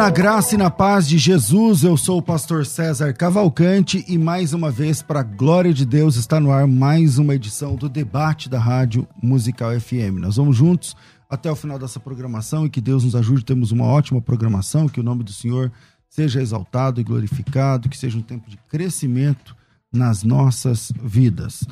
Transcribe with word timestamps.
Na 0.00 0.08
graça 0.08 0.54
e 0.54 0.58
na 0.58 0.70
paz 0.70 1.06
de 1.06 1.18
Jesus. 1.18 1.84
Eu 1.84 1.94
sou 1.94 2.16
o 2.16 2.22
pastor 2.22 2.64
César 2.64 3.12
Cavalcante 3.12 4.02
e 4.08 4.16
mais 4.16 4.54
uma 4.54 4.70
vez, 4.70 5.02
para 5.02 5.20
a 5.20 5.22
glória 5.22 5.74
de 5.74 5.84
Deus, 5.84 6.16
está 6.16 6.40
no 6.40 6.50
ar 6.50 6.66
mais 6.66 7.18
uma 7.18 7.34
edição 7.34 7.76
do 7.76 7.86
debate 7.86 8.48
da 8.48 8.58
Rádio 8.58 9.06
Musical 9.22 9.78
FM. 9.78 10.16
Nós 10.18 10.36
vamos 10.36 10.56
juntos 10.56 10.96
até 11.28 11.52
o 11.52 11.54
final 11.54 11.78
dessa 11.78 12.00
programação 12.00 12.64
e 12.64 12.70
que 12.70 12.80
Deus 12.80 13.04
nos 13.04 13.14
ajude. 13.14 13.44
Temos 13.44 13.72
uma 13.72 13.84
ótima 13.84 14.22
programação, 14.22 14.88
que 14.88 15.00
o 15.00 15.02
nome 15.02 15.22
do 15.22 15.34
Senhor 15.34 15.70
seja 16.08 16.40
exaltado 16.40 16.98
e 16.98 17.04
glorificado, 17.04 17.90
que 17.90 17.98
seja 17.98 18.16
um 18.16 18.22
tempo 18.22 18.48
de 18.48 18.56
crescimento 18.70 19.54
nas 19.92 20.22
nossas 20.22 20.90
vidas. 21.02 21.62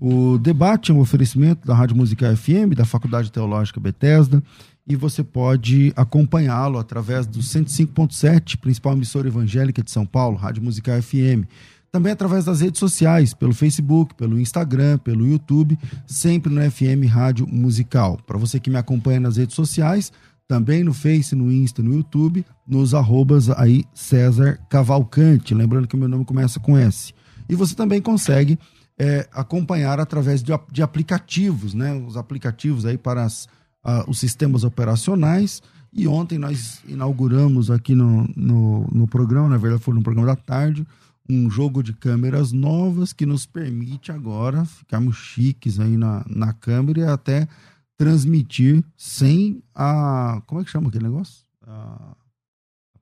O 0.00 0.38
debate 0.38 0.90
é 0.90 0.94
um 0.94 1.00
oferecimento 1.00 1.66
da 1.66 1.74
Rádio 1.74 1.96
Musical 1.96 2.34
FM, 2.34 2.72
da 2.74 2.86
Faculdade 2.86 3.30
Teológica 3.30 3.78
Bethesda 3.78 4.42
e 4.86 4.94
você 4.96 5.24
pode 5.24 5.92
acompanhá-lo 5.96 6.78
através 6.78 7.26
do 7.26 7.40
105.7, 7.40 8.58
principal 8.58 8.92
emissora 8.92 9.28
evangélica 9.28 9.82
de 9.82 9.90
São 9.90 10.04
Paulo, 10.04 10.36
Rádio 10.36 10.62
Musical 10.62 11.00
FM. 11.00 11.48
Também 11.90 12.12
através 12.12 12.44
das 12.44 12.60
redes 12.60 12.80
sociais, 12.80 13.32
pelo 13.32 13.54
Facebook, 13.54 14.14
pelo 14.14 14.38
Instagram, 14.38 14.98
pelo 14.98 15.26
YouTube, 15.26 15.78
sempre 16.06 16.52
no 16.52 16.60
FM 16.70 17.08
Rádio 17.08 17.46
Musical. 17.46 18.18
Para 18.26 18.36
você 18.36 18.58
que 18.58 18.68
me 18.68 18.76
acompanha 18.76 19.20
nas 19.20 19.36
redes 19.36 19.54
sociais, 19.54 20.12
também 20.46 20.84
no 20.84 20.92
Face, 20.92 21.34
no 21.34 21.50
Insta, 21.50 21.82
no 21.82 21.94
YouTube, 21.94 22.44
nos 22.66 22.94
arrobas 22.94 23.48
aí 23.48 23.84
César 23.94 24.58
Cavalcante. 24.68 25.54
Lembrando 25.54 25.86
que 25.86 25.94
o 25.94 25.98
meu 25.98 26.08
nome 26.08 26.24
começa 26.24 26.60
com 26.60 26.76
S. 26.76 27.14
E 27.48 27.54
você 27.54 27.74
também 27.74 28.02
consegue 28.02 28.58
é, 28.98 29.26
acompanhar 29.32 29.98
através 30.00 30.42
de, 30.42 30.52
de 30.70 30.82
aplicativos, 30.82 31.72
né? 31.74 31.94
Os 31.94 32.16
aplicativos 32.16 32.84
aí 32.84 32.98
para 32.98 33.24
as 33.24 33.48
uh, 33.84 34.08
os 34.08 34.18
sistemas 34.18 34.64
operacionais. 34.64 35.62
E 35.92 36.08
ontem 36.08 36.38
nós 36.38 36.82
inauguramos 36.88 37.70
aqui 37.70 37.94
no, 37.94 38.28
no, 38.34 38.88
no, 38.90 39.06
programa, 39.06 39.48
na 39.48 39.56
verdade 39.56 39.82
foi 39.82 39.94
no 39.94 40.02
programa 40.02 40.26
da 40.26 40.36
tarde, 40.36 40.84
um 41.28 41.48
jogo 41.48 41.82
de 41.82 41.92
câmeras 41.92 42.52
novas 42.52 43.12
que 43.12 43.24
nos 43.24 43.46
permite 43.46 44.10
agora 44.10 44.64
ficarmos 44.64 45.16
chiques 45.16 45.78
aí 45.78 45.96
na, 45.96 46.24
na 46.28 46.52
câmera 46.52 47.00
e 47.00 47.04
até 47.04 47.48
transmitir 47.96 48.84
sem 48.96 49.62
a. 49.74 50.42
Como 50.46 50.60
é 50.60 50.64
que 50.64 50.70
chama 50.70 50.88
aquele 50.88 51.04
negócio? 51.04 51.44
A 51.66 52.16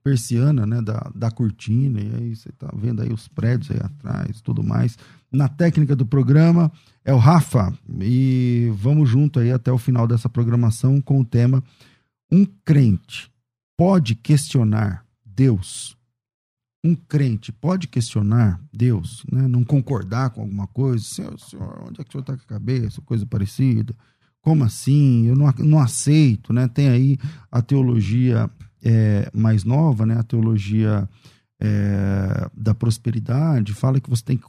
persiana, 0.05 0.67
né, 0.67 0.83
da, 0.83 1.11
da 1.15 1.31
cortina, 1.31 2.01
e 2.01 2.15
aí 2.15 2.37
você 2.37 2.51
tá 2.53 2.69
vendo 2.77 3.03
aí 3.03 3.13
os 3.13 3.29
prédios 3.29 3.71
aí 3.71 3.81
atrás 3.83 4.41
tudo 4.41 4.63
mais. 4.63 4.99
Na 5.31 5.49
técnica 5.49 5.97
do 5.97 6.05
programa 6.05 6.71
é 7.05 7.13
o 7.13 7.19
Rafa, 7.19 7.73
e 8.01 8.71
vamos 8.77 9.09
junto 9.09 9.41
aí 9.41 9.51
até 9.51 9.73
o 9.73 9.79
final 9.79 10.07
dessa 10.07 10.29
programação 10.29 11.01
com 11.01 11.21
o 11.21 11.25
tema 11.25 11.63
Um 12.31 12.47
crente 12.65 13.31
pode 13.77 14.15
questionar 14.15 15.05
Deus? 15.25 15.97
Um 16.85 16.95
crente 16.95 17.53
pode 17.53 17.89
questionar 17.89 18.61
Deus, 18.73 19.25
né? 19.31 19.47
não 19.47 19.65
concordar 19.65 20.31
com 20.31 20.43
alguma 20.43 20.67
coisa? 20.67 21.05
Senhor, 21.05 21.39
senhor 21.39 21.85
onde 21.89 22.01
é 22.01 22.05
que 22.05 22.11
o 22.11 22.13
senhor 22.13 22.23
está 22.23 22.37
com 22.37 22.43
a 22.43 22.47
cabeça? 22.47 23.01
Coisa 23.03 23.25
parecida. 23.25 23.95
Como 24.41 24.65
assim? 24.65 25.27
Eu 25.27 25.37
não, 25.37 25.53
não 25.59 25.79
aceito, 25.79 26.53
né? 26.53 26.67
Tem 26.67 26.89
aí 26.89 27.19
a 27.51 27.63
teologia 27.63 28.51
é, 28.83 29.31
mais 29.33 29.65
nova, 29.65 30.05
né, 30.05 30.19
a 30.19 30.23
teologia 30.25 31.09
é, 31.61 32.51
da 32.53 32.75
prosperidade, 32.75 33.73
fala 33.73 34.01
que 34.01 34.11
você 34.11 34.25
tem 34.25 34.37
que 34.37 34.49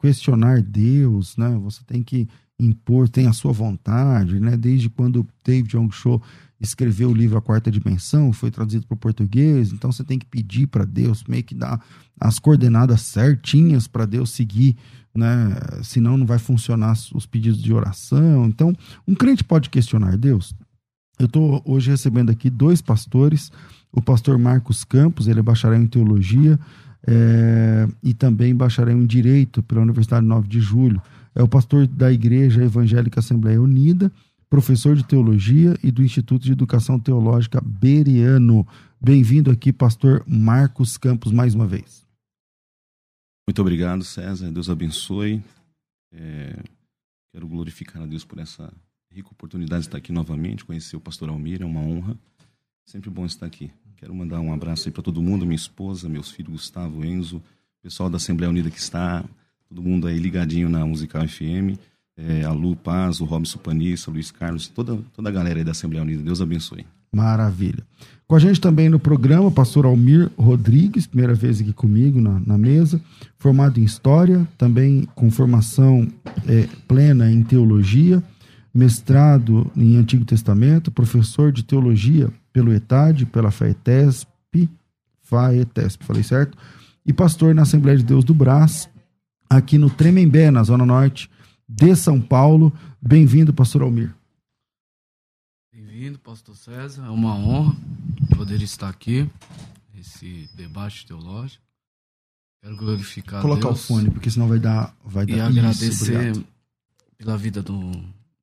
questionar 0.00 0.62
Deus, 0.62 1.36
né, 1.36 1.58
você 1.62 1.82
tem 1.84 2.02
que 2.02 2.28
impor, 2.58 3.08
tem 3.08 3.26
a 3.26 3.32
sua 3.32 3.52
vontade, 3.52 4.40
né, 4.40 4.56
desde 4.56 4.88
quando 4.88 5.26
David 5.44 5.76
Young 5.76 5.90
Cho 5.92 6.20
escreveu 6.60 7.10
o 7.10 7.14
livro 7.14 7.38
A 7.38 7.42
Quarta 7.42 7.70
Dimensão, 7.70 8.32
foi 8.32 8.50
traduzido 8.50 8.86
para 8.86 8.94
o 8.94 8.98
português, 8.98 9.72
então 9.72 9.92
você 9.92 10.02
tem 10.02 10.18
que 10.18 10.26
pedir 10.26 10.66
para 10.66 10.84
Deus, 10.84 11.22
meio 11.28 11.44
que 11.44 11.54
dar 11.54 11.80
as 12.20 12.38
coordenadas 12.38 13.02
certinhas 13.02 13.86
para 13.86 14.04
Deus 14.04 14.30
seguir, 14.30 14.76
né? 15.14 15.56
Senão 15.82 16.16
não 16.16 16.26
vai 16.26 16.38
funcionar 16.38 16.96
os 17.14 17.26
pedidos 17.26 17.62
de 17.62 17.72
oração. 17.72 18.46
Então, 18.46 18.74
um 19.06 19.14
crente 19.14 19.44
pode 19.44 19.70
questionar 19.70 20.16
Deus? 20.16 20.54
Eu 21.18 21.26
estou 21.26 21.62
hoje 21.64 21.90
recebendo 21.90 22.30
aqui 22.30 22.50
dois 22.50 22.80
pastores, 22.82 23.52
o 23.92 24.02
pastor 24.02 24.38
Marcos 24.38 24.84
Campos, 24.84 25.28
ele 25.28 25.40
é 25.40 25.42
bacharel 25.42 25.80
em 25.80 25.86
teologia 25.86 26.58
é, 27.10 27.88
e 28.02 28.12
também 28.12 28.54
bacharel 28.54 28.98
em 28.98 29.06
direito 29.06 29.62
pela 29.62 29.80
Universidade 29.80 30.26
9 30.26 30.46
de 30.46 30.60
Julho. 30.60 31.00
É 31.34 31.42
o 31.42 31.48
pastor 31.48 31.86
da 31.86 32.12
Igreja 32.12 32.62
Evangélica 32.62 33.20
Assembleia 33.20 33.62
Unida, 33.62 34.12
professor 34.50 34.94
de 34.94 35.02
teologia 35.02 35.74
e 35.82 35.90
do 35.90 36.02
Instituto 36.02 36.42
de 36.42 36.52
Educação 36.52 37.00
Teológica 37.00 37.62
Beriano. 37.62 38.66
Bem-vindo 39.00 39.50
aqui, 39.50 39.72
pastor 39.72 40.22
Marcos 40.26 40.98
Campos, 40.98 41.32
mais 41.32 41.54
uma 41.54 41.66
vez. 41.66 42.06
Muito 43.48 43.62
obrigado, 43.62 44.04
César. 44.04 44.50
Deus 44.50 44.68
abençoe. 44.68 45.42
É, 46.12 46.62
quero 47.32 47.48
glorificar 47.48 48.02
a 48.02 48.06
Deus 48.06 48.24
por 48.24 48.38
essa 48.38 48.70
rica 49.10 49.30
oportunidade 49.30 49.82
de 49.82 49.88
estar 49.88 49.96
aqui 49.96 50.12
novamente, 50.12 50.62
conhecer 50.62 50.96
o 50.96 51.00
pastor 51.00 51.30
Almir, 51.30 51.62
é 51.62 51.64
uma 51.64 51.80
honra. 51.80 52.18
Sempre 52.86 53.08
bom 53.08 53.24
estar 53.24 53.46
aqui. 53.46 53.70
Quero 53.98 54.14
mandar 54.14 54.38
um 54.38 54.52
abraço 54.52 54.88
aí 54.88 54.92
para 54.92 55.02
todo 55.02 55.20
mundo, 55.20 55.44
minha 55.44 55.56
esposa, 55.56 56.08
meus 56.08 56.30
filhos 56.30 56.52
Gustavo, 56.52 57.04
Enzo, 57.04 57.42
pessoal 57.82 58.08
da 58.08 58.16
Assembleia 58.16 58.48
Unida 58.48 58.70
que 58.70 58.78
está, 58.78 59.24
todo 59.68 59.82
mundo 59.82 60.06
aí 60.06 60.16
ligadinho 60.20 60.68
na 60.68 60.86
Musical 60.86 61.26
FM, 61.26 61.76
é, 62.16 62.44
a 62.44 62.52
Lu 62.52 62.76
Paz, 62.76 63.20
o 63.20 63.24
Robson 63.24 63.58
Panissa, 63.58 64.08
Luiz 64.08 64.30
Carlos, 64.30 64.68
toda, 64.68 64.96
toda 65.12 65.28
a 65.28 65.32
galera 65.32 65.58
aí 65.58 65.64
da 65.64 65.72
Assembleia 65.72 66.04
Unida. 66.04 66.22
Deus 66.22 66.40
abençoe. 66.40 66.86
Maravilha. 67.12 67.84
Com 68.28 68.36
a 68.36 68.38
gente 68.38 68.60
também 68.60 68.88
no 68.88 69.00
programa, 69.00 69.48
o 69.48 69.52
pastor 69.52 69.84
Almir 69.84 70.30
Rodrigues, 70.38 71.08
primeira 71.08 71.34
vez 71.34 71.60
aqui 71.60 71.72
comigo 71.72 72.20
na, 72.20 72.38
na 72.38 72.56
mesa, 72.56 73.00
formado 73.36 73.80
em 73.80 73.84
História, 73.84 74.46
também 74.56 75.08
com 75.16 75.28
formação 75.28 76.06
é, 76.46 76.68
plena 76.86 77.32
em 77.32 77.42
Teologia, 77.42 78.22
mestrado 78.72 79.68
em 79.76 79.96
Antigo 79.96 80.24
Testamento, 80.24 80.92
professor 80.92 81.50
de 81.50 81.64
teologia 81.64 82.32
pelo 82.52 82.72
ETAD, 82.72 83.26
pela 83.26 83.50
FAETESP, 83.50 84.28
FAETESP, 85.22 86.04
falei 86.04 86.22
certo? 86.22 86.56
E 87.04 87.12
pastor 87.12 87.54
na 87.54 87.62
Assembleia 87.62 87.98
de 87.98 88.04
Deus 88.04 88.24
do 88.24 88.34
Brás, 88.34 88.88
aqui 89.48 89.78
no 89.78 89.90
Tremembé, 89.90 90.50
na 90.50 90.62
Zona 90.62 90.86
Norte 90.86 91.30
de 91.68 91.94
São 91.94 92.20
Paulo. 92.20 92.72
Bem-vindo, 93.00 93.52
pastor 93.52 93.82
Almir. 93.82 94.14
Bem-vindo, 95.72 96.18
pastor 96.18 96.56
César. 96.56 97.04
É 97.06 97.10
uma 97.10 97.34
honra 97.34 97.76
poder 98.34 98.62
estar 98.62 98.88
aqui 98.88 99.28
nesse 99.94 100.48
debate 100.54 101.06
teológico. 101.06 101.62
Quero 102.62 102.76
glorificar 102.76 103.40
Colocar 103.42 103.68
Deus 103.68 103.84
o 103.84 103.86
fone, 103.86 104.10
porque 104.10 104.30
senão 104.30 104.48
vai 104.48 104.58
dar 104.58 104.94
vai 105.04 105.24
e 105.24 105.36
dar 105.36 105.46
agradecer 105.46 106.32
Isso, 106.32 106.44
pela 107.16 107.36
vida 107.36 107.62
do 107.62 107.92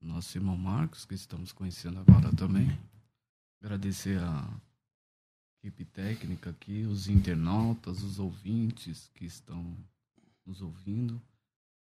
nosso 0.01 0.37
irmão 0.37 0.55
Marcos, 0.55 1.03
que 1.05 1.15
estamos 1.15 1.51
conhecendo 1.51 1.99
agora 1.99 2.31
também. 2.33 2.71
Agradecer 3.61 4.19
a 4.19 4.47
equipe 5.63 5.85
técnica 5.85 6.51
aqui, 6.51 6.85
os 6.85 7.07
internautas, 7.07 8.03
os 8.03 8.19
ouvintes 8.19 9.09
que 9.15 9.25
estão 9.25 9.65
nos 10.45 10.61
ouvindo. 10.61 11.19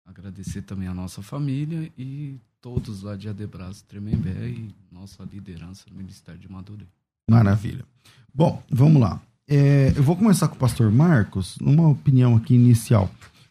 Agradecer 0.05 0.61
também 0.63 0.87
a 0.87 0.93
nossa 0.93 1.21
família 1.21 1.91
e 1.97 2.39
todos 2.61 3.03
lá 3.03 3.15
de 3.15 3.29
Adebras 3.29 3.81
Tremembé 3.83 4.49
e 4.49 4.73
nossa 4.91 5.23
liderança 5.23 5.85
no 5.89 5.95
Ministério 5.95 6.39
de 6.39 6.51
Madureira. 6.51 6.91
Maravilha. 7.29 7.85
Bom, 8.33 8.63
vamos 8.69 9.01
lá. 9.01 9.21
É, 9.47 9.89
eu 9.95 10.01
vou 10.01 10.15
começar 10.15 10.47
com 10.47 10.55
o 10.55 10.59
pastor 10.59 10.91
Marcos, 10.91 11.57
uma 11.57 11.87
opinião 11.87 12.35
aqui 12.35 12.55
inicial. 12.55 13.09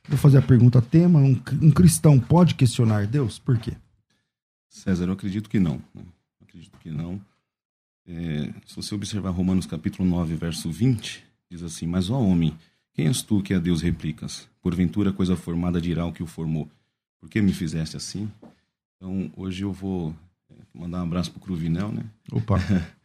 Vou 0.09 0.19
fazer 0.19 0.39
a 0.39 0.43
pergunta 0.43 0.83
tema: 0.83 1.21
um, 1.21 1.41
um 1.63 1.71
cristão 1.71 2.19
pode 2.19 2.55
questionar 2.55 3.07
Deus? 3.07 3.39
Por 3.39 3.59
quê? 3.59 3.77
César, 4.69 5.07
eu 5.07 5.13
acredito 5.13 5.49
que 5.49 5.61
não. 5.61 5.81
Né? 5.95 6.03
acredito 6.43 6.79
que 6.79 6.91
não. 6.91 7.21
É, 8.07 8.53
se 8.67 8.77
você 8.77 8.95
observar 8.95 9.31
Romanos 9.31 9.67
capítulo 9.67 10.09
9, 10.09 10.35
verso 10.35 10.71
20, 10.71 11.25
diz 11.51 11.63
assim: 11.63 11.87
Mas 11.87 12.11
ó 12.11 12.21
homem, 12.21 12.55
quem 12.93 13.07
és 13.07 13.23
tu 13.23 13.43
que 13.43 13.55
a 13.55 13.59
Deus 13.59 13.81
replicas? 13.81 14.49
Porventura 14.61 15.13
coisa 15.13 15.37
formada 15.37 15.81
dirá 15.81 16.07
o 16.07 16.13
que 16.13 16.23
o 16.23 16.27
formou. 16.27 16.69
Por 17.19 17.29
que 17.29 17.41
me 17.41 17.53
fizeste 17.53 17.97
assim? 17.97 18.31
Então, 18.97 19.31
hoje 19.37 19.63
eu 19.65 19.73
vou 19.73 20.15
é, 20.51 20.55
mandar 20.75 21.01
um 21.01 21.05
abraço 21.05 21.31
pro 21.31 21.41
Cruvinel, 21.41 21.91
né? 21.91 22.05
Opa! 22.31 22.59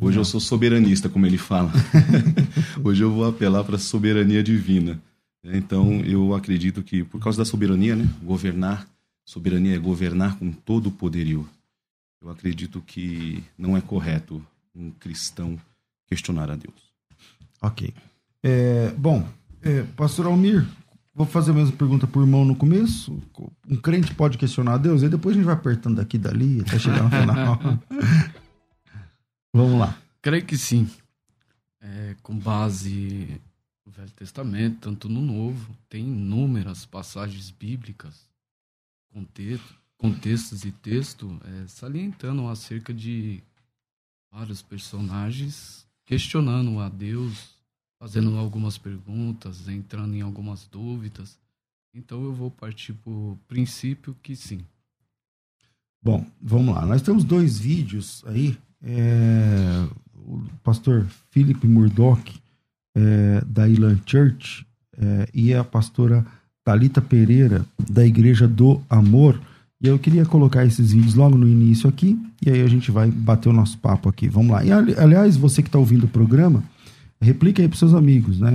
Hoje 0.00 0.18
eu 0.18 0.24
sou 0.24 0.40
soberanista, 0.40 1.08
como 1.08 1.24
ele 1.24 1.38
fala. 1.38 1.72
Hoje 2.82 3.02
eu 3.02 3.10
vou 3.10 3.26
apelar 3.26 3.64
para 3.64 3.76
a 3.76 3.78
soberania 3.78 4.42
divina. 4.42 5.00
Então, 5.42 6.00
eu 6.00 6.34
acredito 6.34 6.82
que, 6.82 7.04
por 7.04 7.20
causa 7.20 7.38
da 7.38 7.44
soberania, 7.44 7.94
né, 7.96 8.08
governar, 8.22 8.86
soberania 9.24 9.76
é 9.76 9.78
governar 9.78 10.36
com 10.38 10.50
todo 10.52 10.88
o 10.88 10.92
poderio. 10.92 11.48
Eu 12.20 12.30
acredito 12.30 12.80
que 12.82 13.44
não 13.56 13.76
é 13.76 13.80
correto 13.80 14.44
um 14.74 14.90
cristão 14.90 15.58
questionar 16.06 16.50
a 16.50 16.56
Deus. 16.56 16.92
Ok. 17.62 17.92
É, 18.42 18.90
bom, 18.92 19.28
é, 19.62 19.82
pastor 19.96 20.26
Almir, 20.26 20.66
vou 21.14 21.26
fazer 21.26 21.50
a 21.50 21.54
mesma 21.54 21.76
pergunta 21.76 22.06
por 22.06 22.20
irmão 22.20 22.44
no 22.44 22.54
começo. 22.54 23.20
Um 23.68 23.76
crente 23.76 24.14
pode 24.14 24.38
questionar 24.38 24.74
a 24.74 24.78
Deus, 24.78 25.02
e 25.02 25.08
depois 25.08 25.34
a 25.34 25.36
gente 25.36 25.46
vai 25.46 25.54
apertando 25.54 25.96
daqui 25.96 26.16
e 26.16 26.20
dali 26.20 26.60
até 26.60 26.78
chegar 26.78 27.02
no 27.02 27.10
final. 27.10 27.60
Vamos 29.52 29.78
lá. 29.78 29.98
Creio 30.22 30.44
que 30.44 30.56
sim. 30.56 30.88
É, 31.80 32.16
com 32.22 32.36
base 32.36 33.40
no 33.84 33.92
Velho 33.92 34.10
Testamento, 34.10 34.80
tanto 34.80 35.08
no 35.08 35.20
Novo, 35.20 35.74
tem 35.88 36.04
inúmeras 36.04 36.84
passagens 36.84 37.50
bíblicas, 37.50 38.28
contexto, 39.12 39.74
contextos 39.98 40.64
e 40.64 40.70
texto, 40.70 41.38
é, 41.44 41.66
salientando 41.66 42.48
acerca 42.48 42.94
de 42.94 43.42
vários 44.32 44.62
personagens 44.62 45.86
questionando 46.06 46.80
a 46.80 46.88
Deus, 46.88 47.50
fazendo 47.98 48.36
algumas 48.38 48.78
perguntas, 48.78 49.68
entrando 49.68 50.14
em 50.14 50.22
algumas 50.22 50.66
dúvidas. 50.66 51.38
Então 51.92 52.24
eu 52.24 52.32
vou 52.32 52.50
partir 52.50 52.94
para 52.94 53.12
o 53.12 53.38
princípio 53.46 54.16
que 54.22 54.34
sim. 54.34 54.64
Bom, 56.02 56.24
vamos 56.40 56.74
lá. 56.74 56.86
Nós 56.86 57.02
temos 57.02 57.24
dois 57.24 57.58
vídeos 57.58 58.24
aí 58.26 58.56
é, 58.82 59.86
o 60.14 60.42
pastor 60.62 61.06
Philip 61.30 61.66
Murdoch, 61.66 62.40
é, 62.94 63.42
da 63.46 63.68
Ilan 63.68 63.98
Church, 64.06 64.66
é, 64.96 65.28
e 65.32 65.54
a 65.54 65.64
pastora 65.64 66.26
Talita 66.64 67.00
Pereira, 67.00 67.64
da 67.90 68.04
Igreja 68.04 68.46
do 68.46 68.82
Amor. 68.88 69.40
E 69.80 69.86
eu 69.86 69.98
queria 69.98 70.26
colocar 70.26 70.64
esses 70.66 70.92
vídeos 70.92 71.14
logo 71.14 71.38
no 71.38 71.46
início 71.46 71.88
aqui, 71.88 72.18
e 72.44 72.50
aí 72.50 72.62
a 72.62 72.68
gente 72.68 72.90
vai 72.90 73.10
bater 73.10 73.48
o 73.48 73.52
nosso 73.52 73.78
papo 73.78 74.08
aqui. 74.08 74.28
Vamos 74.28 74.50
lá. 74.50 74.64
E, 74.64 74.72
aliás, 74.72 75.36
você 75.36 75.62
que 75.62 75.68
está 75.68 75.78
ouvindo 75.78 76.04
o 76.04 76.08
programa, 76.08 76.64
replica 77.20 77.62
aí 77.62 77.68
para 77.68 77.78
seus 77.78 77.94
amigos, 77.94 78.40
né? 78.40 78.52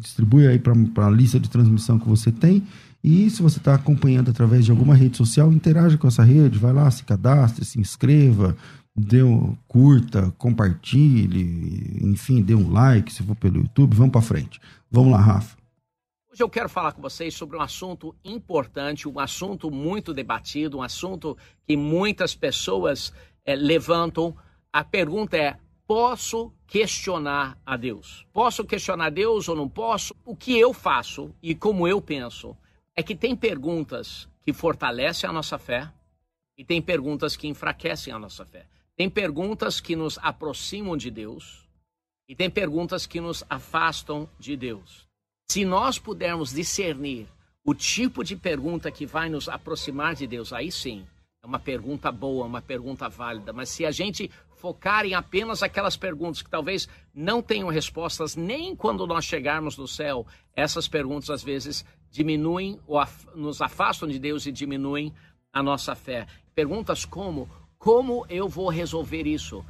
Distribui 0.00 0.48
aí 0.48 0.58
para 0.58 1.06
a 1.06 1.10
lista 1.10 1.38
de 1.38 1.48
transmissão 1.48 1.98
que 1.98 2.08
você 2.08 2.32
tem. 2.32 2.64
E 3.02 3.30
se 3.30 3.40
você 3.40 3.58
está 3.58 3.74
acompanhando 3.74 4.30
através 4.30 4.64
de 4.64 4.70
alguma 4.70 4.94
rede 4.94 5.16
social, 5.16 5.52
interaja 5.52 5.96
com 5.96 6.08
essa 6.08 6.22
rede, 6.22 6.58
vai 6.58 6.72
lá, 6.72 6.90
se 6.90 7.04
cadastre, 7.04 7.64
se 7.64 7.80
inscreva, 7.80 8.56
dê 8.94 9.22
um, 9.22 9.56
curta, 9.68 10.32
compartilhe, 10.36 11.98
enfim, 12.02 12.42
dê 12.42 12.54
um 12.54 12.70
like 12.70 13.12
se 13.12 13.22
for 13.22 13.36
pelo 13.36 13.58
YouTube. 13.58 13.96
Vamos 13.96 14.12
para 14.12 14.20
frente. 14.20 14.60
Vamos 14.90 15.12
lá, 15.12 15.20
Rafa. 15.20 15.59
Hoje 16.32 16.44
eu 16.44 16.48
quero 16.48 16.68
falar 16.68 16.92
com 16.92 17.02
vocês 17.02 17.34
sobre 17.34 17.56
um 17.56 17.60
assunto 17.60 18.14
importante, 18.24 19.08
um 19.08 19.18
assunto 19.18 19.68
muito 19.68 20.14
debatido, 20.14 20.78
um 20.78 20.82
assunto 20.82 21.36
que 21.66 21.76
muitas 21.76 22.36
pessoas 22.36 23.12
é, 23.44 23.56
levantam. 23.56 24.36
A 24.72 24.84
pergunta 24.84 25.36
é: 25.36 25.58
posso 25.88 26.52
questionar 26.68 27.58
a 27.66 27.76
Deus? 27.76 28.24
Posso 28.32 28.64
questionar 28.64 29.10
Deus 29.10 29.48
ou 29.48 29.56
não 29.56 29.68
posso? 29.68 30.14
O 30.24 30.36
que 30.36 30.56
eu 30.56 30.72
faço 30.72 31.34
e 31.42 31.52
como 31.52 31.88
eu 31.88 32.00
penso 32.00 32.56
é 32.94 33.02
que 33.02 33.16
tem 33.16 33.34
perguntas 33.34 34.28
que 34.44 34.52
fortalecem 34.52 35.28
a 35.28 35.32
nossa 35.32 35.58
fé 35.58 35.92
e 36.56 36.64
tem 36.64 36.80
perguntas 36.80 37.34
que 37.34 37.48
enfraquecem 37.48 38.12
a 38.12 38.20
nossa 38.20 38.46
fé. 38.46 38.68
Tem 38.94 39.10
perguntas 39.10 39.80
que 39.80 39.96
nos 39.96 40.16
aproximam 40.18 40.96
de 40.96 41.10
Deus 41.10 41.68
e 42.28 42.36
tem 42.36 42.48
perguntas 42.48 43.04
que 43.04 43.20
nos 43.20 43.42
afastam 43.50 44.28
de 44.38 44.56
Deus. 44.56 45.09
Se 45.50 45.64
nós 45.64 45.98
pudermos 45.98 46.52
discernir 46.52 47.26
o 47.64 47.74
tipo 47.74 48.22
de 48.22 48.36
pergunta 48.36 48.88
que 48.88 49.04
vai 49.04 49.28
nos 49.28 49.48
aproximar 49.48 50.14
de 50.14 50.24
Deus, 50.24 50.52
aí 50.52 50.70
sim, 50.70 51.04
é 51.42 51.46
uma 51.48 51.58
pergunta 51.58 52.12
boa, 52.12 52.46
uma 52.46 52.62
pergunta 52.62 53.08
válida. 53.08 53.52
Mas 53.52 53.68
se 53.68 53.84
a 53.84 53.90
gente 53.90 54.30
focar 54.58 55.04
em 55.04 55.14
apenas 55.14 55.60
aquelas 55.60 55.96
perguntas 55.96 56.40
que 56.40 56.48
talvez 56.48 56.88
não 57.12 57.42
tenham 57.42 57.66
respostas 57.66 58.36
nem 58.36 58.76
quando 58.76 59.04
nós 59.08 59.24
chegarmos 59.24 59.76
no 59.76 59.88
céu, 59.88 60.24
essas 60.54 60.86
perguntas 60.86 61.30
às 61.30 61.42
vezes 61.42 61.84
diminuem 62.12 62.78
ou 62.86 63.04
nos 63.34 63.60
afastam 63.60 64.08
de 64.08 64.20
Deus 64.20 64.46
e 64.46 64.52
diminuem 64.52 65.12
a 65.52 65.64
nossa 65.64 65.96
fé. 65.96 66.28
Perguntas 66.54 67.04
como 67.04 67.50
como 67.76 68.24
eu 68.28 68.48
vou 68.48 68.68
resolver 68.68 69.26
isso? 69.26 69.66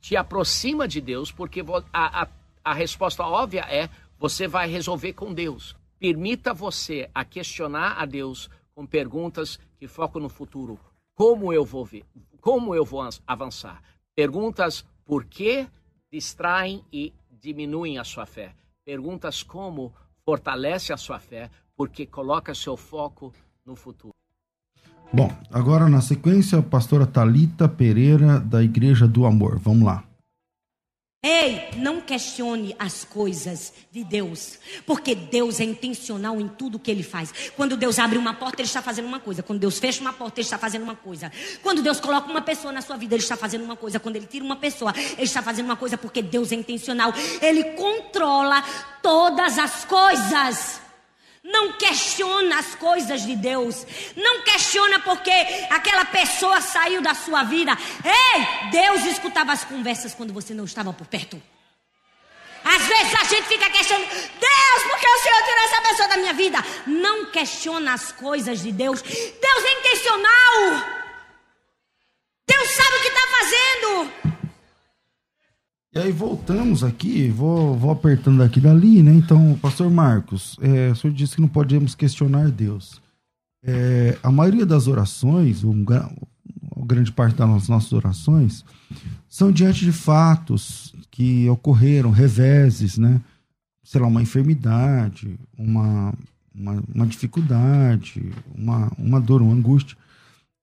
Te 0.00 0.14
aproxima 0.14 0.86
de 0.86 1.00
Deus, 1.00 1.32
porque 1.32 1.64
a, 1.92 2.22
a, 2.22 2.28
a 2.64 2.72
resposta 2.72 3.24
óbvia 3.24 3.62
é: 3.68 3.90
você 4.18 4.46
vai 4.48 4.68
resolver 4.68 5.12
com 5.12 5.32
Deus. 5.32 5.76
Permita 5.98 6.52
você 6.52 7.10
a 7.14 7.24
questionar 7.24 8.00
a 8.00 8.04
Deus 8.04 8.50
com 8.74 8.86
perguntas 8.86 9.58
que 9.78 9.88
focam 9.88 10.20
no 10.20 10.28
futuro. 10.28 10.78
Como 11.14 11.52
eu 11.52 11.64
vou 11.64 11.84
ver? 11.84 12.04
Como 12.40 12.74
eu 12.74 12.84
vou 12.84 13.08
avançar? 13.26 13.82
Perguntas 14.14 14.84
por 15.04 15.24
que 15.24 15.66
distraem 16.12 16.84
e 16.92 17.12
diminuem 17.30 17.98
a 17.98 18.04
sua 18.04 18.26
fé. 18.26 18.54
Perguntas 18.84 19.42
como 19.42 19.92
fortalece 20.24 20.92
a 20.92 20.96
sua 20.96 21.18
fé, 21.18 21.50
porque 21.76 22.06
coloca 22.06 22.54
seu 22.54 22.76
foco 22.76 23.32
no 23.64 23.76
futuro. 23.76 24.14
Bom, 25.12 25.30
agora 25.50 25.88
na 25.88 26.00
sequência, 26.00 26.58
a 26.58 26.62
pastora 26.62 27.06
Talita 27.06 27.68
Pereira 27.68 28.40
da 28.40 28.62
Igreja 28.62 29.06
do 29.06 29.24
Amor. 29.24 29.58
Vamos 29.58 29.84
lá. 29.84 30.05
Ei, 31.28 31.70
não 31.74 32.00
questione 32.00 32.76
as 32.78 33.04
coisas 33.04 33.72
de 33.90 34.04
Deus, 34.04 34.60
porque 34.86 35.12
Deus 35.12 35.58
é 35.58 35.64
intencional 35.64 36.40
em 36.40 36.46
tudo 36.46 36.78
que 36.78 36.88
ele 36.88 37.02
faz. 37.02 37.50
Quando 37.56 37.76
Deus 37.76 37.98
abre 37.98 38.16
uma 38.16 38.32
porta, 38.32 38.62
ele 38.62 38.68
está 38.68 38.80
fazendo 38.80 39.06
uma 39.06 39.18
coisa. 39.18 39.42
Quando 39.42 39.58
Deus 39.58 39.76
fecha 39.80 40.00
uma 40.00 40.12
porta, 40.12 40.38
ele 40.38 40.46
está 40.46 40.56
fazendo 40.56 40.84
uma 40.84 40.94
coisa. 40.94 41.32
Quando 41.64 41.82
Deus 41.82 41.98
coloca 41.98 42.30
uma 42.30 42.42
pessoa 42.42 42.72
na 42.72 42.80
sua 42.80 42.96
vida, 42.96 43.16
ele 43.16 43.24
está 43.24 43.36
fazendo 43.36 43.64
uma 43.64 43.74
coisa. 43.74 43.98
Quando 43.98 44.14
ele 44.14 44.26
tira 44.26 44.44
uma 44.44 44.54
pessoa, 44.54 44.94
ele 44.96 45.24
está 45.24 45.42
fazendo 45.42 45.66
uma 45.66 45.74
coisa 45.74 45.98
porque 45.98 46.22
Deus 46.22 46.52
é 46.52 46.54
intencional. 46.54 47.12
Ele 47.42 47.64
controla 47.72 48.62
todas 49.02 49.58
as 49.58 49.84
coisas. 49.84 50.85
Não 51.46 51.74
questiona 51.74 52.58
as 52.58 52.74
coisas 52.74 53.22
de 53.22 53.36
Deus. 53.36 53.86
Não 54.16 54.42
questiona 54.42 54.98
porque 55.00 55.30
aquela 55.70 56.04
pessoa 56.04 56.60
saiu 56.60 57.00
da 57.00 57.14
sua 57.14 57.44
vida. 57.44 57.72
Ei, 58.04 58.70
Deus 58.70 59.04
escutava 59.04 59.52
as 59.52 59.64
conversas 59.64 60.12
quando 60.12 60.32
você 60.32 60.52
não 60.52 60.64
estava 60.64 60.92
por 60.92 61.06
perto. 61.06 61.40
Às 62.64 62.82
vezes 62.82 63.14
a 63.14 63.24
gente 63.24 63.46
fica 63.46 63.70
questionando, 63.70 64.08
Deus, 64.08 64.82
por 64.90 64.98
que 64.98 65.06
o 65.06 65.18
Senhor 65.20 65.42
tirou 65.44 65.64
essa 65.64 65.82
pessoa 65.82 66.08
da 66.08 66.16
minha 66.16 66.32
vida? 66.32 66.58
Não 66.84 67.26
questiona 67.30 67.94
as 67.94 68.10
coisas 68.10 68.60
de 68.60 68.72
Deus. 68.72 69.00
Deus 69.00 69.64
é 69.64 69.72
intencional. 69.78 70.96
Deus 72.44 72.70
sabe 72.70 72.96
o 72.96 73.02
que 73.02 73.08
está 73.08 73.26
fazendo. 73.38 74.35
E 75.96 75.98
aí 75.98 76.12
voltamos 76.12 76.84
aqui, 76.84 77.30
vou, 77.30 77.74
vou 77.74 77.90
apertando 77.90 78.42
aqui 78.42 78.60
dali, 78.60 79.02
né? 79.02 79.14
Então, 79.14 79.58
pastor 79.62 79.90
Marcos, 79.90 80.54
é, 80.60 80.90
o 80.90 80.94
senhor 80.94 81.14
disse 81.14 81.36
que 81.36 81.40
não 81.40 81.48
podemos 81.48 81.94
questionar 81.94 82.50
Deus. 82.50 83.00
É, 83.64 84.18
a 84.22 84.30
maioria 84.30 84.66
das 84.66 84.88
orações, 84.88 85.64
um, 85.64 85.82
grande 86.84 87.10
parte 87.10 87.36
das 87.36 87.68
nossas 87.68 87.94
orações, 87.94 88.62
são 89.26 89.50
diante 89.50 89.86
de 89.86 89.90
fatos 89.90 90.94
que 91.10 91.48
ocorreram, 91.48 92.10
reveses, 92.10 92.98
né? 92.98 93.18
Sei 93.82 93.98
lá, 93.98 94.06
uma 94.06 94.20
enfermidade, 94.20 95.40
uma, 95.56 96.12
uma, 96.54 96.84
uma 96.94 97.06
dificuldade, 97.06 98.34
uma, 98.54 98.92
uma 98.98 99.18
dor, 99.18 99.40
uma 99.40 99.54
angústia. 99.54 99.96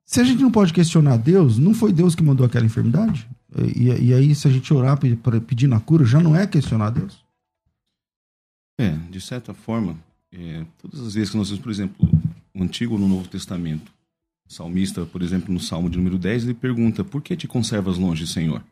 Se 0.05 0.21
a 0.21 0.23
gente 0.23 0.43
não 0.43 0.51
pode 0.51 0.71
questionar 0.71 1.17
Deus, 1.17 1.57
não 1.57 1.73
foi 1.73 1.91
Deus 1.91 2.13
que 2.13 2.21
mandou 2.21 2.45
aquela 2.45 2.67
enfermidade? 2.67 3.27
E, 3.75 4.07
e 4.07 4.13
aí, 4.13 4.33
se 4.33 4.47
a 4.47 4.51
gente 4.51 4.73
orar 4.73 4.99
para 5.21 5.39
pedir 5.39 5.67
na 5.67 5.79
cura, 5.79 6.05
já 6.05 6.19
não 6.19 6.35
é 6.35 6.47
questionar 6.47 6.89
Deus? 6.89 7.23
É, 8.79 8.91
de 9.09 9.21
certa 9.21 9.53
forma, 9.53 9.97
é, 10.31 10.65
todas 10.81 10.99
as 10.99 11.13
vezes 11.13 11.29
que 11.29 11.37
nós 11.37 11.49
vemos, 11.49 11.63
por 11.63 11.71
exemplo, 11.71 12.09
o 12.53 12.63
Antigo 12.63 12.93
ou 12.93 12.99
no 12.99 13.07
Novo 13.07 13.27
Testamento, 13.27 13.91
o 14.49 14.53
salmista, 14.53 15.05
por 15.05 15.21
exemplo, 15.21 15.53
no 15.53 15.59
Salmo 15.59 15.89
de 15.89 15.97
número 15.97 16.17
10, 16.17 16.45
ele 16.45 16.53
pergunta: 16.53 17.03
Por 17.03 17.21
que 17.21 17.35
te 17.35 17.47
conservas 17.47 17.97
longe, 17.97 18.25
Senhor? 18.25 18.63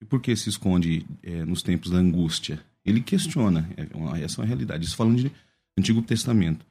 E 0.00 0.04
por 0.04 0.20
que 0.20 0.34
se 0.36 0.48
esconde 0.48 1.04
é, 1.22 1.44
nos 1.44 1.62
tempos 1.62 1.90
da 1.90 1.98
angústia? 1.98 2.60
Ele 2.84 3.00
questiona, 3.00 3.68
é 3.76 3.86
uma, 3.96 4.18
essa 4.18 4.40
é 4.40 4.42
uma 4.42 4.46
realidade. 4.46 4.84
Isso 4.84 4.96
falando 4.96 5.18
de 5.18 5.30
Antigo 5.78 6.02
Testamento. 6.02 6.64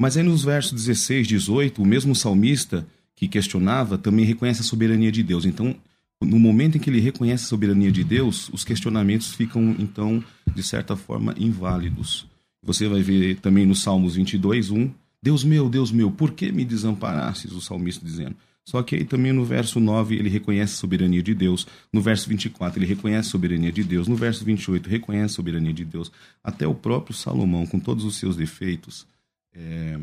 Mas 0.00 0.16
aí 0.16 0.22
nos 0.22 0.42
versos 0.44 0.72
16, 0.72 1.28
18, 1.28 1.80
o 1.80 1.86
mesmo 1.86 2.14
salmista 2.14 2.86
que 3.14 3.28
questionava 3.28 3.96
também 3.96 4.24
reconhece 4.24 4.60
a 4.60 4.64
soberania 4.64 5.12
de 5.12 5.22
Deus. 5.22 5.44
Então, 5.44 5.76
No 6.24 6.38
momento 6.38 6.76
em 6.76 6.80
que 6.80 6.88
ele 6.90 7.00
reconhece 7.00 7.44
a 7.44 7.48
soberania 7.48 7.92
de 7.92 8.04
Deus, 8.04 8.48
os 8.52 8.64
questionamentos 8.64 9.34
ficam, 9.34 9.76
então, 9.78 10.22
de 10.54 10.62
certa 10.62 10.96
forma, 10.96 11.34
inválidos. 11.38 12.26
Você 12.62 12.86
vai 12.88 13.02
ver 13.02 13.36
também 13.40 13.66
no 13.66 13.74
Salmos 13.74 14.14
22, 14.14 14.70
1, 14.70 14.90
Deus 15.22 15.44
meu, 15.44 15.68
Deus 15.68 15.92
meu, 15.92 16.10
por 16.10 16.32
que 16.32 16.50
me 16.50 16.64
desamparastes? 16.64 17.52
O 17.52 17.60
salmista 17.60 18.04
dizendo. 18.04 18.36
Só 18.64 18.82
que 18.82 18.94
aí 18.94 19.04
também 19.04 19.32
no 19.32 19.44
verso 19.44 19.80
9 19.80 20.14
ele 20.14 20.28
reconhece 20.28 20.74
a 20.74 20.76
soberania 20.76 21.22
de 21.22 21.34
Deus, 21.34 21.66
no 21.92 22.00
verso 22.00 22.28
24 22.28 22.78
ele 22.78 22.86
reconhece 22.86 23.28
a 23.28 23.30
soberania 23.30 23.72
de 23.72 23.82
Deus, 23.82 24.06
no 24.06 24.14
verso 24.14 24.44
28 24.44 24.88
reconhece 24.88 25.24
a 25.26 25.36
soberania 25.36 25.72
de 25.72 25.84
Deus. 25.84 26.12
Até 26.42 26.66
o 26.66 26.74
próprio 26.74 27.14
Salomão, 27.14 27.66
com 27.66 27.80
todos 27.80 28.04
os 28.04 28.16
seus 28.16 28.36
defeitos, 28.36 29.06
é, 29.52 29.98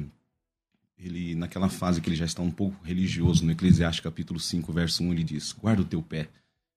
ele 1.00 1.34
naquela 1.34 1.70
fase 1.70 2.01
que 2.01 2.10
ele 2.10 2.15
já 2.15 2.25
está 2.25 2.41
um 2.41 2.51
pouco 2.51 2.84
religioso, 2.84 3.46
no 3.46 3.51
Eclesiastes 3.51 4.03
capítulo 4.03 4.39
5, 4.39 4.72
verso 4.74 5.03
1, 5.03 5.13
ele 5.13 5.24
diz: 5.24 5.53
Guarda 5.53 5.82
o 5.82 5.86
teu 5.86 6.01
pé 6.01 6.29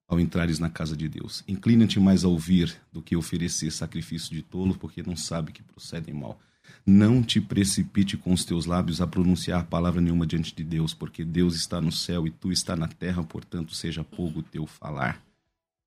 ao 0.08 0.20
entrares 0.20 0.58
na 0.58 0.68
casa 0.68 0.96
de 0.96 1.08
Deus. 1.08 1.42
Inclina-te 1.48 1.98
mais 1.98 2.24
a 2.24 2.28
ouvir 2.28 2.74
do 2.92 3.00
que 3.00 3.16
oferecer 3.16 3.70
sacrifício 3.70 4.30
de 4.30 4.42
tolo, 4.42 4.74
porque 4.74 5.02
não 5.02 5.16
sabe 5.16 5.52
que 5.52 5.62
procedem 5.62 6.14
mal. 6.14 6.38
Não 6.84 7.22
te 7.22 7.40
precipite 7.40 8.16
com 8.16 8.32
os 8.32 8.44
teus 8.44 8.66
lábios 8.66 9.00
a 9.00 9.06
pronunciar 9.06 9.64
palavra 9.64 10.00
nenhuma 10.00 10.26
diante 10.26 10.54
de 10.54 10.62
Deus, 10.62 10.92
porque 10.92 11.24
Deus 11.24 11.54
está 11.54 11.80
no 11.80 11.90
céu 11.90 12.26
e 12.26 12.30
tu 12.30 12.52
está 12.52 12.76
na 12.76 12.88
terra, 12.88 13.22
portanto, 13.22 13.74
seja 13.74 14.04
pouco 14.04 14.40
o 14.40 14.42
teu 14.42 14.66
falar. 14.66 15.22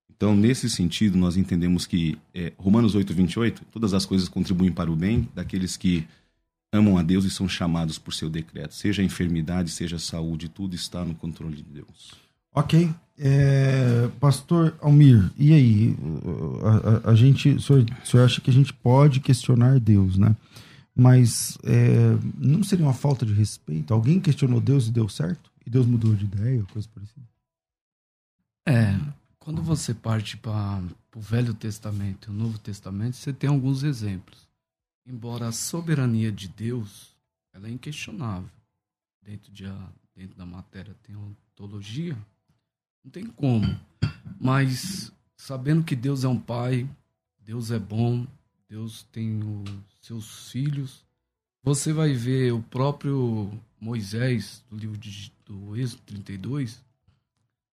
Então, 0.10 0.36
nesse 0.36 0.70
sentido, 0.70 1.18
nós 1.18 1.38
entendemos 1.38 1.86
que 1.86 2.18
é, 2.34 2.54
Romanos 2.58 2.96
8, 2.96 3.14
28, 3.14 3.66
todas 3.72 3.94
as 3.94 4.06
coisas 4.06 4.30
contribuem 4.30 4.72
para 4.72 4.92
o 4.92 4.96
bem 4.96 5.30
daqueles 5.36 5.76
que 5.76 6.08
amam 6.76 6.98
a 6.98 7.04
Deus 7.04 7.26
e 7.26 7.30
são 7.30 7.48
chamados 7.48 7.98
por 7.98 8.14
seu 8.14 8.30
decreto. 8.30 8.76
Seja 8.76 9.02
a 9.02 9.06
enfermidade, 9.06 9.72
seja 9.72 9.96
a 9.96 10.00
saúde, 10.00 10.50
tudo 10.50 10.76
está 10.76 11.04
no 11.04 11.16
controle 11.16 11.56
de 11.56 11.64
Deus. 11.64 12.14
Ok. 12.54 12.90
É, 13.18 14.10
Pastor 14.20 14.76
Almir, 14.82 15.32
e 15.38 15.54
aí? 15.54 15.96
A, 16.64 17.10
a, 17.10 17.12
a 17.12 17.16
gente, 17.16 17.50
o 17.50 17.62
senhor, 17.62 17.86
o 18.04 18.08
senhor, 18.08 18.24
acha 18.24 18.42
que 18.42 18.50
a 18.50 18.54
gente 18.54 18.74
pode 18.74 19.20
questionar 19.22 19.80
Deus, 19.80 20.18
né? 20.18 20.36
Mas 20.94 21.58
é, 21.64 22.18
não 22.38 22.64
seria 22.64 22.86
uma 22.86 22.94
falta 22.94 23.26
de 23.26 23.34
respeito? 23.34 23.94
Alguém 23.94 24.20
questionou 24.20 24.62
Deus 24.62 24.88
e 24.88 24.92
deu 24.92 25.10
certo? 25.10 25.52
E 25.66 25.70
Deus 25.70 25.86
mudou 25.86 26.14
de 26.14 26.26
ideia, 26.26 26.64
coisa 26.72 26.88
parecida? 26.94 27.26
É, 28.68 28.98
quando 29.40 29.62
você 29.62 29.94
parte 29.94 30.38
para 30.38 30.82
o 31.16 31.20
Velho 31.20 31.54
Testamento 31.54 32.30
e 32.30 32.32
o 32.32 32.38
Novo 32.38 32.58
Testamento, 32.58 33.16
você 33.16 33.32
tem 33.32 33.50
alguns 33.50 33.84
exemplos 33.84 34.45
embora 35.06 35.48
a 35.48 35.52
soberania 35.52 36.32
de 36.32 36.48
Deus 36.48 37.16
ela 37.54 37.68
é 37.68 37.72
inquestionável 37.72 38.50
dentro, 39.22 39.52
de, 39.52 39.64
dentro 40.14 40.36
da 40.36 40.46
matéria 40.46 40.96
teologia, 41.56 42.18
não 43.04 43.12
tem 43.12 43.26
como. 43.26 43.66
Mas 44.40 45.12
sabendo 45.38 45.84
que 45.84 45.96
Deus 45.96 46.24
é 46.24 46.28
um 46.28 46.40
pai, 46.40 46.90
Deus 47.40 47.72
é 47.72 47.80
bom, 47.80 48.28
Deus 48.68 49.04
tem 49.12 49.42
os 49.42 49.72
seus 50.02 50.52
filhos, 50.52 51.06
você 51.64 51.94
vai 51.94 52.14
ver 52.14 52.52
o 52.52 52.62
próprio 52.62 53.52
Moisés, 53.80 54.64
do 54.70 54.78
livro 54.78 54.98
de, 54.98 55.32
do 55.46 55.76
Êxodo 55.76 56.02
32, 56.04 56.84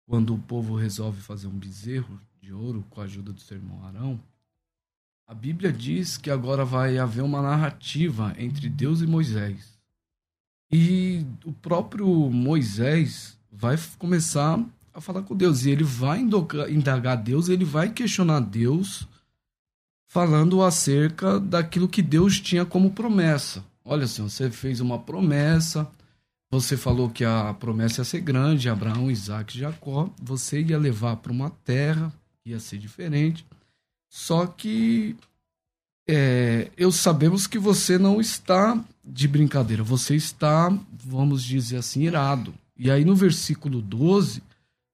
quando 0.08 0.34
o 0.34 0.40
povo 0.40 0.76
resolve 0.76 1.22
fazer 1.22 1.48
um 1.48 1.58
bezerro 1.58 2.20
de 2.40 2.54
ouro 2.54 2.86
com 2.90 3.02
a 3.02 3.04
ajuda 3.04 3.34
do 3.34 3.42
seu 3.42 3.58
irmão 3.58 3.86
Arão, 3.86 4.20
a 5.28 5.34
Bíblia 5.34 5.72
diz 5.72 6.18
que 6.18 6.30
agora 6.30 6.64
vai 6.64 6.98
haver 6.98 7.24
uma 7.24 7.42
narrativa 7.42 8.36
entre 8.38 8.70
Deus 8.70 9.02
e 9.02 9.08
Moisés. 9.08 9.76
E 10.72 11.26
o 11.44 11.52
próprio 11.52 12.08
Moisés 12.30 13.38
vai 13.52 13.78
começar 13.98 14.64
a 14.94 15.02
falar 15.02 15.24
com 15.24 15.36
Deus. 15.36 15.66
E 15.66 15.72
ele 15.72 15.84
vai 15.84 16.20
indagar 16.70 17.18
Deus, 17.18 17.50
ele 17.50 17.66
vai 17.66 17.90
questionar 17.90 18.40
Deus, 18.40 19.08
falando 20.08 20.62
acerca 20.62 21.40
daquilo 21.40 21.90
que 21.90 22.02
Deus 22.02 22.40
tinha 22.40 22.66
como 22.66 22.92
promessa. 22.92 23.64
Olha, 23.84 24.08
Senhor, 24.08 24.30
você 24.30 24.50
fez 24.52 24.80
uma 24.80 25.00
promessa, 25.00 25.90
você 26.52 26.78
falou 26.78 27.10
que 27.10 27.26
a 27.26 27.54
promessa 27.54 28.02
ia 28.02 28.06
ser 28.06 28.22
grande, 28.22 28.70
Abraão, 28.70 29.10
Isaac 29.10 29.56
e 29.56 29.60
Jacó. 29.60 30.10
Você 30.22 30.62
ia 30.62 30.78
levar 30.78 31.18
para 31.18 31.32
uma 31.32 31.50
terra, 31.50 32.14
ia 32.46 32.60
ser 32.60 32.78
diferente. 32.78 33.46
Só 34.16 34.48
que 34.48 35.14
é, 36.08 36.72
eu 36.78 36.90
sabemos 36.90 37.48
que 37.48 37.60
você 37.60 37.98
não 37.98 38.22
está 38.22 38.82
de 39.04 39.28
brincadeira, 39.28 39.84
você 39.84 40.16
está, 40.16 40.70
vamos 41.04 41.44
dizer 41.44 41.76
assim, 41.76 42.04
irado. 42.04 42.54
E 42.78 42.90
aí 42.90 43.04
no 43.04 43.14
versículo 43.14 43.82
12, 43.82 44.42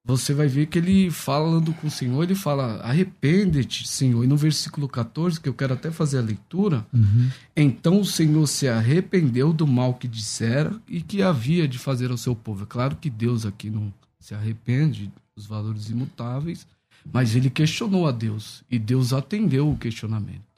você 0.03 0.33
vai 0.33 0.47
ver 0.47 0.65
que 0.65 0.79
ele 0.79 1.11
falando 1.11 1.71
com 1.71 1.85
o 1.85 1.91
Senhor, 1.91 2.23
ele 2.23 2.33
fala: 2.33 2.81
arrepende-te, 2.81 3.87
Senhor. 3.87 4.23
E 4.23 4.27
no 4.27 4.35
versículo 4.35 4.89
14, 4.89 5.39
que 5.39 5.47
eu 5.47 5.53
quero 5.53 5.75
até 5.75 5.91
fazer 5.91 6.17
a 6.17 6.23
leitura, 6.23 6.83
uhum. 6.91 7.29
então 7.55 8.01
o 8.01 8.05
Senhor 8.05 8.47
se 8.47 8.67
arrependeu 8.67 9.53
do 9.53 9.67
mal 9.67 9.93
que 9.93 10.07
dissera 10.07 10.75
e 10.87 10.99
que 10.99 11.21
havia 11.21 11.67
de 11.67 11.77
fazer 11.77 12.09
ao 12.09 12.17
seu 12.17 12.35
povo. 12.35 12.63
É 12.63 12.67
claro 12.67 12.95
que 12.95 13.09
Deus 13.09 13.45
aqui 13.45 13.69
não 13.69 13.93
se 14.19 14.33
arrepende 14.33 15.11
dos 15.35 15.45
valores 15.45 15.91
imutáveis, 15.91 16.65
mas 17.05 17.35
ele 17.35 17.49
questionou 17.49 18.07
a 18.07 18.11
Deus 18.11 18.63
e 18.69 18.77
Deus 18.77 19.13
atendeu 19.13 19.69
o 19.69 19.77
questionamento. 19.77 20.51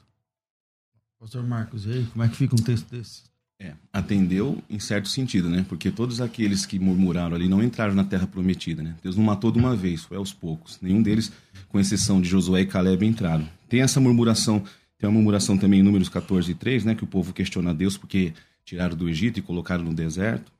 Pastor 1.18 1.42
Marcos, 1.42 1.86
e 1.86 1.90
aí, 1.90 2.06
como 2.12 2.22
é 2.24 2.28
que 2.28 2.36
fica 2.36 2.54
um 2.54 2.62
texto 2.62 2.90
desse? 2.90 3.22
É, 3.58 3.72
atendeu 3.92 4.62
em 4.68 4.78
certo 4.78 5.08
sentido, 5.08 5.48
né? 5.48 5.64
Porque 5.68 5.90
todos 5.90 6.20
aqueles 6.20 6.66
que 6.66 6.78
murmuraram 6.78 7.34
ali 7.34 7.48
não 7.48 7.62
entraram 7.62 7.94
na 7.94 8.04
terra 8.04 8.26
prometida, 8.26 8.82
né? 8.82 8.94
Deus 9.02 9.16
não 9.16 9.24
matou 9.24 9.50
de 9.50 9.58
uma 9.58 9.74
vez, 9.74 10.02
foi 10.02 10.16
aos 10.16 10.32
poucos. 10.32 10.78
Nenhum 10.82 11.00
deles, 11.00 11.32
com 11.68 11.80
exceção 11.80 12.20
de 12.20 12.28
Josué 12.28 12.62
e 12.62 12.66
Caleb, 12.66 13.06
entraram. 13.06 13.48
Tem 13.68 13.80
essa 13.80 14.00
murmuração, 14.00 14.62
tem 14.98 15.08
uma 15.08 15.14
murmuração 15.14 15.56
também 15.56 15.80
em 15.80 15.82
Números 15.82 16.08
14 16.08 16.50
e 16.50 16.54
3, 16.54 16.84
né? 16.84 16.94
Que 16.94 17.04
o 17.04 17.06
povo 17.06 17.32
questiona 17.32 17.70
a 17.70 17.72
Deus 17.72 17.96
porque 17.96 18.34
tiraram 18.64 18.96
do 18.96 19.08
Egito 19.08 19.38
e 19.38 19.42
colocaram 19.42 19.84
no 19.84 19.94
deserto. 19.94 20.52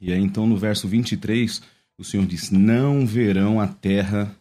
E 0.00 0.12
aí 0.12 0.20
então 0.20 0.46
no 0.46 0.56
verso 0.56 0.86
23, 0.86 1.60
o 1.98 2.04
Senhor 2.04 2.24
diz: 2.24 2.50
Não 2.50 3.04
verão 3.04 3.60
a 3.60 3.66
terra 3.66 4.34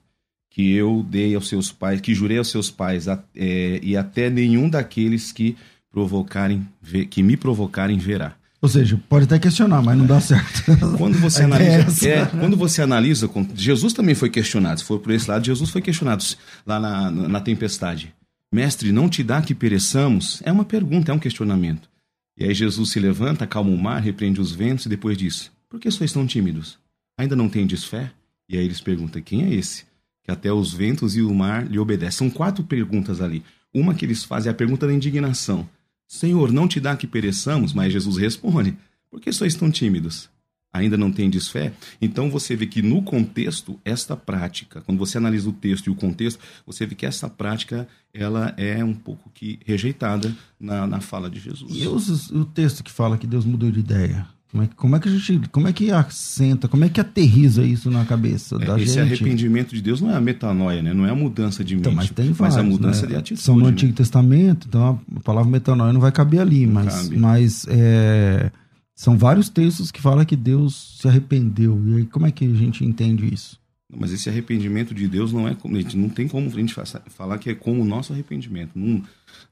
que 0.58 0.74
eu 0.74 1.06
dei 1.08 1.36
aos 1.36 1.48
seus 1.48 1.72
pais, 1.72 2.02
que 2.02 2.16
jurei 2.16 2.40
aos 2.40 2.50
seus 2.50 2.72
pais, 2.72 3.06
é, 3.08 3.80
e 3.84 3.96
até 3.96 4.28
nenhum 4.28 4.68
daqueles 4.68 5.32
que 5.32 5.56
provocarem, 5.92 6.68
que 7.12 7.22
me 7.22 7.38
provocarem 7.38 8.00
verá. 8.00 8.34
Ou 8.60 8.68
seja, 8.68 9.00
pode 9.08 9.26
até 9.26 9.38
questionar, 9.38 9.84
mas 9.84 9.96
não 9.96 10.08
dá 10.08 10.20
certo. 10.20 10.64
Quando 10.98 11.20
você 11.20 11.44
analisa, 11.46 12.10
é, 12.10 12.26
quando 12.26 12.58
você 12.58 12.82
analisa, 12.82 13.30
Jesus 13.54 13.94
também 13.94 14.16
foi 14.16 14.32
questionado. 14.32 14.80
Se 14.80 14.86
for 14.88 14.98
por 15.00 15.12
esse 15.12 15.30
lado, 15.30 15.46
Jesus 15.46 15.70
foi 15.70 15.80
questionado 15.80 16.24
lá 16.66 16.80
na, 16.80 17.12
na 17.12 17.40
tempestade. 17.40 18.12
Mestre, 18.52 18.92
não 18.92 19.08
te 19.08 19.22
dá 19.22 19.44
que 19.44 19.54
pereçamos? 19.54 20.42
É 20.44 20.52
uma 20.52 20.66
pergunta, 20.66 21.12
é 21.12 21.14
um 21.14 21.20
questionamento. 21.20 21.88
E 22.36 22.46
aí 22.46 22.54
Jesus 22.56 22.90
se 22.90 23.00
levanta, 23.00 23.44
acalma 23.44 23.70
o 23.70 23.78
mar, 23.78 24.02
repreende 24.02 24.42
os 24.42 24.54
ventos 24.54 24.88
e 24.88 24.90
depois 24.90 25.16
diz: 25.16 25.52
Por 25.70 25.80
que 25.80 25.92
sois 25.92 26.12
tão 26.12 26.26
tímidos? 26.26 26.80
Ainda 27.16 27.36
não 27.36 27.48
tendes 27.48 27.84
fé? 27.84 28.10
E 28.50 28.58
aí 28.58 28.66
eles 28.66 28.82
perguntam: 28.82 29.22
Quem 29.22 29.44
é 29.44 29.54
esse? 29.54 29.86
Que 30.28 30.32
até 30.32 30.52
os 30.52 30.74
ventos 30.74 31.16
e 31.16 31.22
o 31.22 31.34
mar 31.34 31.66
lhe 31.66 31.80
obedecem. 31.80 32.28
São 32.28 32.30
quatro 32.30 32.62
perguntas 32.62 33.22
ali. 33.22 33.42
Uma 33.74 33.96
que 33.96 34.04
eles 34.04 34.26
fazem 34.26 34.50
é 34.50 34.52
a 34.52 34.56
pergunta 34.56 34.86
da 34.86 34.94
indignação. 34.94 35.68
Senhor, 36.06 36.52
não 36.52 36.68
te 36.68 36.82
dá 36.82 36.98
que 36.98 37.08
pereçamos? 37.08 37.72
Mas 37.72 37.94
Jesus 37.94 38.18
responde: 38.18 38.78
Por 39.10 39.22
que 39.22 39.32
sois 39.32 39.56
tão 39.56 39.72
tímidos? 39.72 40.30
Ainda 40.74 40.98
não 40.98 41.14
tendes 41.14 41.48
fé? 41.48 41.72
Então 42.02 42.30
você 42.30 42.58
vê 42.58 42.68
que 42.68 42.82
no 42.82 43.02
contexto, 43.02 43.80
esta 43.86 44.18
prática, 44.18 44.82
quando 44.82 45.00
você 45.00 45.18
analisa 45.18 45.50
o 45.50 45.54
texto 45.54 45.88
e 45.88 45.90
o 45.90 45.96
contexto, 45.96 46.40
você 46.66 46.86
vê 46.86 46.94
que 46.94 47.06
essa 47.06 47.30
prática 47.30 47.88
ela 48.14 48.54
é 48.58 48.84
um 48.84 48.94
pouco 48.94 49.32
que 49.34 49.60
rejeitada 49.66 50.36
na, 50.60 50.86
na 50.86 51.00
fala 51.00 51.30
de 51.30 51.40
Jesus. 51.40 51.72
E 51.74 51.88
o 52.36 52.44
texto 52.44 52.84
que 52.84 52.92
fala 52.92 53.18
que 53.18 53.26
Deus 53.26 53.46
mudou 53.46 53.72
de 53.72 53.80
ideia? 53.80 54.28
Como 54.52 54.64
é, 54.64 54.68
que, 54.68 54.76
como 54.76 54.96
é 54.96 55.00
que 55.00 55.10
a 55.10 55.12
gente, 55.12 55.50
como 55.50 55.68
é 55.68 55.74
que 55.74 55.92
assenta, 55.92 56.70
como 56.70 56.86
é 56.86 56.90
que 56.90 57.02
aterriza 57.02 57.66
isso 57.66 57.92
na 57.92 58.06
cabeça 58.06 58.56
é, 58.56 58.60
da 58.60 58.76
esse 58.76 58.86
gente? 58.86 58.90
Esse 58.90 59.00
arrependimento 59.00 59.76
de 59.76 59.82
Deus 59.82 60.00
não 60.00 60.10
é 60.10 60.16
a 60.16 60.22
metanoia, 60.22 60.82
né? 60.82 60.94
Não 60.94 61.06
é 61.06 61.10
a 61.10 61.16
mudança 61.16 61.66
de 61.66 61.76
então, 61.76 61.92
mente, 61.92 62.02
mas, 62.02 62.12
tem 62.12 62.28
mas 62.28 62.38
vários, 62.38 62.58
a 62.58 62.64
mudança 62.64 63.02
né? 63.02 63.08
de 63.10 63.16
atitude. 63.18 63.42
São 63.42 63.56
no 63.56 63.66
né? 63.66 63.72
Antigo 63.72 63.92
Testamento, 63.92 64.68
então 64.70 65.02
a 65.18 65.20
palavra 65.20 65.52
metanoia 65.52 65.92
não 65.92 66.00
vai 66.00 66.14
caber 66.14 66.40
ali, 66.40 66.66
não 66.66 66.76
mas, 66.76 66.96
cabe. 66.96 67.18
mas 67.18 67.66
é, 67.70 68.50
são 68.96 69.18
vários 69.18 69.50
textos 69.50 69.92
que 69.92 70.02
falam 70.02 70.24
que 70.24 70.36
Deus 70.36 70.98
se 71.02 71.08
arrependeu. 71.10 71.82
E 71.86 71.96
aí, 71.98 72.06
como 72.06 72.26
é 72.26 72.32
que 72.32 72.46
a 72.46 72.56
gente 72.56 72.86
entende 72.86 73.32
isso? 73.32 73.60
Mas 73.96 74.12
esse 74.12 74.30
arrependimento 74.30 74.94
de 74.94 75.08
Deus 75.08 75.32
não 75.32 75.48
é 75.48 75.56
como 75.56 75.78
não 75.96 76.10
tem 76.10 76.28
como 76.28 76.48
a 76.48 76.54
gente 76.54 76.74
falar 77.10 77.38
que 77.38 77.50
é 77.50 77.56
como 77.56 77.82
o 77.82 77.86
nosso 77.86 78.12
arrependimento. 78.12 78.72
Não, 78.76 79.04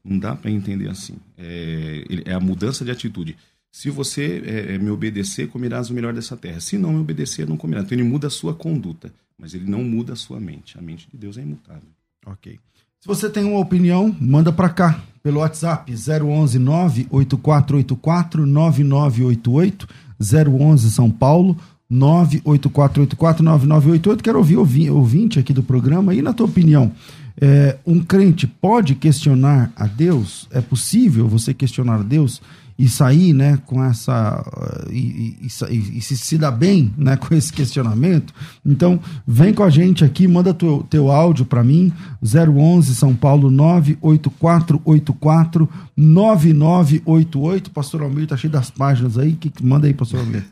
não 0.04 0.20
dá 0.20 0.36
para 0.36 0.52
entender 0.52 0.90
assim. 0.90 1.16
É, 1.38 2.06
é 2.25 2.34
a 2.34 2.40
mudança 2.40 2.84
de 2.84 2.92
atitude. 2.92 3.38
Se 3.75 3.89
você 3.89 4.41
é, 4.46 4.77
me 4.77 4.89
obedecer, 4.89 5.50
comerás 5.50 5.89
o 5.89 5.94
melhor 5.94 6.13
dessa 6.13 6.38
terra. 6.38 6.62
Se 6.62 6.77
não 6.77 6.94
me 6.94 7.01
obedecer, 7.01 7.46
não 7.46 7.58
comerás. 7.58 7.86
Então 7.86 7.98
ele 7.98 8.08
muda 8.08 8.27
a 8.27 8.29
sua 8.29 8.53
conduta, 8.53 9.12
mas 9.38 9.53
ele 9.53 9.70
não 9.70 9.84
muda 9.84 10.13
a 10.13 10.15
sua 10.15 10.39
mente. 10.39 10.79
A 10.79 10.82
mente 10.82 11.10
de 11.12 11.17
Deus 11.17 11.38
é 11.38 11.41
imutável. 11.41 11.89
Ok. 12.25 12.58
Se 13.01 13.05
você 13.05 13.29
tem 13.29 13.44
uma 13.44 13.60
opinião, 13.60 14.15
manda 14.17 14.53
para 14.53 14.70
cá 14.70 15.03
pelo 15.22 15.41
WhatsApp 15.41 15.94
011 15.94 16.58
98484 16.58 18.46
9988 18.46 19.89
011 20.22 20.91
São 20.91 21.12
Paulo 21.12 21.58
984849988. 21.91 24.22
Quero 24.22 24.38
ouvir 24.38 24.55
ouvinte 24.89 25.38
aqui 25.38 25.51
do 25.51 25.62
programa. 25.62 26.15
E 26.15 26.22
na 26.22 26.32
tua 26.32 26.46
opinião, 26.46 26.94
é, 27.41 27.77
um 27.86 28.01
crente 28.01 28.48
pode 28.48 28.96
questionar 28.96 29.70
a 29.75 29.86
Deus? 29.86 30.48
É 30.50 30.62
possível 30.62 31.27
você 31.27 31.53
questionar 31.53 31.96
a 31.96 32.03
Deus? 32.03 32.41
E 32.77 32.89
sair 32.89 33.32
né, 33.34 33.58
com 33.65 33.82
essa. 33.84 34.46
E, 34.89 35.38
e, 35.41 35.48
e, 35.70 35.98
e, 35.98 36.01
se, 36.01 36.17
se 36.17 36.38
dar 36.38 36.51
bem 36.51 36.94
né, 36.98 37.15
com 37.15 37.34
esse 37.34 37.51
questionamento. 37.51 38.34
Então, 38.65 39.00
vem 39.25 39.53
com 39.53 39.63
a 39.63 39.70
gente 39.70 40.03
aqui, 40.03 40.27
manda 40.27 40.53
teu, 40.53 40.86
teu 40.89 41.10
áudio 41.10 41.46
para 41.46 41.63
mim, 41.63 41.94
011 42.22 42.94
São 42.96 43.15
Paulo 43.15 43.50
98484 43.50 45.70
9988. 45.96 47.72
Pastor 47.72 48.01
Almir 48.01 48.27
tá 48.27 48.36
cheio 48.36 48.51
das 48.51 48.70
páginas 48.70 49.17
aí. 49.17 49.32
Que, 49.34 49.50
manda 49.63 49.88
aí, 49.88 49.94
Pastor 49.94 50.20
Almir. 50.20 50.46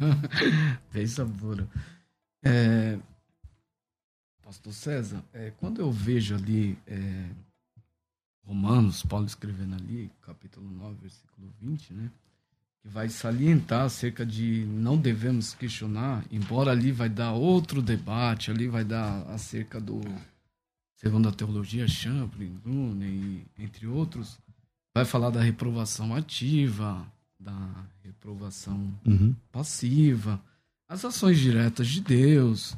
bem 0.92 1.06
saburo. 1.06 1.68
É, 2.42 2.96
Pastor 4.42 4.72
César, 4.72 5.22
é, 5.34 5.52
quando 5.58 5.78
eu 5.80 5.92
vejo 5.92 6.34
ali. 6.34 6.78
É, 6.86 7.24
Romanos, 8.46 9.02
Paulo 9.02 9.26
escrevendo 9.26 9.74
ali, 9.74 10.10
capítulo 10.22 10.70
9, 10.70 10.96
versículo 11.00 11.48
20, 11.60 11.94
né? 11.94 12.10
Que 12.82 12.88
vai 12.88 13.08
salientar 13.08 13.82
acerca 13.82 14.24
de 14.24 14.66
não 14.66 14.96
devemos 14.98 15.54
questionar, 15.54 16.24
embora 16.30 16.70
ali 16.70 16.92
vai 16.92 17.08
dar 17.08 17.32
outro 17.32 17.80
debate, 17.80 18.50
ali 18.50 18.68
vai 18.68 18.84
dar 18.84 19.22
acerca 19.30 19.80
do, 19.80 20.00
segundo 20.96 21.28
a 21.28 21.32
teologia, 21.32 21.88
Champlin, 21.88 22.58
Brunner, 22.62 23.08
e, 23.08 23.46
entre 23.58 23.86
outros, 23.86 24.38
vai 24.94 25.04
falar 25.04 25.30
da 25.30 25.40
reprovação 25.40 26.14
ativa, 26.14 27.06
da 27.40 27.86
reprovação 28.02 28.94
uhum. 29.06 29.34
passiva, 29.50 30.40
as 30.88 31.04
ações 31.04 31.38
diretas 31.38 31.88
de 31.88 32.00
Deus. 32.00 32.76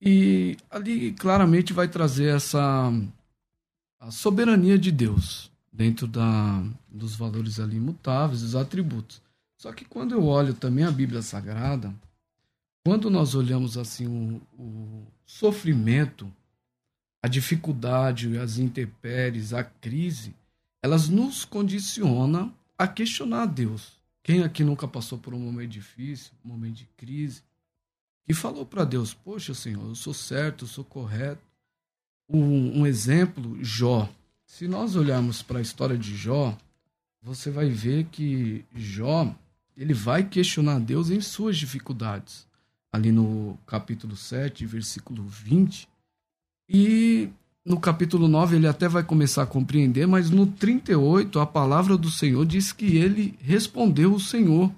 E 0.00 0.56
ali 0.70 1.12
claramente 1.12 1.72
vai 1.72 1.88
trazer 1.88 2.34
essa 2.34 2.92
a 3.98 4.10
soberania 4.10 4.78
de 4.78 4.92
Deus 4.92 5.50
dentro 5.72 6.06
da, 6.06 6.64
dos 6.88 7.14
valores 7.14 7.60
ali 7.60 7.76
imutáveis, 7.76 8.42
dos 8.42 8.56
atributos. 8.56 9.20
Só 9.58 9.72
que 9.72 9.84
quando 9.84 10.12
eu 10.12 10.24
olho 10.24 10.54
também 10.54 10.84
a 10.84 10.90
Bíblia 10.90 11.22
Sagrada, 11.22 11.94
quando 12.84 13.10
nós 13.10 13.34
olhamos 13.34 13.76
assim 13.76 14.06
o, 14.06 14.40
o 14.58 15.06
sofrimento, 15.24 16.32
a 17.22 17.28
dificuldade, 17.28 18.38
as 18.38 18.58
intempéries, 18.58 19.52
a 19.52 19.64
crise, 19.64 20.34
elas 20.82 21.08
nos 21.08 21.44
condicionam 21.44 22.54
a 22.78 22.86
questionar 22.86 23.42
a 23.42 23.46
Deus. 23.46 23.96
Quem 24.22 24.42
aqui 24.42 24.62
nunca 24.62 24.86
passou 24.86 25.18
por 25.18 25.34
um 25.34 25.38
momento 25.38 25.70
difícil, 25.70 26.32
um 26.44 26.48
momento 26.48 26.76
de 26.76 26.88
crise, 26.96 27.42
e 28.28 28.34
falou 28.34 28.66
para 28.66 28.84
Deus: 28.84 29.14
Poxa, 29.14 29.54
Senhor, 29.54 29.88
eu 29.88 29.94
sou 29.94 30.12
certo, 30.12 30.64
eu 30.64 30.68
sou 30.68 30.84
correto, 30.84 31.42
um, 32.28 32.80
um 32.80 32.86
exemplo, 32.86 33.58
Jó. 33.62 34.08
Se 34.46 34.66
nós 34.66 34.96
olharmos 34.96 35.42
para 35.42 35.58
a 35.58 35.62
história 35.62 35.96
de 35.96 36.16
Jó, 36.16 36.56
você 37.22 37.50
vai 37.50 37.68
ver 37.68 38.04
que 38.04 38.64
Jó 38.74 39.34
ele 39.76 39.92
vai 39.92 40.24
questionar 40.24 40.80
Deus 40.80 41.10
em 41.10 41.20
suas 41.20 41.56
dificuldades. 41.56 42.46
Ali 42.90 43.12
no 43.12 43.58
capítulo 43.66 44.16
7, 44.16 44.64
versículo 44.64 45.24
20. 45.24 45.86
E 46.68 47.28
no 47.64 47.78
capítulo 47.78 48.26
9 48.26 48.56
ele 48.56 48.66
até 48.66 48.88
vai 48.88 49.02
começar 49.02 49.42
a 49.42 49.46
compreender, 49.46 50.06
mas 50.06 50.30
no 50.30 50.46
38 50.46 51.38
a 51.38 51.46
palavra 51.46 51.96
do 51.98 52.10
Senhor 52.10 52.46
diz 52.46 52.72
que 52.72 52.96
ele 52.96 53.36
respondeu 53.40 54.14
o 54.14 54.20
Senhor. 54.20 54.72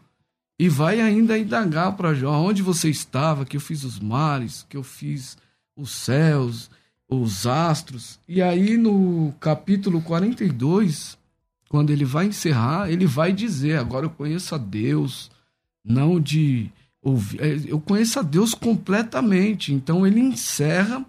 E 0.61 0.69
vai 0.69 1.01
ainda 1.01 1.39
indagar 1.39 1.97
para 1.97 2.15
Jó 2.15 2.33
onde 2.33 2.63
você 2.63 2.91
estava, 2.91 3.45
que 3.45 3.57
eu 3.57 3.61
fiz 3.61 3.85
os 3.85 4.01
mares, 4.01 4.67
que 4.69 4.77
eu 4.77 4.83
fiz 4.83 5.39
os 5.77 5.93
céus, 5.93 6.69
os 7.09 7.47
astros. 7.47 8.21
E 8.29 8.43
aí 8.43 8.77
no 8.77 9.33
capítulo 9.41 10.01
42, 10.03 11.17
quando 11.69 11.91
ele 11.91 12.05
vai 12.05 12.27
encerrar, 12.27 12.91
ele 12.91 13.07
vai 13.07 13.33
dizer: 13.33 13.79
Agora 13.79 14.07
eu 14.07 14.11
conheço 14.11 14.55
a 14.55 14.59
Deus, 14.59 15.31
não 15.85 16.21
de 16.21 16.71
ouvir, 17.03 17.41
é, 17.41 17.61
eu 17.67 17.81
conheço 17.81 18.19
a 18.19 18.23
Deus 18.23 18.55
completamente. 18.55 19.73
Então 19.73 20.07
ele 20.07 20.21
encerra 20.21 21.05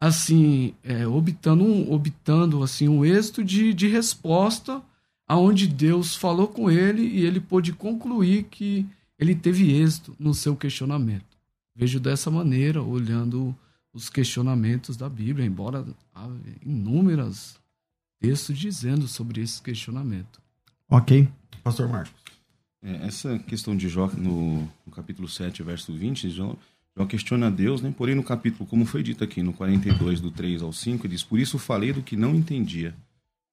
assim, 0.00 0.74
é, 0.82 1.06
obtando, 1.06 1.64
um, 1.64 1.92
obtando 1.92 2.62
assim, 2.62 2.88
um 2.88 3.04
êxito 3.04 3.42
de, 3.42 3.72
de 3.72 3.88
resposta 3.88 4.82
aonde 5.26 5.66
Deus 5.66 6.14
falou 6.14 6.46
com 6.46 6.70
ele 6.70 7.02
e 7.02 7.24
ele 7.24 7.40
pôde 7.40 7.72
concluir 7.72 8.44
que 8.44 8.86
ele 9.18 9.34
teve 9.34 9.72
êxito 9.72 10.14
no 10.18 10.34
seu 10.34 10.54
questionamento. 10.54 11.36
Vejo 11.74 11.98
dessa 11.98 12.30
maneira, 12.30 12.82
olhando 12.82 13.56
os 13.96 14.10
questionamentos 14.10 14.94
da 14.94 15.08
Bíblia, 15.08 15.46
embora 15.46 15.86
há 16.14 16.28
inúmeros 16.62 17.56
textos 18.20 18.58
dizendo 18.58 19.08
sobre 19.08 19.40
esse 19.40 19.62
questionamento. 19.62 20.38
Ok. 20.86 21.26
Pastor 21.64 21.88
Marcos. 21.88 22.12
É, 22.82 23.06
essa 23.06 23.38
questão 23.38 23.74
de 23.74 23.88
Jó, 23.88 24.08
no, 24.08 24.68
no, 24.84 24.92
capítulo 24.92 25.26
7, 25.26 25.62
verso 25.62 25.94
20, 25.94 26.28
Jó, 26.28 26.54
Jó 26.94 27.06
questiona 27.06 27.50
Deus, 27.50 27.80
né? 27.80 27.92
porém 27.96 28.14
no 28.14 28.22
capítulo, 28.22 28.68
como 28.68 28.84
foi 28.84 29.02
dito 29.02 29.24
aqui, 29.24 29.42
no 29.42 29.54
42, 29.54 30.20
do 30.20 30.30
3 30.30 30.60
ao 30.60 30.74
5, 30.74 31.06
ele 31.06 31.14
diz, 31.14 31.24
por 31.24 31.38
isso 31.38 31.58
falei 31.58 31.94
do 31.94 32.02
que 32.02 32.16
não 32.16 32.34
entendia. 32.34 32.94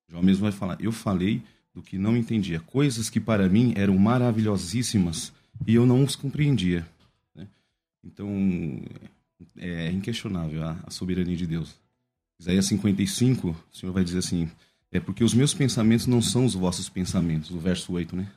Jó 0.10 0.22
mesmo 0.22 0.44
vai 0.44 0.52
falar, 0.52 0.78
eu 0.82 0.92
falei 0.92 1.42
do 1.74 1.82
que 1.82 1.98
não 1.98 2.18
entendia, 2.18 2.60
coisas 2.60 3.10
que 3.10 3.20
para 3.20 3.48
mim 3.48 3.74
eram 3.78 3.98
maravilhosíssimas 3.98 5.32
e 5.66 5.74
eu 5.74 5.86
não 5.86 6.04
os 6.04 6.18
compreendia. 6.18 6.86
Né? 7.34 7.48
Então, 8.04 8.28
é 9.58 9.92
inquestionável 9.92 10.64
a, 10.64 10.78
a 10.86 10.92
soberania 10.92 11.36
de 11.36 11.48
Deus. 11.48 11.76
Isaías 12.40 12.66
55, 12.66 13.50
o 13.50 13.78
Senhor 13.78 13.94
vai 13.94 14.04
dizer 14.04 14.20
assim: 14.20 14.50
é 14.92 15.00
porque 15.00 15.24
os 15.24 15.34
meus 15.34 15.54
pensamentos 15.54 16.06
não 16.06 16.22
são 16.22 16.46
os 16.46 16.54
vossos 16.54 16.88
pensamentos. 16.88 17.50
O 17.50 17.60
verso 17.60 17.92
8, 17.94 18.16
né? 18.16 18.28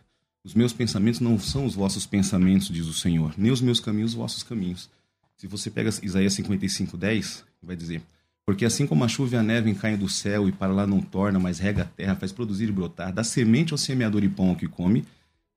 Os 0.43 0.55
meus 0.55 0.73
pensamentos 0.73 1.21
não 1.21 1.39
são 1.39 1.67
os 1.67 1.75
vossos 1.75 2.07
pensamentos, 2.07 2.69
diz 2.69 2.87
o 2.87 2.95
Senhor, 2.95 3.35
nem 3.37 3.51
os 3.51 3.61
meus 3.61 3.81
caminhos, 3.81 4.13
os 4.13 4.17
vossos 4.17 4.43
caminhos. 4.43 4.89
Se 5.37 5.47
você 5.47 5.71
pega 5.71 5.91
Isaías 6.03 6.33
55, 6.35 6.97
10, 6.97 7.45
vai 7.63 7.77
dizer: 7.77 8.01
Porque 8.45 8.65
assim 8.65 8.87
como 8.87 9.05
a 9.05 9.09
chuva 9.09 9.35
e 9.35 9.39
a 9.39 9.43
neve 9.43 9.75
caem 9.75 9.97
do 9.99 10.09
céu 10.09 10.49
e 10.49 10.53
para 10.53 10.73
lá 10.73 10.87
não 10.87 11.01
torna, 11.01 11.39
mas 11.39 11.59
rega 11.59 11.83
a 11.83 11.85
terra, 11.85 12.17
faz 12.17 12.33
produzir 12.33 12.69
e 12.69 12.73
brotar, 12.73 13.13
dá 13.13 13.23
semente 13.23 13.73
ao 13.73 13.79
semeador 13.79 14.25
e 14.25 14.29
pão 14.29 14.51
ao 14.51 14.57
que 14.57 14.69
come, 14.69 15.05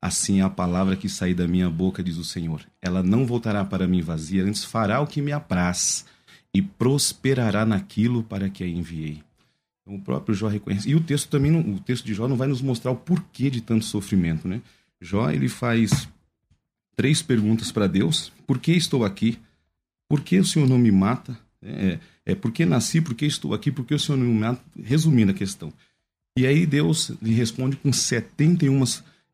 Assim 0.01 0.39
é 0.39 0.43
a 0.43 0.49
palavra 0.49 0.95
que 0.95 1.09
sair 1.09 1.33
da 1.33 1.47
minha 1.47 1.69
boca, 1.69 2.01
diz 2.01 2.17
o 2.17 2.23
Senhor. 2.23 2.61
Ela 2.81 3.03
não 3.03 3.25
voltará 3.25 3.65
para 3.65 3.87
mim 3.87 4.01
vazia, 4.01 4.43
antes 4.43 4.63
fará 4.63 5.01
o 5.01 5.07
que 5.07 5.21
me 5.21 5.31
apraz 5.31 6.05
e 6.53 6.61
prosperará 6.61 7.65
naquilo 7.65 8.23
para 8.23 8.49
que 8.49 8.63
a 8.63 8.67
enviei. 8.67 9.21
Então, 9.81 9.95
o 9.95 10.01
próprio 10.01 10.33
Jó 10.33 10.47
reconhece. 10.47 10.89
E 10.89 10.95
o 10.95 11.01
texto 11.01 11.29
também, 11.29 11.51
não, 11.51 11.59
o 11.59 11.79
texto 11.79 12.05
de 12.05 12.13
Jó 12.13 12.27
não 12.27 12.37
vai 12.37 12.47
nos 12.47 12.61
mostrar 12.61 12.91
o 12.91 12.95
porquê 12.95 13.49
de 13.49 13.61
tanto 13.61 13.85
sofrimento, 13.85 14.47
né? 14.47 14.61
Jó 15.01 15.29
ele 15.29 15.49
faz 15.49 16.07
três 16.95 17.21
perguntas 17.21 17.71
para 17.71 17.87
Deus: 17.87 18.31
Por 18.47 18.59
que 18.59 18.71
estou 18.71 19.03
aqui? 19.03 19.37
Por 20.07 20.21
que 20.21 20.39
o 20.39 20.45
Senhor 20.45 20.67
não 20.67 20.77
me 20.77 20.91
mata? 20.91 21.37
É, 21.61 21.99
é 22.25 22.35
por 22.35 22.51
que 22.51 22.65
nasci? 22.65 23.01
Por 23.01 23.13
que 23.13 23.25
estou 23.25 23.53
aqui? 23.53 23.71
Por 23.71 23.85
que 23.85 23.93
o 23.93 23.99
Senhor 23.99 24.17
não 24.17 24.25
me 24.25 24.39
mata? 24.39 24.61
Resumindo 24.81 25.31
a 25.31 25.35
questão. 25.35 25.73
E 26.37 26.47
aí 26.47 26.65
Deus 26.65 27.11
lhe 27.21 27.33
responde 27.33 27.75
com 27.75 27.91
71 27.91 28.83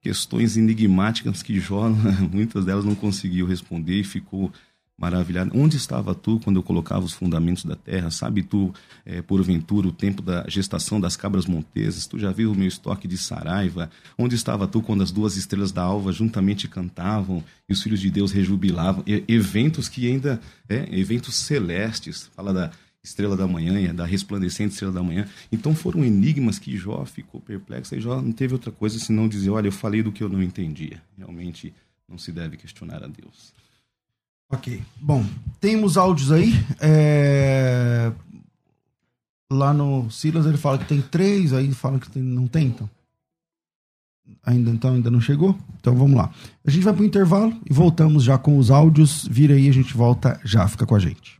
questões 0.05 0.55
enigmáticas 0.55 1.41
que 1.41 1.59
Jó, 1.59 1.89
muitas 2.31 2.63
delas 2.63 2.85
não 2.85 2.93
conseguiu 2.93 3.47
responder 3.47 4.01
e 4.01 4.03
ficou 4.03 4.51
maravilhado. 4.95 5.49
Onde 5.55 5.77
estava 5.77 6.13
tu 6.13 6.39
quando 6.43 6.57
eu 6.57 6.63
colocava 6.63 7.03
os 7.03 7.11
fundamentos 7.11 7.65
da 7.65 7.75
terra? 7.75 8.11
Sabe 8.11 8.43
tu, 8.43 8.71
é, 9.03 9.23
porventura, 9.23 9.87
o 9.87 9.91
tempo 9.91 10.21
da 10.21 10.45
gestação 10.47 11.01
das 11.01 11.17
cabras 11.17 11.47
montesas? 11.47 12.05
Tu 12.05 12.19
já 12.19 12.31
viu 12.31 12.51
o 12.51 12.55
meu 12.55 12.67
estoque 12.67 13.07
de 13.07 13.17
saraiva? 13.17 13.89
Onde 14.15 14.35
estava 14.35 14.67
tu 14.67 14.79
quando 14.79 15.01
as 15.01 15.09
duas 15.09 15.37
estrelas 15.37 15.71
da 15.71 15.81
alva 15.81 16.13
juntamente 16.13 16.67
cantavam 16.67 17.43
e 17.67 17.73
os 17.73 17.81
filhos 17.81 17.99
de 17.99 18.11
Deus 18.11 18.31
rejubilavam? 18.31 19.03
E, 19.07 19.23
eventos 19.27 19.89
que 19.89 20.07
ainda, 20.07 20.39
é, 20.69 20.87
eventos 20.91 21.33
celestes, 21.33 22.29
fala 22.35 22.53
da 22.53 22.71
estrela 23.05 23.37
da 23.37 23.47
manhã, 23.47 23.93
da 23.93 24.05
resplandecente 24.05 24.73
estrela 24.73 24.93
da 24.93 25.03
manhã. 25.03 25.27
Então 25.51 25.73
foram 25.75 26.03
enigmas 26.03 26.59
que 26.59 26.75
Jó 26.75 27.05
ficou 27.05 27.39
perplexo 27.39 27.95
e 27.95 28.01
Jó 28.01 28.21
não 28.21 28.31
teve 28.31 28.53
outra 28.53 28.71
coisa 28.71 28.99
senão 28.99 29.27
dizer: 29.27 29.49
Olha, 29.49 29.67
eu 29.67 29.71
falei 29.71 30.01
do 30.03 30.11
que 30.11 30.23
eu 30.23 30.29
não 30.29 30.41
entendia. 30.41 31.01
Realmente 31.17 31.73
não 32.09 32.17
se 32.17 32.31
deve 32.31 32.57
questionar 32.57 33.03
a 33.03 33.07
Deus. 33.07 33.53
Ok. 34.49 34.81
Bom, 34.99 35.25
temos 35.59 35.97
áudios 35.97 36.31
aí. 36.31 36.53
É... 36.79 38.11
Lá 39.51 39.73
no 39.73 40.09
Silas 40.09 40.45
ele 40.45 40.57
fala 40.57 40.77
que 40.77 40.85
tem 40.85 41.01
três, 41.01 41.53
aí 41.53 41.71
fala 41.71 41.99
que 41.99 42.09
tem... 42.09 42.21
não 42.21 42.47
tem, 42.47 42.67
então. 42.67 42.89
Ainda 44.43 44.71
então 44.71 44.93
ainda 44.93 45.11
não 45.11 45.21
chegou? 45.21 45.57
Então 45.79 45.95
vamos 45.95 46.17
lá. 46.17 46.31
A 46.65 46.71
gente 46.71 46.83
vai 46.83 46.93
para 46.93 47.03
o 47.03 47.05
intervalo 47.05 47.55
e 47.69 47.73
voltamos 47.73 48.23
já 48.23 48.37
com 48.37 48.57
os 48.57 48.71
áudios. 48.71 49.27
Vira 49.29 49.53
aí, 49.53 49.69
a 49.69 49.73
gente 49.73 49.95
volta 49.95 50.39
já. 50.43 50.67
Fica 50.67 50.85
com 50.85 50.95
a 50.95 50.99
gente. 50.99 51.39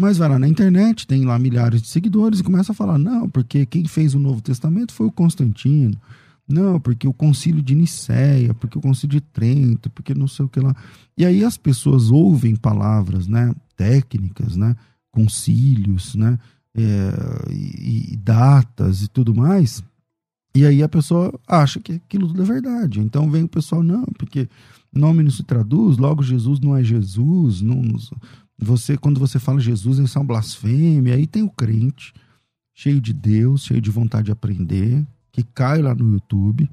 mas 0.00 0.18
vai 0.18 0.28
lá 0.28 0.38
na 0.38 0.48
internet, 0.48 1.06
tem 1.06 1.24
lá 1.24 1.38
milhares 1.38 1.80
de 1.80 1.88
seguidores 1.88 2.40
e 2.40 2.44
começa 2.44 2.72
a 2.72 2.74
falar: 2.74 2.98
não, 2.98 3.28
porque 3.28 3.64
quem 3.64 3.86
fez 3.86 4.14
o 4.14 4.18
Novo 4.18 4.42
Testamento 4.42 4.92
foi 4.92 5.06
o 5.06 5.12
Constantino, 5.12 5.98
não, 6.48 6.78
porque 6.80 7.08
o 7.08 7.12
Concílio 7.12 7.62
de 7.62 7.74
Nicéia, 7.74 8.54
porque 8.54 8.78
o 8.78 8.80
Concílio 8.80 9.20
de 9.20 9.20
Trento, 9.20 9.90
porque 9.90 10.14
não 10.14 10.28
sei 10.28 10.44
o 10.44 10.48
que 10.48 10.60
lá. 10.60 10.74
E 11.16 11.24
aí 11.24 11.44
as 11.44 11.56
pessoas 11.56 12.10
ouvem 12.10 12.54
palavras 12.54 13.26
né, 13.26 13.52
técnicas, 13.76 14.56
né, 14.56 14.76
concílios, 15.10 16.14
né, 16.14 16.38
é, 16.74 17.52
e, 17.52 18.12
e 18.12 18.16
datas 18.16 19.02
e 19.02 19.08
tudo 19.08 19.34
mais 19.34 19.82
e 20.56 20.64
aí 20.64 20.82
a 20.82 20.88
pessoa 20.88 21.38
acha 21.46 21.78
que 21.78 21.92
aquilo 21.92 22.28
tudo 22.28 22.40
é 22.40 22.46
verdade. 22.46 22.98
Então 22.98 23.30
vem 23.30 23.42
o 23.42 23.48
pessoal, 23.48 23.82
não, 23.82 24.06
porque 24.16 24.48
nome 24.90 25.22
não 25.22 25.30
se 25.30 25.42
traduz, 25.42 25.98
logo 25.98 26.22
Jesus 26.22 26.60
não 26.60 26.74
é 26.74 26.82
Jesus. 26.82 27.60
Não, 27.60 27.82
você 28.58 28.96
Quando 28.96 29.20
você 29.20 29.38
fala 29.38 29.60
Jesus, 29.60 29.98
é 29.98 30.18
uma 30.18 30.24
blasfêmia. 30.24 31.14
Aí 31.14 31.26
tem 31.26 31.42
o 31.42 31.50
crente, 31.50 32.14
cheio 32.74 33.02
de 33.02 33.12
Deus, 33.12 33.64
cheio 33.64 33.82
de 33.82 33.90
vontade 33.90 34.26
de 34.26 34.32
aprender, 34.32 35.06
que 35.36 35.42
cai 35.42 35.82
lá 35.82 35.94
no 35.94 36.14
YouTube 36.14 36.68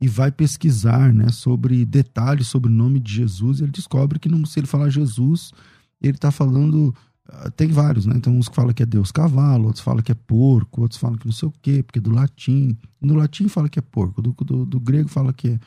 e 0.00 0.08
vai 0.08 0.32
pesquisar 0.32 1.12
né, 1.12 1.28
sobre 1.28 1.84
detalhes 1.84 2.48
sobre 2.48 2.70
o 2.70 2.74
nome 2.74 2.98
de 2.98 3.12
Jesus. 3.12 3.60
Ele 3.60 3.70
descobre 3.70 4.18
que 4.18 4.30
não, 4.30 4.46
se 4.46 4.58
ele 4.58 4.66
falar 4.66 4.88
Jesus, 4.88 5.52
ele 6.00 6.14
está 6.14 6.30
falando 6.30 6.94
ah, 7.28 7.50
tem 7.50 7.68
vários, 7.68 8.06
né? 8.06 8.14
Então, 8.16 8.34
uns 8.34 8.48
que 8.48 8.56
falam 8.56 8.72
que 8.72 8.82
é 8.82 8.86
Deus 8.86 9.12
cavalo, 9.12 9.66
outros 9.66 9.84
falam 9.84 10.02
que 10.02 10.10
é 10.10 10.14
porco, 10.14 10.80
outros 10.80 10.98
falam 10.98 11.18
que 11.18 11.26
não 11.26 11.32
sei 11.32 11.48
o 11.48 11.52
quê, 11.60 11.82
porque 11.82 12.00
do 12.00 12.10
latim. 12.10 12.74
No 13.00 13.14
latim 13.14 13.48
fala 13.48 13.68
que 13.68 13.78
é 13.78 13.82
porco, 13.82 14.22
do, 14.22 14.32
do, 14.32 14.64
do, 14.64 14.80
grego 14.80 15.10
fala 15.10 15.30
que 15.34 15.48
é, 15.48 15.60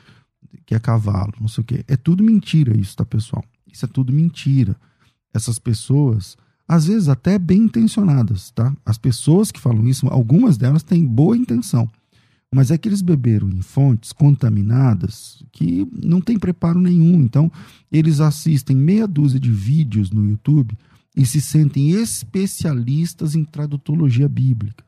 que 0.66 0.74
é 0.74 0.80
cavalo, 0.80 1.34
não 1.40 1.48
sei 1.48 1.62
o 1.62 1.66
quê. 1.66 1.86
É 1.88 1.96
tudo 1.96 2.24
mentira 2.24 2.76
isso, 2.76 2.98
tá, 2.98 3.06
pessoal? 3.06 3.46
Isso 3.72 3.86
é 3.86 3.88
tudo 3.88 4.12
mentira. 4.12 4.76
Essas 5.32 5.60
pessoas, 5.60 6.36
às 6.68 6.88
vezes 6.88 7.08
até 7.08 7.38
bem 7.38 7.62
intencionadas, 7.66 8.50
tá? 8.50 8.76
As 8.84 8.98
pessoas 8.98 9.52
que 9.52 9.60
falam 9.60 9.88
isso, 9.88 10.08
algumas 10.08 10.58
delas 10.58 10.82
têm 10.82 11.06
boa 11.06 11.38
intenção. 11.38 11.88
Mas 12.54 12.70
é 12.70 12.78
que 12.78 12.90
eles 12.90 13.02
beberam 13.02 13.50
em 13.50 13.62
fontes 13.62 14.12
contaminadas 14.12 15.42
que 15.54 15.88
não 16.04 16.20
tem 16.20 16.38
preparo 16.38 16.82
nenhum. 16.82 17.22
Então, 17.22 17.50
eles 17.90 18.20
assistem 18.20 18.76
meia 18.76 19.08
dúzia 19.08 19.40
de 19.40 19.50
vídeos 19.50 20.12
no 20.12 20.30
YouTube 20.30 20.78
e 21.16 21.26
se 21.26 21.40
sentem 21.40 21.92
especialistas 21.92 23.36
em 23.36 23.46
tradutologia 23.46 24.28
bíblica. 24.28 24.84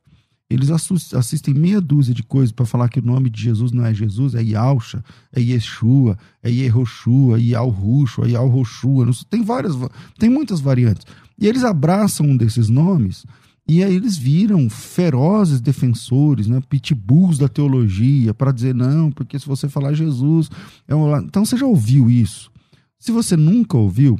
Eles 0.49 0.69
assistem 0.69 1.53
meia 1.53 1.81
dúzia 1.81 2.13
de 2.13 2.21
coisas 2.21 2.51
para 2.51 2.65
falar 2.65 2.89
que 2.89 2.99
o 2.99 3.05
nome 3.05 3.29
de 3.29 3.41
Jesus 3.41 3.71
não 3.71 3.85
é 3.85 3.93
Jesus, 3.93 4.35
é 4.35 4.43
Yalcha, 4.43 5.03
é 5.31 5.41
Yeshua, 5.41 6.17
é 6.43 6.51
Yehoshua, 6.51 7.39
é 7.39 7.41
Yalrushua, 7.41 9.09
é 9.09 9.25
tem 9.29 9.41
várias, 9.41 9.73
tem 10.19 10.29
muitas 10.29 10.59
variantes. 10.59 11.07
E 11.39 11.47
eles 11.47 11.63
abraçam 11.63 12.27
um 12.27 12.37
desses 12.37 12.69
nomes 12.69 13.25
e 13.67 13.83
aí 13.83 13.95
eles 13.95 14.17
viram 14.17 14.69
ferozes 14.69 15.61
defensores, 15.61 16.47
né, 16.47 16.61
pitbulls 16.67 17.37
da 17.37 17.47
teologia, 17.47 18.33
para 18.33 18.51
dizer 18.51 18.75
não, 18.75 19.09
porque 19.09 19.39
se 19.39 19.45
você 19.45 19.69
falar 19.69 19.93
Jesus, 19.93 20.49
é 20.87 20.93
então 21.23 21.45
você 21.45 21.55
já 21.55 21.65
ouviu 21.65 22.09
isso. 22.09 22.51
Se 22.99 23.11
você 23.11 23.37
nunca 23.37 23.77
ouviu, 23.77 24.19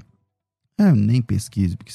é, 0.78 0.92
nem 0.94 1.22
pesquise, 1.22 1.76
porque 1.76 1.92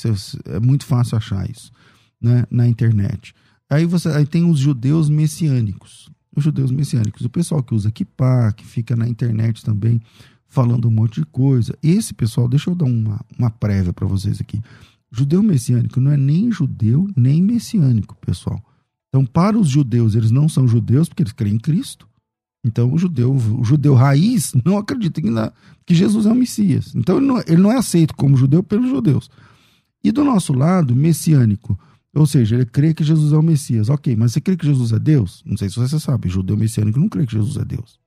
é 0.47 0.61
muito 0.61 0.85
fácil 0.85 1.17
achar 1.17 1.49
isso 1.49 1.73
né, 2.21 2.45
na 2.51 2.69
internet. 2.69 3.35
Aí 3.71 3.85
você 3.85 4.09
aí 4.09 4.27
tem 4.27 4.49
os 4.49 4.59
judeus 4.59 5.09
messiânicos. 5.09 6.11
Os 6.35 6.45
judeus 6.45 6.71
messiânicos, 6.71 7.25
o 7.25 7.31
pessoal 7.31 7.63
que 7.63 7.75
usa 7.75 7.91
kippah, 7.91 8.53
que 8.53 8.65
fica 8.65 8.95
na 8.95 9.09
internet 9.09 9.65
também 9.65 10.01
falando 10.47 10.89
um 10.89 10.91
monte 10.91 11.21
de 11.21 11.27
coisa. 11.27 11.77
Esse 11.83 12.15
pessoal, 12.15 12.49
deixa 12.49 12.71
eu 12.71 12.75
dar 12.75 12.87
uma, 12.87 13.21
uma 13.39 13.51
prévia 13.51 13.93
para 13.93 14.07
vocês 14.07 14.41
aqui. 14.41 14.61
Judeu 15.11 15.42
messiânico 15.42 16.01
não 16.01 16.11
é 16.11 16.16
nem 16.16 16.51
judeu, 16.53 17.09
nem 17.16 17.42
messiânico, 17.42 18.16
pessoal. 18.16 18.62
Então, 19.09 19.25
para 19.25 19.59
os 19.59 19.68
judeus, 19.68 20.14
eles 20.14 20.31
não 20.31 20.49
são 20.49 20.68
judeus 20.68 21.09
porque 21.09 21.23
eles 21.23 21.33
creem 21.33 21.57
em 21.57 21.59
Cristo. 21.59 22.07
Então, 22.64 22.92
o 22.92 22.99
judeu, 22.99 23.33
o 23.33 23.64
judeu 23.64 23.94
raiz 23.94 24.53
não 24.64 24.77
acredita 24.77 25.23
que, 25.23 25.31
na, 25.31 25.53
que 25.87 25.94
Jesus 25.94 26.27
é 26.27 26.33
o 26.33 26.35
Messias. 26.35 26.94
Então, 26.94 27.16
ele 27.16 27.27
não, 27.27 27.38
ele 27.40 27.57
não 27.57 27.73
é 27.73 27.79
aceito 27.79 28.14
como 28.14 28.37
judeu 28.37 28.62
pelos 28.62 28.90
judeus. 28.90 29.31
E 30.05 30.12
do 30.12 30.25
nosso 30.25 30.53
lado, 30.53 30.94
messiânico, 30.94 31.79
ou 32.14 32.27
seja, 32.27 32.57
ele 32.57 32.66
crê 32.66 32.92
que 32.94 33.05
Jesus 33.05 33.33
é 33.33 33.37
o 33.37 33.42
Messias. 33.42 33.88
Ok, 33.88 34.14
mas 34.16 34.33
você 34.33 34.40
crê 34.40 34.57
que 34.57 34.66
Jesus 34.66 34.92
é 34.92 34.99
Deus? 34.99 35.42
Não 35.47 35.57
sei 35.57 35.68
se 35.68 35.77
você 35.77 35.99
sabe, 35.99 36.29
judeu 36.29 36.57
messiânico 36.57 36.99
não 36.99 37.09
crê 37.09 37.27
que 37.27 37.33
Jesus 37.33 37.57
é 37.57 37.64
Deus. 37.64 37.99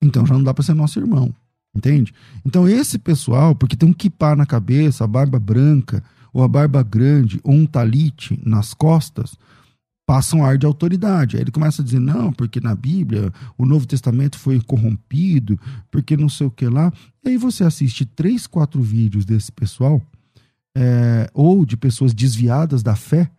Então 0.00 0.26
já 0.26 0.34
não 0.34 0.42
dá 0.42 0.52
para 0.52 0.64
ser 0.64 0.74
nosso 0.74 0.98
irmão, 0.98 1.32
entende? 1.74 2.12
Então 2.44 2.68
esse 2.68 2.98
pessoal, 2.98 3.54
porque 3.54 3.76
tem 3.76 3.88
um 3.88 3.92
kipá 3.92 4.34
na 4.34 4.44
cabeça, 4.44 5.04
a 5.04 5.06
barba 5.06 5.38
branca, 5.38 6.02
ou 6.32 6.42
a 6.42 6.48
barba 6.48 6.82
grande, 6.82 7.40
ou 7.42 7.54
um 7.54 7.66
talite 7.66 8.40
nas 8.44 8.72
costas, 8.72 9.36
passa 10.06 10.36
um 10.36 10.44
ar 10.44 10.58
de 10.58 10.66
autoridade. 10.66 11.36
Aí 11.36 11.42
ele 11.42 11.50
começa 11.50 11.82
a 11.82 11.84
dizer, 11.84 12.00
não, 12.00 12.32
porque 12.32 12.60
na 12.60 12.74
Bíblia 12.74 13.32
o 13.56 13.66
Novo 13.66 13.86
Testamento 13.86 14.38
foi 14.38 14.60
corrompido, 14.60 15.58
porque 15.90 16.16
não 16.16 16.28
sei 16.28 16.46
o 16.46 16.50
que 16.50 16.66
lá. 16.66 16.92
E 17.24 17.30
aí 17.30 17.36
você 17.36 17.64
assiste 17.64 18.04
três, 18.04 18.46
quatro 18.46 18.80
vídeos 18.82 19.24
desse 19.24 19.52
pessoal, 19.52 20.00
é, 20.76 21.30
ou 21.34 21.66
de 21.66 21.76
pessoas 21.76 22.14
desviadas 22.14 22.82
da 22.82 22.96
fé, 22.96 23.30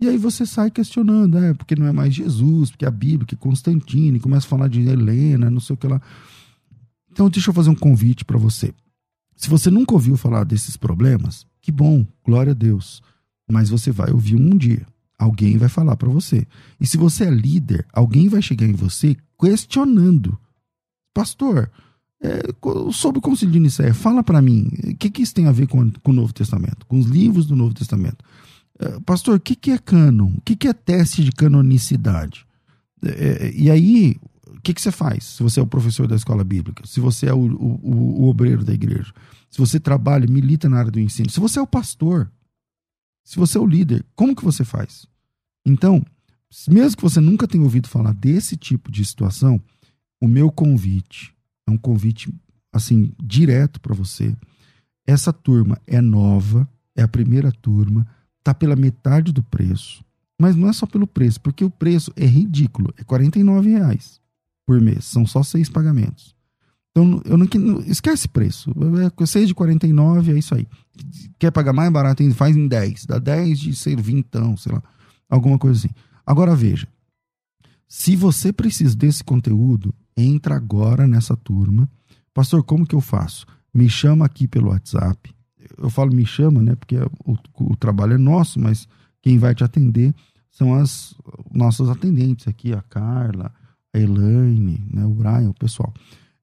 e 0.00 0.08
aí 0.08 0.18
você 0.18 0.44
sai 0.44 0.70
questionando, 0.70 1.38
é, 1.38 1.54
porque 1.54 1.76
não 1.76 1.86
é 1.86 1.92
mais 1.92 2.14
Jesus, 2.14 2.70
porque 2.70 2.84
a 2.84 2.90
Bíblia, 2.90 3.26
que 3.26 3.36
Constantino, 3.36 4.20
começa 4.20 4.46
a 4.46 4.50
falar 4.50 4.68
de 4.68 4.80
Helena, 4.80 5.50
não 5.50 5.60
sei 5.60 5.74
o 5.74 5.76
que 5.76 5.86
lá. 5.86 6.00
Então, 7.10 7.30
deixa 7.30 7.50
eu 7.50 7.54
fazer 7.54 7.70
um 7.70 7.74
convite 7.74 8.24
para 8.24 8.36
você. 8.36 8.74
Se 9.36 9.48
você 9.48 9.70
nunca 9.70 9.94
ouviu 9.94 10.16
falar 10.16 10.44
desses 10.44 10.76
problemas, 10.76 11.46
que 11.64 11.72
bom, 11.72 12.06
glória 12.22 12.50
a 12.50 12.54
Deus. 12.54 13.02
Mas 13.50 13.70
você 13.70 13.90
vai 13.90 14.12
ouvir 14.12 14.36
um 14.36 14.54
dia. 14.54 14.86
Alguém 15.18 15.56
vai 15.56 15.70
falar 15.70 15.96
para 15.96 16.10
você. 16.10 16.46
E 16.78 16.86
se 16.86 16.98
você 16.98 17.24
é 17.24 17.30
líder, 17.30 17.86
alguém 17.90 18.28
vai 18.28 18.42
chegar 18.42 18.66
em 18.66 18.74
você 18.74 19.16
questionando. 19.40 20.38
Pastor, 21.14 21.70
é, 22.22 22.42
sobre 22.92 23.18
o 23.18 23.22
concílio 23.22 23.54
de 23.54 23.60
Nicéia, 23.60 23.94
fala 23.94 24.22
para 24.22 24.42
mim, 24.42 24.68
o 24.84 24.96
que, 24.96 25.08
que 25.08 25.22
isso 25.22 25.32
tem 25.32 25.46
a 25.46 25.52
ver 25.52 25.66
com, 25.66 25.90
com, 25.90 26.10
o 26.10 26.14
Novo 26.14 26.34
Testamento, 26.34 26.84
com 26.86 26.98
os 26.98 27.06
livros 27.06 27.46
do 27.46 27.56
Novo 27.56 27.72
Testamento? 27.72 28.22
É, 28.78 29.00
pastor, 29.00 29.36
o 29.36 29.40
que, 29.40 29.56
que 29.56 29.70
é 29.70 29.78
cânon? 29.78 30.32
O 30.36 30.42
que, 30.42 30.54
que 30.54 30.68
é 30.68 30.74
teste 30.74 31.24
de 31.24 31.32
canonicidade? 31.32 32.44
É, 33.02 33.50
e 33.56 33.70
aí, 33.70 34.16
o 34.48 34.60
que, 34.60 34.74
que 34.74 34.82
você 34.82 34.90
faz 34.90 35.24
se 35.24 35.42
você 35.42 35.60
é 35.60 35.62
o 35.62 35.66
professor 35.66 36.06
da 36.06 36.16
escola 36.16 36.44
bíblica, 36.44 36.86
se 36.86 37.00
você 37.00 37.26
é 37.26 37.32
o, 37.32 37.38
o, 37.38 38.22
o 38.22 38.28
obreiro 38.28 38.62
da 38.62 38.74
igreja, 38.74 39.14
se 39.54 39.58
você 39.60 39.78
trabalha, 39.78 40.26
milita 40.26 40.68
na 40.68 40.78
área 40.78 40.90
do 40.90 40.98
ensino, 40.98 41.30
se 41.30 41.38
você 41.38 41.60
é 41.60 41.62
o 41.62 41.66
pastor, 41.66 42.28
se 43.22 43.36
você 43.36 43.56
é 43.56 43.60
o 43.60 43.66
líder, 43.66 44.04
como 44.16 44.34
que 44.34 44.44
você 44.44 44.64
faz? 44.64 45.06
Então, 45.64 46.04
mesmo 46.66 46.96
que 46.96 47.02
você 47.04 47.20
nunca 47.20 47.46
tenha 47.46 47.62
ouvido 47.62 47.88
falar 47.88 48.12
desse 48.14 48.56
tipo 48.56 48.90
de 48.90 49.04
situação, 49.04 49.62
o 50.20 50.26
meu 50.26 50.50
convite 50.50 51.32
é 51.68 51.70
um 51.70 51.76
convite 51.76 52.34
assim 52.72 53.12
direto 53.22 53.80
para 53.80 53.94
você. 53.94 54.36
Essa 55.06 55.32
turma 55.32 55.80
é 55.86 56.00
nova, 56.00 56.68
é 56.96 57.02
a 57.04 57.08
primeira 57.08 57.52
turma, 57.52 58.04
tá 58.42 58.52
pela 58.52 58.74
metade 58.74 59.30
do 59.30 59.44
preço, 59.44 60.04
mas 60.36 60.56
não 60.56 60.68
é 60.68 60.72
só 60.72 60.84
pelo 60.84 61.06
preço, 61.06 61.40
porque 61.40 61.64
o 61.64 61.70
preço 61.70 62.12
é 62.16 62.26
ridículo, 62.26 62.92
é 62.98 63.02
R$ 63.02 63.60
reais 63.62 64.20
por 64.66 64.80
mês, 64.80 65.04
são 65.04 65.24
só 65.24 65.44
seis 65.44 65.68
pagamentos. 65.68 66.34
Então, 66.96 67.20
eu 67.24 67.36
não, 67.36 67.80
esquece 67.80 68.28
preço. 68.28 68.72
É 69.20 69.26
6 69.26 69.48
de 69.48 69.54
49, 69.54 70.32
é 70.32 70.38
isso 70.38 70.54
aí. 70.54 70.68
Quer 71.40 71.50
pagar 71.50 71.72
mais 71.72 71.92
barato, 71.92 72.22
faz 72.34 72.56
em 72.56 72.68
10. 72.68 73.06
Dá 73.06 73.18
10 73.18 73.58
de 73.58 73.74
ser 73.74 74.00
20, 74.00 74.24
então, 74.24 74.56
sei 74.56 74.72
lá. 74.72 74.82
Alguma 75.28 75.58
coisa 75.58 75.78
assim. 75.78 75.94
Agora 76.24 76.54
veja. 76.54 76.86
Se 77.88 78.14
você 78.14 78.52
precisa 78.52 78.96
desse 78.96 79.24
conteúdo, 79.24 79.92
entra 80.16 80.54
agora 80.54 81.08
nessa 81.08 81.36
turma. 81.36 81.88
Pastor, 82.32 82.62
como 82.62 82.86
que 82.86 82.94
eu 82.94 83.00
faço? 83.00 83.44
Me 83.72 83.88
chama 83.88 84.24
aqui 84.24 84.46
pelo 84.46 84.68
WhatsApp. 84.68 85.34
Eu 85.76 85.90
falo 85.90 86.14
me 86.14 86.24
chama, 86.24 86.62
né? 86.62 86.76
Porque 86.76 86.96
o, 87.24 87.36
o 87.58 87.76
trabalho 87.76 88.14
é 88.14 88.18
nosso, 88.18 88.60
mas 88.60 88.86
quem 89.20 89.36
vai 89.36 89.52
te 89.52 89.64
atender 89.64 90.14
são 90.48 90.74
as 90.74 91.14
nossas 91.52 91.88
atendentes 91.88 92.46
aqui, 92.46 92.72
a 92.72 92.82
Carla, 92.82 93.52
a 93.92 93.98
Elaine, 93.98 94.84
né, 94.92 95.04
o 95.04 95.10
Brian, 95.10 95.50
o 95.50 95.54
pessoal. 95.54 95.92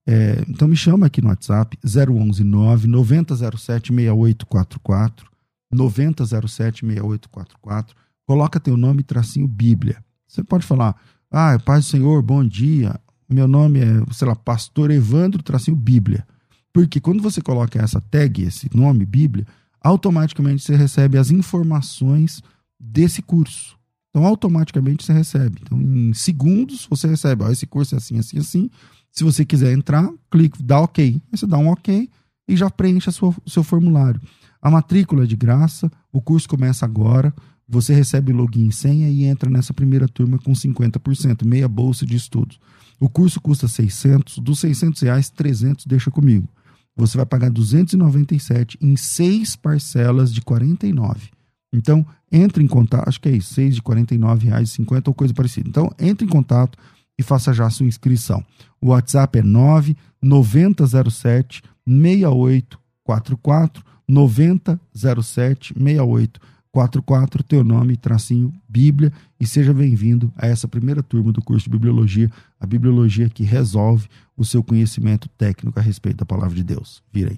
É, 0.08 0.44
então 0.48 0.68
me 0.68 0.76
chama 0.76 1.06
aqui 1.06 1.22
no 1.22 1.28
WhatsApp 1.28 1.78
011 1.86 2.44
9 2.44 2.88
9007 2.88 3.94
6844 3.94 5.30
9007 5.72 6.86
6844 6.86 7.96
coloca 8.26 8.60
teu 8.60 8.76
nome 8.76 9.04
tracinho 9.04 9.48
Bíblia. 9.48 10.04
Você 10.28 10.44
pode 10.44 10.66
falar: 10.66 10.96
"Ah, 11.30 11.58
Pai 11.60 11.80
do 11.80 11.86
Senhor, 11.86 12.22
bom 12.22 12.44
dia. 12.44 13.00
Meu 13.30 13.48
nome 13.48 13.80
é, 13.80 14.14
sei 14.14 14.28
lá, 14.28 14.36
Pastor 14.36 14.90
Evandro 14.90 15.44
tracinho 15.44 15.78
Bíblia". 15.78 16.26
Porque 16.74 17.00
quando 17.00 17.22
você 17.22 17.42
coloca 17.42 17.82
essa 17.82 18.02
tag, 18.02 18.42
esse 18.44 18.70
nome 18.76 19.06
Bíblia, 19.06 19.46
automaticamente 19.82 20.64
você 20.64 20.76
recebe 20.76 21.18
as 21.18 21.30
informações 21.30 22.42
desse 22.80 23.22
curso. 23.22 23.78
Então, 24.10 24.26
automaticamente 24.26 25.06
você 25.06 25.14
recebe. 25.14 25.60
Então, 25.62 25.80
em 25.80 26.14
segundos, 26.14 26.88
você 26.90 27.08
recebe: 27.08 27.44
ó, 27.44 27.52
esse 27.52 27.68
curso 27.68 27.96
é 27.96 27.98
assim, 27.98 28.18
assim, 28.18 28.40
assim 28.40 28.70
se 29.12 29.24
você 29.24 29.44
quiser 29.44 29.74
entrar, 29.74 30.10
clique, 30.30 30.62
dá 30.64 30.80
OK. 30.80 31.04
Aí 31.04 31.38
você 31.38 31.46
dá 31.46 31.58
um 31.58 31.70
OK 31.70 32.10
e 32.48 32.56
já 32.56 32.70
preenche 32.70 33.10
o 33.10 33.50
seu 33.50 33.64
formulário. 33.64 34.22
A 34.62 34.70
matrícula 34.70 35.24
é 35.24 35.28
de 35.28 35.36
graça, 35.36 35.92
o 36.12 36.22
curso 36.22 36.48
começa 36.48 36.86
agora. 36.86 37.34
Você 37.68 37.94
recebe 37.94 38.34
login 38.34 38.68
e 38.68 38.72
senha 38.72 39.10
e 39.10 39.24
entra 39.24 39.50
nessa 39.50 39.74
primeira 39.74 40.08
turma 40.08 40.38
com 40.38 40.52
50%, 40.52 41.46
meia 41.46 41.68
bolsa 41.68 42.06
de 42.06 42.16
estudos. 42.16 42.60
O 43.00 43.10
curso 43.10 43.42
custa 43.42 43.68
600, 43.68 44.40
dos 44.40 44.60
600 44.60 45.02
reais, 45.02 45.30
300 45.30 45.86
deixa 45.86 46.12
comigo. 46.12 46.48
Você 46.96 47.18
vai 47.18 47.26
pagar 47.26 47.50
297 47.50 48.78
em 48.82 48.96
seis 48.96 49.56
parcelas 49.56 50.34
de 50.34 50.42
49. 50.42 51.30
Então, 51.74 52.06
entre 52.32 52.64
em 52.64 52.68
contato, 52.68 53.08
acho 53.08 53.22
que 53.22 53.30
é 53.30 53.32
isso, 53.32 53.54
6 53.54 53.76
de 53.76 53.82
49 53.82 54.48
reais 54.48 54.72
50 54.72 55.10
ou 55.10 55.14
coisa 55.14 55.34
parecida. 55.34 55.70
Então, 55.70 55.90
entre 55.98 56.26
em 56.26 56.30
contato, 56.30 56.78
e 57.22 57.24
faça 57.24 57.54
já 57.54 57.70
sua 57.70 57.86
inscrição. 57.86 58.44
O 58.82 58.88
WhatsApp 58.88 59.40
é 59.40 59.44
99007 59.44 61.64
6844 61.88 63.86
9007 64.08 65.74
6844, 65.74 67.44
teu 67.44 67.64
nome, 67.64 67.96
tracinho, 67.96 68.52
Bíblia, 68.68 69.14
e 69.40 69.46
seja 69.46 69.74
bem-vindo 69.74 70.34
a 70.36 70.48
essa 70.48 70.68
primeira 70.68 71.02
turma 71.02 71.32
do 71.32 71.42
curso 71.42 71.64
de 71.66 71.70
Bibliologia, 71.70 72.30
a 72.60 72.66
Bibliologia 72.66 73.30
que 73.30 73.44
resolve 73.44 74.10
o 74.36 74.44
seu 74.44 74.64
conhecimento 74.64 75.30
técnico 75.38 75.80
a 75.80 75.82
respeito 75.82 76.18
da 76.18 76.26
palavra 76.26 76.56
de 76.56 76.64
Deus. 76.64 77.02
Virei. 77.14 77.38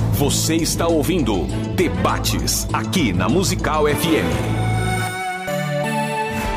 Você 0.13 0.55
está 0.55 0.87
ouvindo 0.87 1.45
Debates 1.75 2.65
aqui 2.71 3.11
na 3.11 3.27
Musical 3.27 3.85
FM. 3.85 4.71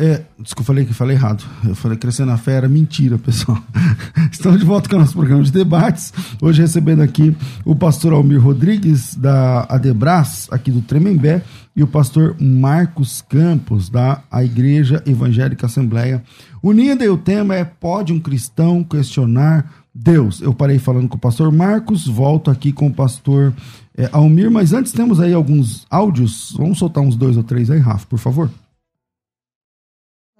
É, 0.00 0.22
desculpa, 0.38 0.68
falei 0.68 0.84
que 0.84 0.94
falei 0.94 1.16
errado. 1.16 1.44
Eu 1.66 1.74
falei 1.74 1.98
crescendo 1.98 2.30
na 2.30 2.38
fé, 2.38 2.52
era 2.52 2.68
mentira, 2.68 3.18
pessoal. 3.18 3.58
Estamos 4.30 4.60
de 4.60 4.64
volta 4.64 4.88
com 4.88 4.94
o 4.94 5.00
nosso 5.00 5.14
programa 5.14 5.42
de 5.42 5.50
debates. 5.50 6.12
Hoje 6.40 6.62
recebendo 6.62 7.02
aqui 7.02 7.36
o 7.64 7.74
pastor 7.74 8.12
Almir 8.12 8.40
Rodrigues, 8.40 9.16
da 9.16 9.66
Adebras, 9.68 10.46
aqui 10.52 10.70
do 10.70 10.82
Tremembé, 10.82 11.42
e 11.74 11.82
o 11.82 11.86
pastor 11.88 12.36
Marcos 12.38 13.24
Campos, 13.28 13.88
da 13.90 14.22
a 14.30 14.44
Igreja 14.44 15.02
Evangélica 15.04 15.66
Assembleia 15.66 16.22
Unida. 16.62 17.04
E 17.04 17.08
o 17.08 17.18
tema 17.18 17.56
é: 17.56 17.64
Pode 17.64 18.12
um 18.12 18.20
cristão 18.20 18.84
questionar 18.84 19.68
Deus? 19.92 20.40
Eu 20.40 20.54
parei 20.54 20.78
falando 20.78 21.08
com 21.08 21.16
o 21.16 21.20
pastor 21.20 21.50
Marcos, 21.50 22.06
volto 22.06 22.52
aqui 22.52 22.70
com 22.70 22.86
o 22.86 22.94
pastor 22.94 23.52
é, 23.96 24.08
Almir, 24.12 24.48
mas 24.48 24.72
antes 24.72 24.92
temos 24.92 25.18
aí 25.18 25.34
alguns 25.34 25.88
áudios. 25.90 26.54
Vamos 26.56 26.78
soltar 26.78 27.02
uns 27.02 27.16
dois 27.16 27.36
ou 27.36 27.42
três 27.42 27.68
aí, 27.68 27.80
Rafa, 27.80 28.06
por 28.06 28.20
favor. 28.20 28.48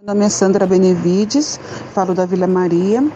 Meu 0.09 0.15
nome 0.15 0.25
é 0.25 0.31
Sandra 0.31 0.67
Benevides, 0.67 1.61
falo 1.93 2.15
da 2.15 2.25
Vila 2.25 2.47
Maria 2.47 3.07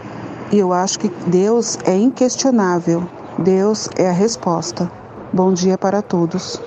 e 0.53 0.59
eu 0.59 0.75
acho 0.75 0.99
que 0.99 1.09
Deus 1.27 1.79
é 1.87 1.97
inquestionável. 1.97 3.11
Deus 3.39 3.89
é 3.97 4.11
a 4.11 4.13
resposta. 4.13 4.93
Bom 5.33 5.55
dia 5.55 5.79
para 5.79 6.03
todos. 6.03 6.61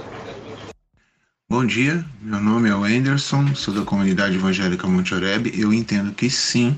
Bom 1.47 1.63
dia, 1.63 2.03
meu 2.23 2.39
nome 2.39 2.69
é 2.69 2.97
Anderson, 2.97 3.53
sou 3.53 3.71
da 3.71 3.83
comunidade 3.83 4.33
evangélica 4.33 4.87
Monte 4.87 5.13
Oreb. 5.13 5.53
Eu 5.55 5.71
entendo 5.71 6.11
que 6.11 6.27
sim, 6.27 6.75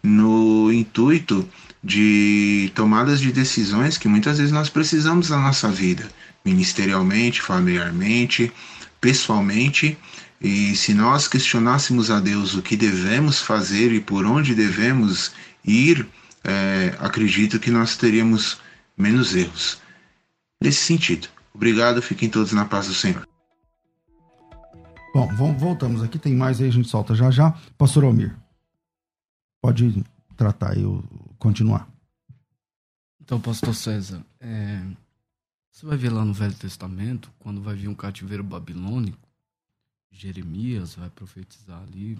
no 0.00 0.72
intuito 0.72 1.44
de 1.82 2.70
tomadas 2.76 3.18
de 3.18 3.32
decisões 3.32 3.98
que 3.98 4.06
muitas 4.06 4.38
vezes 4.38 4.52
nós 4.52 4.68
precisamos 4.68 5.30
na 5.30 5.38
nossa 5.38 5.68
vida, 5.68 6.08
ministerialmente, 6.44 7.42
familiarmente, 7.42 8.52
pessoalmente 9.00 9.98
e 10.44 10.76
se 10.76 10.92
nós 10.92 11.26
questionássemos 11.26 12.10
a 12.10 12.20
Deus 12.20 12.54
o 12.54 12.60
que 12.60 12.76
devemos 12.76 13.40
fazer 13.40 13.90
e 13.92 13.98
por 13.98 14.26
onde 14.26 14.54
devemos 14.54 15.32
ir, 15.64 16.06
é, 16.44 16.94
acredito 16.98 17.58
que 17.58 17.70
nós 17.70 17.96
teríamos 17.96 18.60
menos 18.94 19.34
erros. 19.34 19.80
Nesse 20.60 20.84
sentido. 20.84 21.28
Obrigado, 21.54 22.02
fiquem 22.02 22.28
todos 22.28 22.52
na 22.52 22.66
paz 22.66 22.88
do 22.88 22.92
Senhor. 22.92 23.26
Bom, 25.14 25.34
vamos, 25.34 25.58
voltamos 25.58 26.02
aqui, 26.02 26.18
tem 26.18 26.34
mais 26.34 26.60
aí, 26.60 26.68
a 26.68 26.72
gente 26.72 26.88
solta 26.88 27.14
já 27.14 27.30
já. 27.30 27.52
Pastor 27.78 28.04
Almir, 28.04 28.36
pode 29.62 30.04
tratar 30.36 30.76
e 30.76 30.84
continuar. 31.38 31.88
Então, 33.18 33.40
pastor 33.40 33.74
César, 33.74 34.22
é, 34.38 34.82
você 35.70 35.86
vai 35.86 35.96
ver 35.96 36.10
lá 36.10 36.22
no 36.22 36.34
Velho 36.34 36.52
Testamento, 36.52 37.32
quando 37.38 37.62
vai 37.62 37.74
vir 37.74 37.88
um 37.88 37.94
cativeiro 37.94 38.44
babilônico, 38.44 39.23
Jeremias 40.14 40.94
vai 40.94 41.10
profetizar 41.10 41.82
ali 41.82 42.18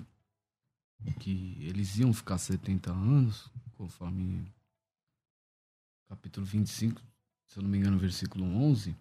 que 1.21 1.57
eles 1.61 1.97
iam 1.99 2.13
ficar 2.13 2.39
70 2.39 2.91
anos, 2.91 3.51
conforme 3.77 4.45
capítulo 6.09 6.47
25, 6.47 7.01
se 7.47 7.59
eu 7.59 7.63
não 7.63 7.71
me 7.71 7.79
engano, 7.79 7.99
versículo 7.99 8.45
11. 8.45 8.97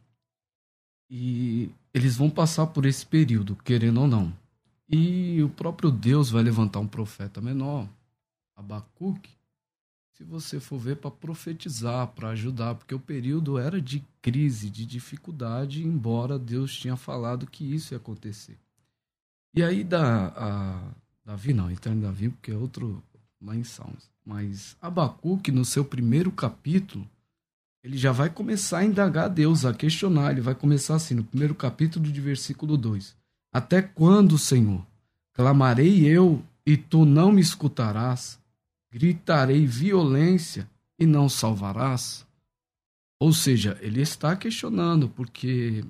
E 1.09 1.69
eles 1.93 2.15
vão 2.17 2.29
passar 2.29 2.67
por 2.67 2.85
esse 2.85 3.05
período, 3.05 3.55
querendo 3.55 4.01
ou 4.01 4.07
não. 4.07 4.33
E 4.89 5.41
o 5.41 5.49
próprio 5.49 5.91
Deus 5.91 6.29
vai 6.29 6.43
levantar 6.43 6.79
um 6.79 6.87
profeta 6.87 7.41
menor, 7.41 7.87
Abacuque, 8.55 9.31
se 10.13 10.23
você 10.23 10.59
for 10.59 10.77
ver, 10.77 10.97
para 10.97 11.09
profetizar, 11.09 12.07
para 12.07 12.29
ajudar, 12.29 12.75
porque 12.75 12.93
o 12.93 12.99
período 12.99 13.57
era 13.57 13.81
de 13.81 14.03
crise, 14.21 14.69
de 14.69 14.85
dificuldade, 14.85 15.83
embora 15.83 16.37
Deus 16.37 16.77
tinha 16.77 16.95
falado 16.95 17.47
que 17.47 17.63
isso 17.63 17.93
ia 17.93 17.97
acontecer. 17.97 18.57
E 19.53 19.61
aí 19.61 19.83
da 19.83 20.27
a, 20.35 20.81
Davi 21.25 21.53
não, 21.53 21.69
Eterno 21.69 22.01
Davi, 22.01 22.29
porque 22.29 22.51
é 22.51 22.55
outro 22.55 23.03
lá 23.41 23.55
em 23.55 23.63
Salmos. 23.63 24.09
Mas 24.25 24.75
Abacuque, 24.81 25.51
no 25.51 25.63
seu 25.63 25.85
primeiro 25.85 26.31
capítulo, 26.31 27.07
ele 27.83 27.97
já 27.97 28.11
vai 28.11 28.29
começar 28.29 28.79
a 28.79 28.85
indagar 28.85 29.25
a 29.25 29.29
Deus, 29.29 29.65
a 29.65 29.73
questionar. 29.73 30.31
Ele 30.31 30.41
vai 30.41 30.55
começar 30.55 30.95
assim, 30.95 31.13
no 31.13 31.23
primeiro 31.23 31.53
capítulo 31.53 32.09
de 32.09 32.21
versículo 32.21 32.77
2. 32.77 33.15
Até 33.51 33.81
quando, 33.81 34.37
Senhor? 34.37 34.85
Clamarei 35.33 36.05
eu 36.05 36.41
e 36.65 36.77
tu 36.77 37.05
não 37.05 37.31
me 37.31 37.41
escutarás? 37.41 38.39
Gritarei 38.91 39.65
violência 39.65 40.69
e 40.97 41.05
não 41.05 41.27
salvarás? 41.27 42.25
Ou 43.19 43.33
seja, 43.33 43.77
ele 43.81 44.01
está 44.01 44.35
questionando, 44.35 45.09
porque 45.09 45.83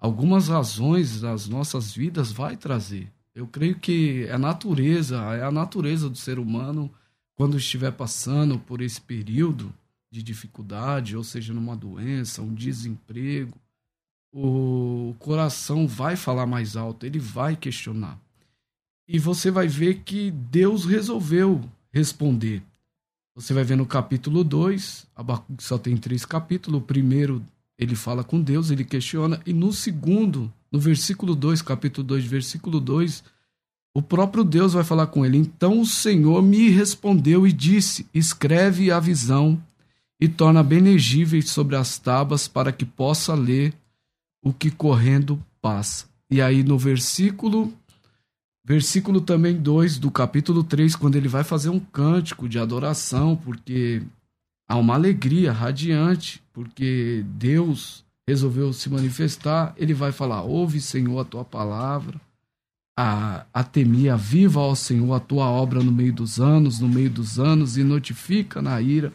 algumas 0.00 0.48
razões 0.48 1.20
das 1.20 1.46
nossas 1.46 1.92
vidas 1.92 2.32
vai 2.32 2.56
trazer. 2.56 3.12
Eu 3.34 3.46
creio 3.46 3.78
que 3.78 4.24
é 4.24 4.32
a 4.32 4.38
natureza, 4.38 5.18
é 5.34 5.44
a 5.44 5.50
natureza 5.52 6.08
do 6.08 6.16
ser 6.16 6.38
humano 6.38 6.90
quando 7.36 7.56
estiver 7.56 7.92
passando 7.92 8.58
por 8.58 8.80
esse 8.80 9.00
período 9.00 9.72
de 10.10 10.22
dificuldade, 10.22 11.16
ou 11.16 11.22
seja, 11.22 11.54
numa 11.54 11.76
doença, 11.76 12.42
um 12.42 12.52
desemprego, 12.52 13.56
o 14.32 15.14
coração 15.18 15.86
vai 15.86 16.16
falar 16.16 16.46
mais 16.46 16.76
alto, 16.76 17.06
ele 17.06 17.18
vai 17.18 17.56
questionar. 17.56 18.18
E 19.08 19.18
você 19.18 19.50
vai 19.50 19.68
ver 19.68 20.02
que 20.04 20.30
Deus 20.30 20.84
resolveu 20.84 21.60
responder. 21.92 22.62
Você 23.34 23.54
vai 23.54 23.64
ver 23.64 23.76
no 23.76 23.86
capítulo 23.86 24.44
2, 24.44 25.06
Abacuque 25.16 25.62
só 25.62 25.78
tem 25.78 25.96
três 25.96 26.24
capítulos. 26.24 26.80
O 26.80 26.84
primeiro, 26.84 27.44
ele 27.80 27.96
fala 27.96 28.22
com 28.22 28.38
Deus, 28.38 28.70
ele 28.70 28.84
questiona. 28.84 29.40
E 29.46 29.54
no 29.54 29.72
segundo, 29.72 30.52
no 30.70 30.78
versículo 30.78 31.34
2, 31.34 31.62
capítulo 31.62 32.06
2, 32.06 32.26
versículo 32.26 32.78
2, 32.78 33.24
o 33.94 34.02
próprio 34.02 34.44
Deus 34.44 34.74
vai 34.74 34.84
falar 34.84 35.06
com 35.06 35.24
ele. 35.24 35.38
Então 35.38 35.80
o 35.80 35.86
Senhor 35.86 36.42
me 36.42 36.68
respondeu 36.68 37.46
e 37.46 37.52
disse: 37.52 38.06
Escreve 38.12 38.90
a 38.90 39.00
visão 39.00 39.58
e 40.20 40.28
torna 40.28 40.62
bem 40.62 40.80
legíveis 40.80 41.48
sobre 41.48 41.74
as 41.74 41.98
tábuas 41.98 42.46
para 42.46 42.70
que 42.70 42.84
possa 42.84 43.34
ler 43.34 43.72
o 44.44 44.52
que 44.52 44.70
correndo 44.70 45.42
passa. 45.62 46.04
E 46.30 46.42
aí 46.42 46.62
no 46.62 46.76
versículo 46.76 47.72
versículo 48.62 49.22
também 49.22 49.56
2 49.56 49.98
do 49.98 50.10
capítulo 50.10 50.62
3, 50.62 50.94
quando 50.94 51.16
ele 51.16 51.28
vai 51.28 51.42
fazer 51.42 51.70
um 51.70 51.80
cântico 51.80 52.46
de 52.46 52.58
adoração, 52.58 53.34
porque 53.34 54.02
há 54.70 54.76
uma 54.76 54.94
alegria 54.94 55.52
radiante, 55.52 56.40
porque 56.52 57.24
Deus 57.26 58.04
resolveu 58.26 58.72
se 58.72 58.88
manifestar, 58.88 59.74
ele 59.76 59.92
vai 59.92 60.12
falar: 60.12 60.42
"Ouve, 60.42 60.80
Senhor, 60.80 61.18
a 61.18 61.24
tua 61.24 61.44
palavra" 61.44 62.20
a, 63.02 63.46
a 63.54 63.64
temia, 63.64 64.14
viva 64.14 64.60
ao 64.60 64.76
Senhor 64.76 65.10
a 65.14 65.20
tua 65.20 65.46
obra 65.46 65.82
no 65.82 65.90
meio 65.90 66.12
dos 66.12 66.38
anos, 66.38 66.80
no 66.80 66.88
meio 66.88 67.08
dos 67.08 67.38
anos, 67.38 67.78
e 67.78 67.82
notifica 67.82 68.60
na 68.60 68.78
ira 68.78 69.10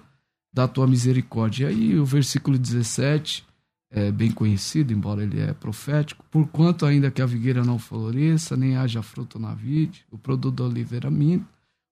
da 0.51 0.67
tua 0.67 0.87
misericórdia. 0.87 1.65
E 1.65 1.91
aí 1.91 1.99
o 1.99 2.05
versículo 2.05 2.57
17 2.57 3.45
é 3.91 4.11
bem 4.11 4.31
conhecido, 4.31 4.91
embora 4.91 5.21
ele 5.21 5.39
é 5.39 5.53
profético. 5.53 6.25
Porquanto 6.31 6.83
ainda 6.83 7.11
que 7.11 7.21
a 7.21 7.27
figueira 7.27 7.63
não 7.63 7.77
floresça, 7.77 8.57
nem 8.57 8.75
haja 8.75 9.03
fruto 9.03 9.37
na 9.37 9.53
vide, 9.53 10.03
o 10.11 10.17
produto 10.17 10.55
da 10.55 10.63
oliveira 10.63 11.11
minta, 11.11 11.45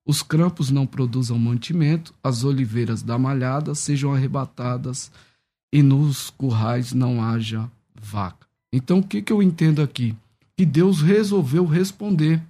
os 0.06 0.22
campos 0.22 0.70
não 0.70 0.86
produzam 0.86 1.40
mantimento, 1.40 2.14
as 2.24 2.44
oliveiras 2.44 3.02
da 3.02 3.18
malhada 3.18 3.74
sejam 3.74 4.14
arrebatadas 4.14 5.12
e 5.72 5.82
nos 5.82 6.30
currais 6.30 6.94
não 6.94 7.24
haja 7.24 7.70
vaca. 7.96 8.46
Então 8.72 9.00
o 9.00 9.04
que, 9.04 9.22
que 9.22 9.32
eu 9.32 9.42
entendo 9.42 9.82
aqui? 9.82 10.16
Que 10.58 10.66
Deus 10.66 11.02
resolveu 11.02 11.66
responder. 11.66 12.42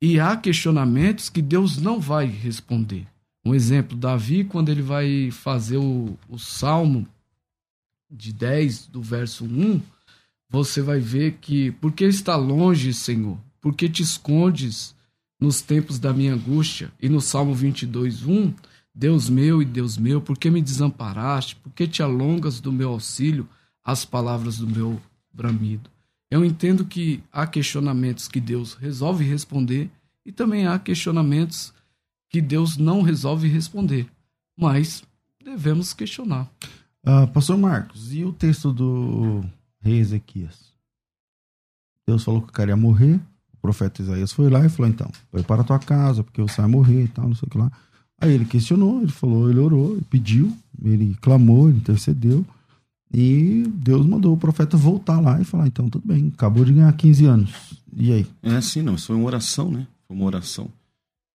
E 0.00 0.20
há 0.20 0.36
questionamentos 0.36 1.28
que 1.28 1.42
Deus 1.42 1.78
não 1.78 1.98
vai 2.00 2.26
responder. 2.26 3.06
Um 3.44 3.54
exemplo, 3.54 3.96
Davi, 3.96 4.42
quando 4.44 4.70
ele 4.70 4.82
vai 4.82 5.30
fazer 5.30 5.76
o, 5.76 6.18
o 6.28 6.38
Salmo 6.38 7.06
de 8.10 8.32
10, 8.32 8.88
do 8.88 9.00
verso 9.00 9.44
1, 9.44 9.80
você 10.48 10.82
vai 10.82 10.98
ver 10.98 11.38
que, 11.40 11.70
porque 11.72 12.04
está 12.04 12.36
longe, 12.36 12.92
Senhor? 12.92 13.38
Porque 13.60 13.88
te 13.88 14.02
escondes 14.02 14.95
nos 15.40 15.60
tempos 15.60 15.98
da 15.98 16.12
minha 16.12 16.34
angústia? 16.34 16.90
E 17.00 17.08
no 17.08 17.20
Salmo 17.20 17.54
22, 17.54 18.24
1, 18.24 18.54
Deus 18.94 19.28
meu 19.28 19.60
e 19.60 19.64
Deus 19.64 19.98
meu, 19.98 20.20
por 20.20 20.38
que 20.38 20.50
me 20.50 20.62
desamparaste? 20.62 21.56
Por 21.56 21.72
que 21.72 21.86
te 21.86 22.02
alongas 22.02 22.60
do 22.60 22.72
meu 22.72 22.90
auxílio 22.90 23.48
as 23.84 24.04
palavras 24.04 24.58
do 24.58 24.66
meu 24.66 25.00
bramido? 25.32 25.90
Eu 26.30 26.44
entendo 26.44 26.84
que 26.84 27.22
há 27.32 27.46
questionamentos 27.46 28.26
que 28.26 28.40
Deus 28.40 28.74
resolve 28.74 29.24
responder 29.24 29.90
e 30.24 30.32
também 30.32 30.66
há 30.66 30.78
questionamentos 30.78 31.72
que 32.28 32.40
Deus 32.40 32.76
não 32.76 33.02
resolve 33.02 33.46
responder, 33.46 34.08
mas 34.58 35.04
devemos 35.44 35.92
questionar. 35.94 36.50
Uh, 37.06 37.26
Pastor 37.32 37.56
Marcos, 37.56 38.12
e 38.12 38.24
o 38.24 38.32
texto 38.32 38.72
do 38.72 39.44
rei 39.80 39.98
Ezequias? 39.98 40.72
Deus 42.06 42.24
falou 42.24 42.42
que 42.42 42.48
o 42.48 42.52
cara 42.52 42.70
ia 42.70 42.76
morrer, 42.76 43.20
profeta 43.66 44.02
Isaías 44.02 44.32
foi 44.32 44.48
lá 44.48 44.64
e 44.64 44.68
falou: 44.68 44.90
então, 44.90 45.10
prepara 45.30 45.62
a 45.62 45.64
tua 45.64 45.78
casa, 45.78 46.22
porque 46.22 46.40
você 46.40 46.60
vai 46.60 46.70
morrer 46.70 47.04
e 47.04 47.08
tal, 47.08 47.28
não 47.28 47.34
sei 47.34 47.46
o 47.46 47.50
que 47.50 47.58
lá. 47.58 47.70
Aí 48.20 48.32
ele 48.32 48.44
questionou, 48.44 49.02
ele 49.02 49.12
falou, 49.12 49.50
ele 49.50 49.58
orou, 49.58 49.92
ele 49.92 50.06
pediu, 50.08 50.56
ele 50.82 51.16
clamou, 51.20 51.68
ele 51.68 51.78
intercedeu. 51.78 52.44
E 53.12 53.64
Deus 53.68 54.04
mandou 54.06 54.32
o 54.32 54.36
profeta 54.36 54.76
voltar 54.76 55.20
lá 55.20 55.40
e 55.40 55.44
falar: 55.44 55.66
então, 55.66 55.88
tudo 55.88 56.06
bem, 56.06 56.32
acabou 56.34 56.64
de 56.64 56.72
ganhar 56.72 56.92
15 56.92 57.24
anos. 57.26 57.50
E 57.94 58.12
aí? 58.12 58.26
É 58.42 58.56
assim, 58.56 58.82
não. 58.82 58.94
Isso 58.94 59.08
foi 59.08 59.16
uma 59.16 59.26
oração, 59.26 59.70
né? 59.70 59.86
Foi 60.06 60.16
uma 60.16 60.26
oração. 60.26 60.68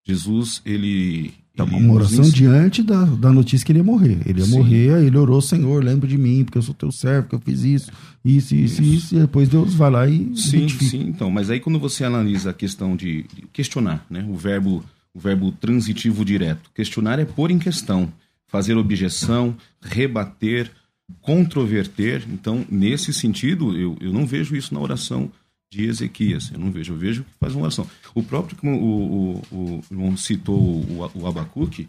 Jesus, 0.06 0.62
ele. 0.66 1.34
Tá, 1.56 1.66
uma 1.66 1.94
oração 1.94 2.22
diante 2.30 2.82
da, 2.82 3.04
da 3.04 3.32
notícia 3.32 3.66
que 3.66 3.74
ele 3.74 3.80
ia 3.80 3.84
morrer. 3.84 4.20
Ele 4.26 4.40
ia 4.40 4.46
Sim. 4.46 4.52
morrer, 4.52 4.94
aí 4.96 5.06
ele 5.08 5.18
orou: 5.18 5.42
Senhor, 5.42 5.84
lembra 5.84 6.08
de 6.08 6.18
mim, 6.18 6.46
porque 6.46 6.58
eu 6.58 6.62
sou 6.62 6.74
teu 6.74 6.92
servo, 6.92 7.28
que 7.28 7.36
eu 7.36 7.40
fiz 7.40 7.64
isso, 7.64 7.92
isso, 8.24 8.56
isso, 8.56 8.82
isso. 8.82 8.84
isso. 8.84 9.16
E 9.16 9.20
depois 9.20 9.50
Deus 9.50 9.74
vai 9.74 9.92
lá 9.92 10.08
e. 10.08 10.36
Sim, 10.36 10.60
identifica. 10.60 10.92
sim. 10.92 11.08
Então, 11.08 11.30
mas 11.30 11.50
aí 11.50 11.60
quando 11.60 11.78
você 11.78 12.04
analisa 12.06 12.52
a 12.52 12.54
questão 12.54 12.96
de, 12.96 13.24
de 13.24 13.44
questionar, 13.52 14.06
né? 14.10 14.26
O 14.30 14.36
verbo, 14.36 14.84
o 15.14 15.20
verbo 15.20 15.52
transitivo 15.52 16.24
direto. 16.24 16.72
Questionar 16.74 17.20
é 17.20 17.26
pôr 17.26 17.52
em 17.52 17.60
questão, 17.60 18.12
fazer 18.48 18.78
objeção, 18.78 19.56
rebater, 19.82 20.72
controverter. 21.20 22.24
Então, 22.32 22.66
nesse 22.72 23.14
sentido, 23.14 23.78
eu, 23.78 23.98
eu 24.00 24.14
não 24.14 24.26
vejo 24.26 24.56
isso 24.56 24.74
na 24.74 24.80
oração 24.80 25.30
de 25.72 25.86
Ezequias. 25.86 26.52
Eu 26.52 26.60
não 26.60 26.70
vejo, 26.70 26.94
eu 26.94 26.98
vejo 26.98 27.24
que 27.24 27.32
faz 27.40 27.56
uma 27.56 27.64
oração. 27.64 27.88
O 28.14 28.22
próprio, 28.22 28.58
como 28.58 28.78
o, 28.78 29.42
o, 29.52 30.10
o 30.10 30.18
citou 30.18 30.60
o, 30.60 31.10
o 31.16 31.26
Abacuque, 31.26 31.88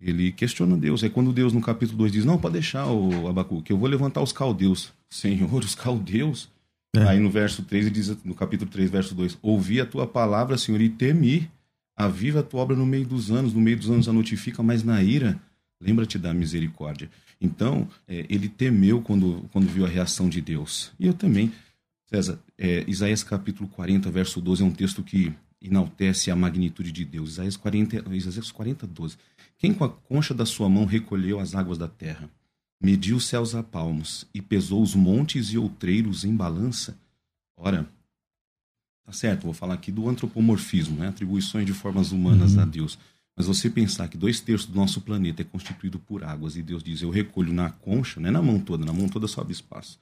ele 0.00 0.32
questiona 0.32 0.76
Deus. 0.76 1.02
É 1.04 1.08
quando 1.08 1.32
Deus, 1.32 1.52
no 1.52 1.60
capítulo 1.60 1.98
2, 1.98 2.12
diz: 2.12 2.24
Não, 2.24 2.36
pode 2.36 2.54
deixar 2.54 2.86
o 2.86 3.28
Abacuque, 3.28 3.70
eu 3.70 3.78
vou 3.78 3.88
levantar 3.88 4.20
os 4.20 4.32
caldeus. 4.32 4.92
Senhor, 5.08 5.52
os 5.54 5.74
caldeus. 5.74 6.52
É. 6.96 7.08
Aí 7.08 7.18
no 7.18 7.30
verso 7.30 7.62
3, 7.62 7.86
ele 7.86 7.94
diz, 7.94 8.24
no 8.24 8.34
capítulo 8.34 8.70
3, 8.70 8.90
verso 8.90 9.14
2: 9.14 9.38
Ouvi 9.40 9.80
a 9.80 9.86
tua 9.86 10.06
palavra, 10.06 10.58
Senhor, 10.58 10.80
e 10.80 10.88
temi. 10.88 11.48
Aviva 11.96 12.40
a 12.40 12.42
tua 12.42 12.60
obra 12.60 12.76
no 12.76 12.84
meio 12.84 13.06
dos 13.06 13.30
anos. 13.30 13.54
No 13.54 13.60
meio 13.60 13.76
dos 13.76 13.88
anos 13.88 14.08
a 14.08 14.12
notifica, 14.12 14.60
mas 14.62 14.82
na 14.82 15.00
ira, 15.00 15.40
lembra-te 15.80 16.18
da 16.18 16.34
misericórdia. 16.34 17.08
Então, 17.40 17.88
é, 18.08 18.26
ele 18.28 18.48
temeu 18.48 19.00
quando, 19.00 19.48
quando 19.52 19.68
viu 19.68 19.84
a 19.84 19.88
reação 19.88 20.28
de 20.28 20.40
Deus. 20.40 20.90
E 20.98 21.06
eu 21.06 21.14
também. 21.14 21.52
César, 22.06 22.38
é, 22.58 22.84
Isaías 22.88 23.22
capítulo 23.22 23.68
40, 23.68 24.10
verso 24.10 24.40
12 24.40 24.62
é 24.62 24.66
um 24.66 24.70
texto 24.70 25.02
que 25.02 25.32
enaltece 25.60 26.30
a 26.30 26.36
magnitude 26.36 26.92
de 26.92 27.04
Deus. 27.04 27.32
Isaías 27.32 27.56
40, 27.56 28.14
Isaías 28.14 28.52
40 28.52 28.86
12. 28.86 29.16
Quem 29.58 29.72
com 29.72 29.84
a 29.84 29.88
concha 29.88 30.34
da 30.34 30.44
sua 30.44 30.68
mão 30.68 30.84
recolheu 30.84 31.40
as 31.40 31.54
águas 31.54 31.78
da 31.78 31.88
terra, 31.88 32.28
mediu 32.80 33.16
os 33.16 33.26
céus 33.26 33.54
a 33.54 33.62
palmos 33.62 34.26
e 34.34 34.42
pesou 34.42 34.82
os 34.82 34.94
montes 34.94 35.48
e 35.48 35.58
outreiros 35.58 36.24
em 36.24 36.36
balança? 36.36 36.98
Ora, 37.56 37.88
tá 39.06 39.12
certo, 39.12 39.44
vou 39.44 39.54
falar 39.54 39.74
aqui 39.74 39.90
do 39.90 40.08
antropomorfismo, 40.08 40.98
né? 40.98 41.08
atribuições 41.08 41.64
de 41.64 41.72
formas 41.72 42.12
humanas 42.12 42.54
uhum. 42.54 42.62
a 42.62 42.64
Deus. 42.66 42.98
Mas 43.36 43.46
você 43.46 43.68
pensar 43.70 44.08
que 44.08 44.16
dois 44.16 44.40
terços 44.40 44.68
do 44.68 44.76
nosso 44.76 45.00
planeta 45.00 45.42
é 45.42 45.44
constituído 45.44 45.98
por 45.98 46.22
águas 46.22 46.56
e 46.56 46.62
Deus 46.62 46.84
diz: 46.84 47.02
Eu 47.02 47.10
recolho 47.10 47.52
na 47.52 47.70
concha, 47.70 48.20
não 48.20 48.28
é 48.28 48.32
na 48.32 48.42
mão 48.42 48.60
toda, 48.60 48.84
na 48.84 48.92
mão 48.92 49.08
toda 49.08 49.26
sobe 49.26 49.52
espaço. 49.52 49.98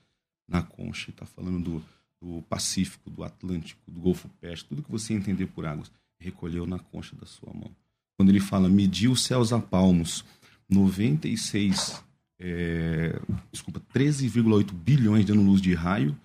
Na 0.52 0.62
concha, 0.62 1.10
está 1.10 1.24
falando 1.24 1.58
do, 1.58 1.82
do 2.20 2.42
Pacífico, 2.42 3.08
do 3.08 3.24
Atlântico, 3.24 3.80
do 3.90 4.00
Golfo 4.00 4.28
Pérsico, 4.40 4.70
tudo 4.70 4.82
que 4.82 4.90
você 4.90 5.14
entender 5.14 5.46
por 5.46 5.64
águas, 5.64 5.90
recolheu 6.18 6.66
na 6.66 6.78
concha 6.78 7.16
da 7.16 7.26
sua 7.26 7.52
mão. 7.52 7.70
Quando 8.16 8.28
ele 8.28 8.40
fala 8.40 8.68
mediu 8.68 9.12
os 9.12 9.24
céus 9.24 9.52
a 9.52 9.58
palmos, 9.58 10.24
96, 10.68 12.02
é, 12.38 13.18
desculpa, 13.50 13.80
13,8 13.94 14.72
bilhões 14.72 15.24
de 15.24 15.32
anos-luz 15.32 15.60
de 15.60 15.74
raio 15.74 16.16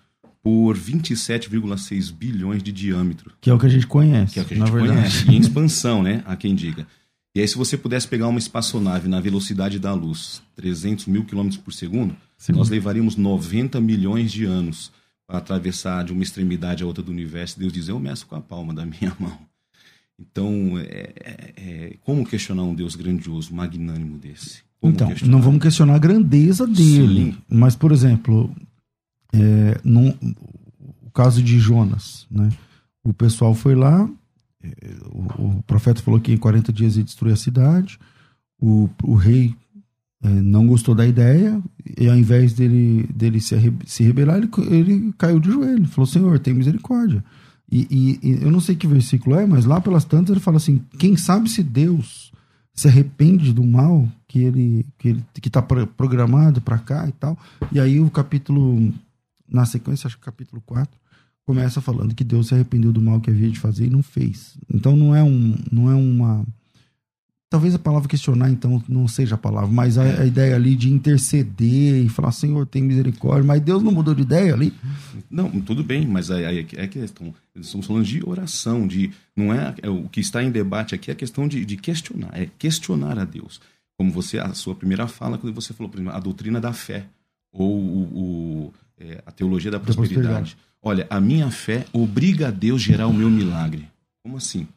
por 0.42 0.76
27,6 0.76 2.12
bilhões 2.12 2.62
de 2.62 2.70
diâmetro. 2.70 3.32
Que 3.40 3.50
é 3.50 3.54
o 3.54 3.58
que 3.58 3.66
a 3.66 3.70
gente 3.70 3.86
conhece. 3.86 4.34
Que 4.34 4.40
é 4.40 4.42
o 4.42 4.46
que 4.46 4.54
a 4.54 4.56
gente 4.58 4.70
conhece. 4.70 5.30
E 5.30 5.34
em 5.34 5.40
expansão, 5.40 6.02
né? 6.02 6.22
Há 6.26 6.36
quem 6.36 6.54
diga. 6.54 6.86
E 7.34 7.40
aí, 7.40 7.46
se 7.46 7.56
você 7.56 7.76
pudesse 7.76 8.08
pegar 8.08 8.28
uma 8.28 8.38
espaçonave 8.38 9.08
na 9.08 9.20
velocidade 9.20 9.78
da 9.78 9.92
luz, 9.92 10.42
300 10.56 11.06
mil 11.06 11.24
quilômetros 11.24 11.60
por 11.60 11.72
segundo, 11.72 12.16
Sim. 12.38 12.52
nós 12.52 12.68
levaríamos 12.68 13.16
90 13.16 13.80
milhões 13.80 14.30
de 14.30 14.44
anos 14.44 14.92
para 15.26 15.38
atravessar 15.38 16.04
de 16.04 16.12
uma 16.12 16.22
extremidade 16.22 16.82
a 16.82 16.86
outra 16.86 17.02
do 17.02 17.10
universo. 17.10 17.58
Deus 17.58 17.72
diz: 17.72 17.88
Eu 17.88 17.98
meço 17.98 18.26
com 18.26 18.36
a 18.36 18.40
palma 18.40 18.72
da 18.72 18.86
minha 18.86 19.14
mão. 19.18 19.38
Então, 20.18 20.78
é, 20.78 21.12
é, 21.20 21.52
é, 21.56 21.96
como 22.02 22.26
questionar 22.26 22.62
um 22.62 22.74
Deus 22.74 22.96
grandioso, 22.96 23.54
magnânimo 23.54 24.18
desse? 24.18 24.62
Como 24.80 24.92
então, 24.92 25.08
questionar? 25.08 25.32
não 25.32 25.42
vamos 25.42 25.62
questionar 25.62 25.94
a 25.94 25.98
grandeza 25.98 26.66
dele. 26.66 27.32
Sim. 27.32 27.38
Mas, 27.48 27.76
por 27.76 27.92
exemplo, 27.92 28.50
é, 29.32 29.80
num, 29.84 30.08
o 31.02 31.10
caso 31.12 31.42
de 31.42 31.58
Jonas, 31.58 32.26
né? 32.30 32.48
O 33.04 33.12
pessoal 33.12 33.54
foi 33.54 33.74
lá, 33.74 34.08
é, 34.62 34.70
o, 35.12 35.58
o, 35.58 35.62
profeta 35.62 36.02
falou 36.02 36.20
que 36.20 36.32
em 36.32 36.36
40 36.36 36.72
dias 36.72 36.96
ia 36.96 37.04
destruir 37.04 37.32
a 37.32 37.36
cidade, 37.36 37.98
o, 38.60 38.88
o 39.02 39.14
rei 39.14 39.54
não 40.20 40.66
gostou 40.66 40.94
da 40.94 41.06
ideia, 41.06 41.62
e 41.96 42.08
ao 42.08 42.16
invés 42.16 42.52
dele, 42.52 43.08
dele 43.14 43.40
se, 43.40 43.54
se 43.86 44.02
rebelar, 44.02 44.38
ele, 44.38 44.50
ele 44.70 45.14
caiu 45.16 45.38
de 45.38 45.50
joelho, 45.50 45.86
falou, 45.86 46.06
Senhor, 46.06 46.38
tem 46.38 46.54
misericórdia. 46.54 47.24
E, 47.70 47.86
e, 47.90 48.28
e, 48.28 48.42
eu 48.42 48.50
não 48.50 48.60
sei 48.60 48.74
que 48.74 48.86
versículo 48.86 49.36
é, 49.36 49.46
mas 49.46 49.64
lá 49.64 49.80
pelas 49.80 50.04
tantas 50.04 50.30
ele 50.30 50.40
fala 50.40 50.56
assim: 50.56 50.80
quem 50.98 51.16
sabe 51.16 51.50
se 51.50 51.62
Deus 51.62 52.32
se 52.72 52.88
arrepende 52.88 53.52
do 53.52 53.64
mal 53.64 54.08
que 54.26 54.38
ele 54.38 54.86
que 54.98 55.08
ele 55.08 55.24
que 55.34 55.48
está 55.48 55.60
programado 55.60 56.60
para 56.60 56.78
cá 56.78 57.06
e 57.06 57.12
tal. 57.12 57.36
E 57.70 57.78
aí 57.78 58.00
o 58.00 58.10
capítulo 58.10 58.92
na 59.50 59.66
sequência, 59.66 60.06
acho 60.06 60.16
que 60.16 60.24
capítulo 60.24 60.62
4, 60.64 60.88
começa 61.44 61.80
falando 61.80 62.14
que 62.14 62.24
Deus 62.24 62.48
se 62.48 62.54
arrependeu 62.54 62.92
do 62.92 63.00
mal 63.00 63.20
que 63.20 63.30
havia 63.30 63.50
de 63.50 63.58
fazer 63.58 63.86
e 63.86 63.90
não 63.90 64.02
fez. 64.02 64.56
Então 64.72 64.96
não 64.96 65.14
é 65.14 65.22
um 65.22 65.54
não 65.70 65.90
é 65.90 65.94
uma 65.94 66.46
Talvez 67.50 67.74
a 67.74 67.78
palavra 67.78 68.06
questionar, 68.06 68.50
então, 68.50 68.82
não 68.86 69.08
seja 69.08 69.34
a 69.34 69.38
palavra, 69.38 69.70
mas 69.70 69.96
a, 69.96 70.02
a, 70.02 70.26
ideia 70.26 70.54
ali 70.54 70.76
de 70.76 70.92
interceder 70.92 72.04
e 72.04 72.08
falar, 72.08 72.30
Senhor, 72.30 72.66
tem 72.66 72.82
misericórdia, 72.82 73.42
mas 73.42 73.62
Deus 73.62 73.82
não 73.82 73.90
mudou 73.90 74.14
de 74.14 74.20
ideia 74.20 74.52
ali? 74.52 74.70
Não, 75.30 75.50
tudo 75.62 75.82
bem, 75.82 76.06
mas 76.06 76.28
é, 76.28 76.60
é, 76.60 76.66
é 76.74 76.86
questão. 76.86 77.34
Estamos 77.56 77.86
falando 77.86 78.04
de 78.04 78.22
oração, 78.28 78.86
de. 78.86 79.10
Não 79.34 79.50
é, 79.54 79.74
é, 79.82 79.88
o 79.88 80.10
que 80.10 80.20
está 80.20 80.42
em 80.42 80.50
debate 80.50 80.94
aqui 80.94 81.10
é 81.10 81.14
a 81.14 81.16
questão 81.16 81.48
de, 81.48 81.64
de 81.64 81.78
questionar, 81.78 82.30
é 82.34 82.50
questionar 82.58 83.18
a 83.18 83.24
Deus. 83.24 83.62
Como 83.96 84.12
você, 84.12 84.38
a 84.38 84.52
sua 84.52 84.74
primeira 84.74 85.08
fala, 85.08 85.38
quando 85.38 85.54
você 85.54 85.72
falou, 85.72 85.90
a 86.12 86.20
doutrina 86.20 86.60
da 86.60 86.74
fé, 86.74 87.06
ou 87.50 87.78
o, 87.78 88.02
o 88.66 88.74
é, 89.00 89.22
a 89.24 89.32
teologia 89.32 89.70
da 89.70 89.80
prosperidade. 89.80 90.22
da 90.22 90.28
prosperidade. 90.34 90.56
Olha, 90.82 91.06
a 91.08 91.18
minha 91.18 91.50
fé 91.50 91.86
obriga 91.94 92.48
a 92.48 92.50
Deus 92.50 92.82
a 92.82 92.84
gerar 92.84 93.06
o 93.06 93.12
meu 93.12 93.30
milagre. 93.30 93.88
Como 94.22 94.36
assim? 94.36 94.68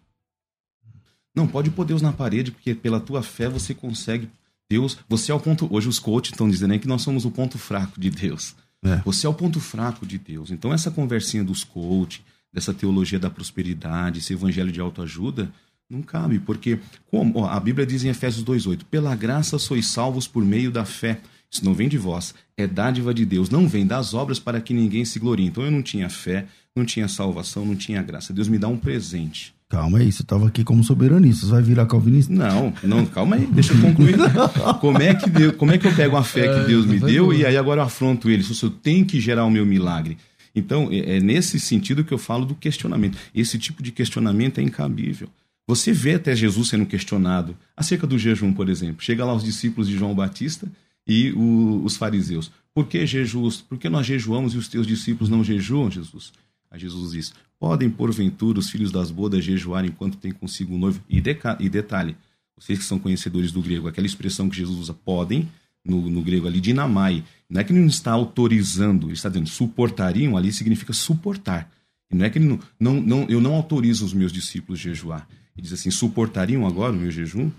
Não, 1.36 1.48
pode 1.48 1.70
pôr 1.70 1.86
Deus 1.86 2.02
na 2.02 2.12
parede, 2.12 2.52
porque 2.52 2.74
pela 2.76 3.00
tua 3.00 3.24
fé 3.24 3.48
você 3.48 3.74
consegue. 3.74 4.30
Deus, 4.70 4.98
você 5.08 5.32
é 5.32 5.36
o 5.36 5.40
ponto. 5.40 5.68
Hoje 5.74 5.88
os 5.88 6.00
coaches 6.00 6.32
estão 6.32 6.50
dizendo 6.50 6.74
aí 6.74 6.80
que 6.80 6.88
nós 6.88 7.02
somos 7.02 7.26
o 7.26 7.32
ponto 7.32 7.58
fraco 7.58 8.00
de 8.00 8.10
Deus. 8.10 8.56
É. 8.84 8.98
Você 9.06 9.28
é 9.28 9.30
o 9.30 9.34
ponto 9.34 9.60
fraco 9.60 10.06
de 10.06 10.18
Deus. 10.18 10.50
Então, 10.50 10.74
essa 10.74 10.90
conversinha 10.90 11.44
dos 11.44 11.64
coaches, 11.64 12.22
dessa 12.52 12.74
teologia 12.74 13.20
da 13.20 13.30
prosperidade, 13.30 14.20
esse 14.20 14.34
evangelho 14.34 14.72
de 14.72 14.80
autoajuda, 14.80 15.52
não 15.90 16.02
cabe, 16.02 16.40
porque 16.40 16.80
como 17.08 17.40
ó, 17.40 17.50
a 17.50 17.60
Bíblia 17.60 17.86
diz 17.86 18.04
em 18.04 18.10
Efésios 18.10 18.46
2:8, 18.46 18.86
pela 18.86 19.14
graça 19.14 19.60
sois 19.60 19.88
salvos 19.88 20.26
por 20.26 20.44
meio 20.44 20.72
da 20.72 20.86
fé. 20.86 21.20
Isso 21.50 21.66
não 21.66 21.74
vem 21.74 21.90
de 21.90 21.98
vós, 21.98 22.34
é 22.56 22.66
dádiva 22.66 23.14
de 23.14 23.26
Deus, 23.26 23.50
não 23.50 23.68
vem 23.68 23.86
das 23.86 24.14
obras 24.14 24.40
para 24.40 24.62
que 24.62 24.74
ninguém 24.74 25.04
se 25.04 25.20
glorie. 25.20 25.48
Então 25.48 25.66
eu 25.66 25.72
não 25.72 25.82
tinha 25.82 26.10
fé, 26.10 26.48
não 26.74 26.86
tinha 26.86 27.10
salvação, 27.10 27.66
não 27.66 27.76
tinha 27.76 28.02
graça. 28.02 28.32
Deus 28.32 28.48
me 28.48 28.58
dá 28.58 28.70
um 28.70 28.78
presente. 28.78 29.54
Calma 29.72 30.00
aí, 30.00 30.12
você 30.12 30.22
estava 30.22 30.50
aqui 30.50 30.66
como 30.66 30.84
soberanista, 30.84 31.46
você 31.46 31.52
vai 31.54 31.62
virar 31.62 31.86
calvinista? 31.86 32.34
Não, 32.34 32.74
não, 32.84 33.06
calma 33.06 33.38
aí, 33.38 33.46
deixa 33.46 33.72
eu 33.72 33.80
concluir. 33.80 34.18
como, 34.82 35.02
é 35.02 35.16
que 35.16 35.30
Deus, 35.30 35.56
como 35.56 35.72
é 35.72 35.78
que 35.78 35.88
eu 35.88 35.96
pego 35.96 36.18
a 36.18 36.24
fé 36.26 36.42
que 36.42 36.60
é, 36.60 36.64
Deus 36.66 36.86
me 36.86 37.00
deu 37.00 37.34
e 37.34 37.46
aí 37.46 37.56
agora 37.56 37.80
eu 37.80 37.86
afronto 37.86 38.30
ele? 38.30 38.44
Se 38.44 38.62
eu 38.62 38.70
tenho 38.70 39.06
que 39.06 39.18
gerar 39.18 39.46
o 39.46 39.50
meu 39.50 39.66
milagre. 39.66 40.18
Então, 40.54 40.90
é, 40.92 41.16
é 41.16 41.20
nesse 41.22 41.58
sentido 41.58 42.04
que 42.04 42.14
eu 42.14 42.18
falo 42.18 42.46
do 42.46 42.54
questionamento. 42.54 43.18
Esse 43.34 43.58
tipo 43.58 43.82
de 43.82 43.94
questionamento 43.94 44.60
é 44.60 44.62
incabível. 44.62 45.30
Você 45.66 45.94
vê 45.94 46.16
até 46.16 46.36
Jesus 46.36 46.68
sendo 46.68 46.86
questionado 46.86 47.56
acerca 47.78 48.06
do 48.06 48.20
jejum, 48.20 48.52
por 48.52 48.68
exemplo. 48.68 49.02
Chega 49.02 49.24
lá 49.24 49.34
os 49.34 49.44
discípulos 49.44 49.88
de 49.88 49.98
João 49.98 50.14
Batista 50.14 50.70
e 51.08 51.32
o, 51.32 51.82
os 51.86 51.96
fariseus. 51.96 52.52
Por 52.74 52.88
que 52.88 53.06
jejum? 53.06 53.50
Por 53.70 53.78
que 53.78 53.88
nós 53.88 54.06
jejuamos 54.06 54.54
e 54.54 54.58
os 54.58 54.68
teus 54.68 54.86
discípulos 54.86 55.30
não 55.30 55.46
jejuam, 55.46 55.90
Jesus? 55.90 56.34
A 56.72 56.78
Jesus 56.78 57.12
diz: 57.12 57.34
Podem, 57.60 57.90
porventura, 57.90 58.58
os 58.58 58.70
filhos 58.70 58.92
das 58.92 59.12
bodas 59.12 59.44
jejuar 59.44 59.84
enquanto 59.84 60.18
tem 60.18 60.32
consigo 60.32 60.74
um 60.74 60.78
noivo? 60.78 61.04
E, 61.10 61.22
e 61.60 61.70
detalhe, 61.70 62.16
vocês 62.58 62.80
que 62.80 62.86
são 62.86 62.98
conhecedores 62.98 63.52
do 63.52 63.62
grego, 63.62 63.90
aquela 63.90 64.08
expressão 64.08 64.50
que 64.50 64.56
Jesus 64.56 64.80
usa, 64.80 64.94
podem, 64.94 65.50
no, 65.84 66.10
no 66.10 66.22
grego 66.22 66.48
ali, 66.48 66.62
dinamai, 66.62 67.24
não 67.50 67.60
é 67.60 67.64
que 67.64 67.74
ele 67.74 67.80
não 67.80 67.88
está 67.88 68.12
autorizando, 68.12 69.08
ele 69.08 69.14
está 69.14 69.30
dizendo 69.30 69.50
suportariam, 69.50 70.38
ali 70.38 70.54
significa 70.54 70.94
suportar. 70.94 71.70
Não 72.12 72.26
é 72.26 72.30
que 72.30 72.38
ele 72.38 72.46
não, 72.48 72.60
não, 72.80 73.02
não, 73.02 73.26
eu 73.30 73.42
não 73.42 73.54
autorizo 73.54 74.06
os 74.06 74.14
meus 74.14 74.32
discípulos 74.32 74.80
jejuar. 74.80 75.28
Ele 75.56 75.64
diz 75.64 75.74
assim: 75.74 75.92
suportariam 75.92 76.66
agora 76.66 76.94
o 76.94 76.96
meu 76.96 77.12
jejum? 77.12 77.52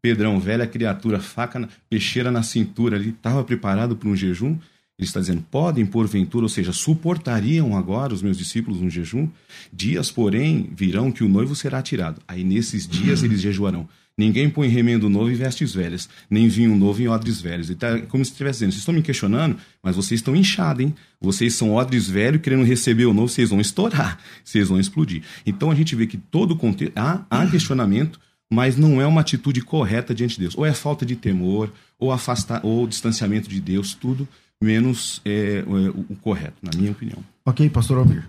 Pedrão, 0.00 0.38
velha 0.38 0.66
criatura, 0.66 1.18
faca, 1.18 1.58
na, 1.58 1.68
peixeira 1.90 2.30
na 2.30 2.42
cintura 2.42 2.96
ali, 2.96 3.10
estava 3.10 3.42
preparado 3.42 3.96
para 3.96 4.08
um 4.08 4.16
jejum? 4.16 4.58
Ele 4.98 5.06
está 5.06 5.20
dizendo: 5.20 5.44
podem, 5.48 5.86
porventura, 5.86 6.44
ou 6.44 6.48
seja, 6.48 6.72
suportariam 6.72 7.76
agora 7.76 8.12
os 8.12 8.20
meus 8.20 8.36
discípulos 8.36 8.82
um 8.82 8.90
jejum? 8.90 9.28
Dias, 9.72 10.10
porém, 10.10 10.70
virão 10.74 11.12
que 11.12 11.22
o 11.22 11.28
noivo 11.28 11.54
será 11.54 11.80
tirado. 11.80 12.20
Aí 12.26 12.42
nesses 12.42 12.86
dias 12.86 13.22
eles 13.22 13.40
jejuarão. 13.40 13.88
Ninguém 14.18 14.50
põe 14.50 14.66
remendo 14.66 15.08
novo 15.08 15.30
em 15.30 15.34
vestes 15.34 15.72
velhas, 15.72 16.08
nem 16.28 16.48
vinho 16.48 16.76
novo 16.76 17.00
em 17.00 17.06
odres 17.06 17.40
velhos. 17.40 17.72
Tá, 17.76 18.00
como 18.00 18.24
se 18.24 18.32
estivesse 18.32 18.58
dizendo: 18.58 18.72
vocês 18.72 18.80
estão 18.80 18.94
me 18.94 19.00
questionando, 19.00 19.56
mas 19.80 19.94
vocês 19.94 20.18
estão 20.18 20.34
inchados, 20.34 20.84
hein? 20.84 20.92
Vocês 21.20 21.54
são 21.54 21.76
odres 21.76 22.08
velhos 22.08 22.42
querendo 22.42 22.64
receber 22.64 23.06
o 23.06 23.14
novo, 23.14 23.28
vocês 23.28 23.50
vão 23.50 23.60
estourar, 23.60 24.18
vocês 24.42 24.68
vão 24.68 24.80
explodir. 24.80 25.22
Então 25.46 25.70
a 25.70 25.74
gente 25.76 25.94
vê 25.94 26.08
que 26.08 26.16
todo 26.16 26.52
o 26.52 26.56
contexto. 26.56 26.92
Há, 26.96 27.24
há 27.30 27.46
questionamento, 27.46 28.18
mas 28.50 28.76
não 28.76 29.00
é 29.00 29.06
uma 29.06 29.20
atitude 29.20 29.60
correta 29.60 30.12
diante 30.12 30.34
de 30.34 30.40
Deus. 30.40 30.58
Ou 30.58 30.66
é 30.66 30.74
falta 30.74 31.06
de 31.06 31.14
temor, 31.14 31.72
ou 31.96 32.10
afastar, 32.10 32.60
ou 32.64 32.88
distanciamento 32.88 33.48
de 33.48 33.60
Deus, 33.60 33.94
tudo 33.94 34.26
menos 34.62 35.20
é, 35.24 35.58
é, 35.58 35.62
o, 35.66 36.00
o, 36.12 36.16
correto, 36.16 36.56
na 36.62 36.70
minha 36.76 36.92
opinião. 36.92 37.22
Ok, 37.44 37.68
pastor 37.70 37.98
Almir. 37.98 38.28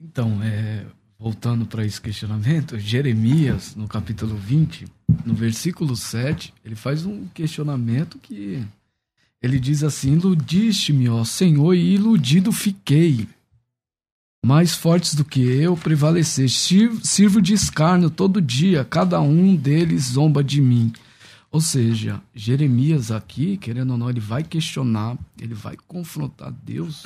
Então, 0.00 0.42
é, 0.42 0.84
voltando 1.18 1.66
para 1.66 1.84
esse 1.84 2.00
questionamento, 2.00 2.78
Jeremias, 2.78 3.74
no 3.74 3.88
capítulo 3.88 4.36
20, 4.36 4.86
no 5.24 5.34
versículo 5.34 5.96
7, 5.96 6.52
ele 6.64 6.74
faz 6.74 7.04
um 7.04 7.26
questionamento 7.28 8.18
que 8.18 8.62
ele 9.42 9.58
diz 9.58 9.82
assim: 9.82 10.12
Iludiste-me, 10.12 11.08
ó 11.08 11.24
Senhor, 11.24 11.74
e 11.74 11.94
iludido 11.94 12.52
fiquei. 12.52 13.28
Mais 14.44 14.74
fortes 14.74 15.14
do 15.14 15.24
que 15.24 15.40
eu 15.40 15.74
prevaleceste. 15.74 16.90
Sirvo 17.02 17.40
de 17.40 17.54
escárnio 17.54 18.10
todo 18.10 18.42
dia, 18.42 18.84
cada 18.84 19.20
um 19.20 19.56
deles 19.56 20.12
zomba 20.12 20.44
de 20.44 20.60
mim. 20.60 20.92
Ou 21.54 21.60
seja, 21.60 22.20
Jeremias 22.34 23.12
aqui, 23.12 23.56
querendo 23.56 23.92
ou 23.92 23.96
não, 23.96 24.10
ele 24.10 24.18
vai 24.18 24.42
questionar, 24.42 25.16
ele 25.40 25.54
vai 25.54 25.76
confrontar 25.86 26.50
Deus 26.50 27.04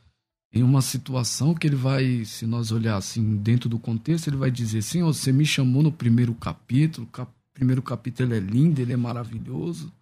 em 0.50 0.62
uma 0.62 0.80
situação 0.80 1.52
que 1.52 1.66
ele 1.66 1.76
vai, 1.76 2.24
se 2.24 2.46
nós 2.46 2.72
olhar 2.72 2.96
assim 2.96 3.36
dentro 3.36 3.68
do 3.68 3.78
contexto, 3.78 4.28
ele 4.28 4.38
vai 4.38 4.50
dizer: 4.50 4.80
Sim, 4.80 5.02
você 5.02 5.30
me 5.30 5.44
chamou 5.44 5.82
no 5.82 5.92
primeiro 5.92 6.32
capítulo, 6.32 7.06
o 7.06 7.10
cap 7.10 7.30
primeiro 7.52 7.82
capítulo 7.82 8.32
é 8.32 8.40
lindo, 8.40 8.80
ele 8.80 8.94
é 8.94 8.96
maravilhoso. 8.96 9.92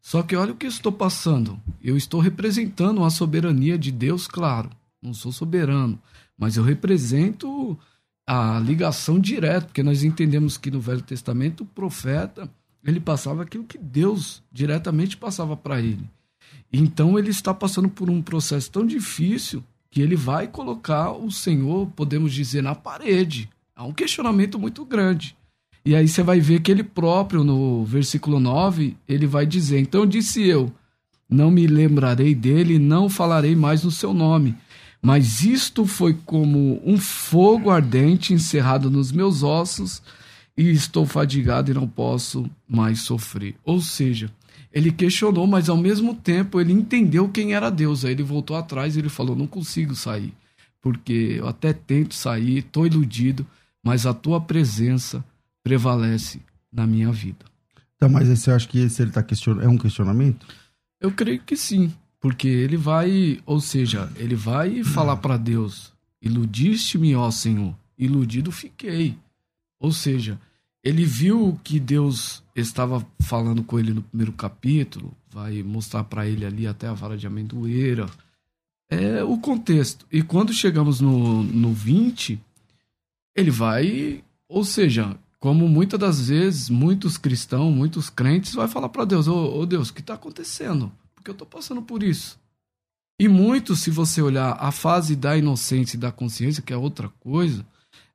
Só 0.00 0.22
que 0.22 0.36
olha 0.36 0.52
o 0.52 0.56
que 0.56 0.66
eu 0.66 0.70
estou 0.70 0.92
passando. 0.92 1.60
Eu 1.82 1.96
estou 1.96 2.20
representando 2.20 3.02
a 3.02 3.10
soberania 3.10 3.76
de 3.76 3.90
Deus, 3.90 4.28
claro. 4.28 4.70
Não 5.02 5.12
sou 5.12 5.32
soberano, 5.32 6.00
mas 6.38 6.56
eu 6.56 6.62
represento 6.62 7.76
a 8.24 8.60
ligação 8.60 9.18
direta, 9.18 9.66
porque 9.66 9.82
nós 9.82 10.04
entendemos 10.04 10.56
que 10.56 10.70
no 10.70 10.80
Velho 10.80 11.02
Testamento 11.02 11.64
o 11.64 11.66
profeta 11.66 12.48
ele 12.84 13.00
passava 13.00 13.42
aquilo 13.42 13.64
que 13.64 13.78
Deus 13.78 14.42
diretamente 14.50 15.16
passava 15.16 15.56
para 15.56 15.80
ele. 15.80 16.08
Então 16.72 17.18
ele 17.18 17.30
está 17.30 17.52
passando 17.52 17.88
por 17.88 18.08
um 18.08 18.22
processo 18.22 18.70
tão 18.70 18.86
difícil 18.86 19.62
que 19.90 20.00
ele 20.00 20.16
vai 20.16 20.46
colocar 20.46 21.12
o 21.12 21.30
Senhor, 21.30 21.86
podemos 21.96 22.32
dizer, 22.32 22.62
na 22.62 22.74
parede. 22.74 23.48
Há 23.74 23.84
um 23.84 23.92
questionamento 23.92 24.58
muito 24.58 24.84
grande. 24.84 25.36
E 25.84 25.94
aí 25.94 26.06
você 26.06 26.22
vai 26.22 26.40
ver 26.40 26.60
que 26.60 26.70
ele 26.70 26.84
próprio, 26.84 27.42
no 27.42 27.84
versículo 27.84 28.38
9, 28.38 28.96
ele 29.08 29.26
vai 29.26 29.46
dizer: 29.46 29.80
Então 29.80 30.06
disse 30.06 30.46
eu, 30.46 30.72
não 31.28 31.50
me 31.50 31.66
lembrarei 31.66 32.34
dele, 32.34 32.78
não 32.78 33.08
falarei 33.08 33.54
mais 33.54 33.84
no 33.84 33.90
seu 33.90 34.12
nome. 34.12 34.56
Mas 35.00 35.42
isto 35.42 35.86
foi 35.86 36.14
como 36.26 36.82
um 36.84 36.98
fogo 36.98 37.70
ardente 37.70 38.34
encerrado 38.34 38.90
nos 38.90 39.10
meus 39.10 39.42
ossos, 39.42 40.02
e 40.56 40.70
estou 40.70 41.06
fadigado 41.06 41.70
e 41.70 41.74
não 41.74 41.88
posso 41.88 42.48
mais 42.68 43.02
sofrer. 43.02 43.56
Ou 43.64 43.80
seja, 43.80 44.30
ele 44.72 44.92
questionou, 44.92 45.46
mas 45.46 45.68
ao 45.68 45.76
mesmo 45.76 46.14
tempo 46.14 46.60
ele 46.60 46.72
entendeu 46.72 47.28
quem 47.28 47.54
era 47.54 47.70
Deus. 47.70 48.04
Aí 48.04 48.12
ele 48.12 48.22
voltou 48.22 48.56
atrás 48.56 48.94
e 48.94 49.00
ele 49.00 49.08
falou: 49.08 49.34
Não 49.34 49.46
consigo 49.46 49.94
sair, 49.94 50.32
porque 50.80 51.36
eu 51.38 51.48
até 51.48 51.72
tento 51.72 52.14
sair, 52.14 52.58
estou 52.58 52.86
iludido, 52.86 53.46
mas 53.82 54.06
a 54.06 54.14
tua 54.14 54.40
presença 54.40 55.24
prevalece 55.62 56.40
na 56.72 56.86
minha 56.86 57.10
vida. 57.10 57.44
Então, 57.96 58.08
mas 58.08 58.28
você 58.28 58.50
acha 58.50 58.66
que 58.66 58.78
esse 58.78 59.02
ele 59.02 59.10
tá 59.10 59.22
questionando, 59.22 59.64
é 59.64 59.68
um 59.68 59.76
questionamento? 59.76 60.46
Eu 61.00 61.10
creio 61.10 61.40
que 61.40 61.56
sim, 61.56 61.92
porque 62.20 62.48
ele 62.48 62.76
vai, 62.76 63.40
ou 63.44 63.60
seja, 63.60 64.10
ele 64.16 64.36
vai 64.36 64.84
falar 64.84 65.16
para 65.16 65.36
Deus: 65.36 65.92
Iludiste-me, 66.22 67.14
ó 67.16 67.30
Senhor, 67.30 67.74
iludido 67.98 68.52
fiquei. 68.52 69.16
Ou 69.80 69.90
seja, 69.90 70.38
ele 70.84 71.04
viu 71.04 71.58
que 71.64 71.80
Deus 71.80 72.42
estava 72.54 73.04
falando 73.20 73.64
com 73.64 73.78
ele 73.78 73.94
no 73.94 74.02
primeiro 74.02 74.32
capítulo, 74.32 75.16
vai 75.30 75.62
mostrar 75.62 76.04
para 76.04 76.26
ele 76.26 76.44
ali 76.44 76.66
até 76.66 76.86
a 76.86 76.92
vara 76.92 77.16
de 77.16 77.26
amendoeira. 77.26 78.06
É 78.90 79.24
o 79.24 79.38
contexto. 79.38 80.06
E 80.12 80.22
quando 80.22 80.52
chegamos 80.52 81.00
no, 81.00 81.42
no 81.42 81.72
20, 81.72 82.40
ele 83.34 83.50
vai, 83.50 84.22
ou 84.48 84.64
seja, 84.64 85.16
como 85.38 85.66
muitas 85.66 85.98
das 85.98 86.28
vezes, 86.28 86.68
muitos 86.68 87.16
cristãos, 87.16 87.74
muitos 87.74 88.10
crentes 88.10 88.54
vai 88.54 88.68
falar 88.68 88.90
para 88.90 89.06
Deus: 89.06 89.26
Ô 89.26 89.34
oh, 89.34 89.60
oh, 89.60 89.66
Deus, 89.66 89.88
o 89.88 89.94
que 89.94 90.00
está 90.00 90.14
acontecendo? 90.14 90.92
Porque 91.14 91.30
eu 91.30 91.32
estou 91.32 91.46
passando 91.46 91.80
por 91.80 92.02
isso. 92.02 92.38
E 93.18 93.28
muitos, 93.28 93.80
se 93.80 93.90
você 93.90 94.20
olhar 94.20 94.56
a 94.58 94.72
fase 94.72 95.14
da 95.14 95.36
inocência 95.36 95.96
e 95.96 96.00
da 96.00 96.10
consciência, 96.10 96.62
que 96.62 96.72
é 96.72 96.76
outra 96.76 97.08
coisa, 97.20 97.64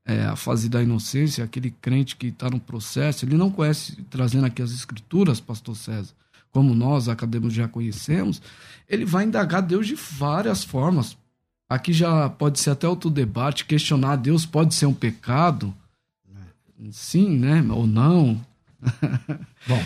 é, 0.06 0.24
a 0.26 0.36
fase 0.36 0.70
da 0.70 0.84
inocência, 0.84 1.44
aquele 1.44 1.72
crente 1.72 2.16
que 2.16 2.28
está 2.28 2.50
no 2.50 2.60
processo, 2.60 3.26
ele 3.26 3.36
não 3.36 3.50
conhece, 3.50 3.98
trazendo 4.10 4.46
aqui 4.46 4.62
as 4.62 4.72
escrituras, 4.72 5.40
pastor 5.40 5.76
César, 5.76 6.14
como 6.52 6.76
nós, 6.76 7.10
acadêmicos, 7.10 7.54
já 7.54 7.68
conhecemos, 7.68 8.42
ele 8.88 9.04
vai 9.04 9.26
indagar 9.26 9.62
Deus 9.62 9.88
de 9.88 9.96
várias 9.96 10.64
formas. 10.64 11.18
Aqui 11.68 11.92
já 11.92 12.30
pode 12.30 12.60
ser 12.60 12.70
até 12.70 12.88
outro 12.88 13.10
debate, 13.10 13.66
questionar 13.66 14.18
Deus 14.18 14.46
pode 14.46 14.76
ser 14.76 14.86
um 14.86 14.94
pecado, 14.94 15.74
sim, 16.92 17.38
né? 17.38 17.66
Ou 17.72 17.88
não. 17.88 18.40
Bom, 19.68 19.84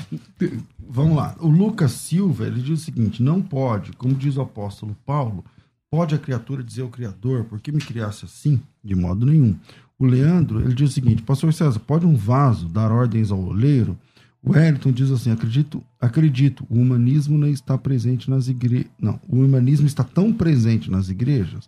vamos 0.78 1.16
lá. 1.16 1.36
O 1.40 1.48
Lucas 1.48 1.92
Silva, 1.94 2.46
ele 2.46 2.62
diz 2.62 2.82
o 2.82 2.84
seguinte: 2.84 3.24
não 3.24 3.42
pode, 3.42 3.94
como 3.94 4.14
diz 4.14 4.36
o 4.38 4.42
apóstolo 4.42 4.96
Paulo, 5.06 5.46
pode 5.90 6.16
a 6.16 6.18
criatura 6.20 6.64
dizer 6.64 6.82
ao 6.82 6.90
Criador, 6.90 7.46
por 7.46 7.60
que 7.60 7.72
me 7.72 7.80
criasse 7.80 8.26
assim? 8.26 8.62
De 8.84 8.96
modo 8.96 9.26
nenhum. 9.26 9.58
O 10.00 10.06
Leandro, 10.06 10.62
ele 10.62 10.74
diz 10.74 10.92
o 10.92 10.94
seguinte: 10.94 11.22
Pastor 11.22 11.54
César, 11.54 11.80
pode 11.80 12.06
um 12.06 12.16
vaso 12.16 12.70
dar 12.70 12.90
ordens 12.90 13.32
ao 13.32 13.40
oleiro? 13.40 13.98
O 14.42 14.52
Wellington 14.52 14.94
diz 14.94 15.12
assim: 15.12 15.30
acredito, 15.30 15.84
acredito, 16.00 16.66
o 16.70 16.76
humanismo 16.76 17.38
não 17.38 17.50
está 17.50 17.78
presente 17.78 18.30
nas 18.30 18.48
igrejas. 18.48 18.90
Não, 18.98 19.20
o 19.28 19.38
humanismo 19.42 19.86
está 19.86 20.04
tão 20.04 20.32
presente 20.32 20.90
nas 20.90 21.10
igrejas 21.10 21.68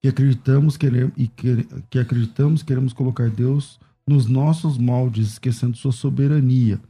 que 0.00 0.08
acreditamos 0.08 0.76
querer, 0.76 1.12
e 1.16 1.28
que, 1.28 1.66
que 1.90 1.98
acreditamos 1.98 2.62
queremos 2.62 2.92
colocar 2.92 3.28
Deus 3.28 3.78
nos 4.06 4.26
nossos 4.26 4.78
moldes, 4.78 5.32
esquecendo 5.32 5.76
sua 5.76 5.92
soberania. 5.92 6.80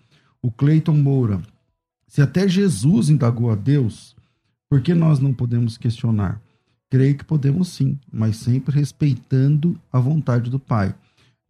O 0.41 0.53
Cleiton 0.53 0.97
Moura, 0.97 1.43
se 2.07 2.23
até 2.23 2.47
Jesus 2.47 3.09
indagou 3.09 3.51
a 3.51 3.57
Deus, 3.57 4.15
por 4.71 4.81
que 4.81 4.95
nós 4.95 5.19
não 5.19 5.33
podemos 5.33 5.77
questionar? 5.77 6.41
Creio 6.91 7.17
que 7.17 7.25
podemos 7.25 7.69
sim, 7.69 7.99
mas 8.11 8.37
sempre 8.37 8.75
respeitando 8.75 9.79
a 9.93 10.01
vontade 10.01 10.51
do 10.51 10.59
Pai. 10.59 10.95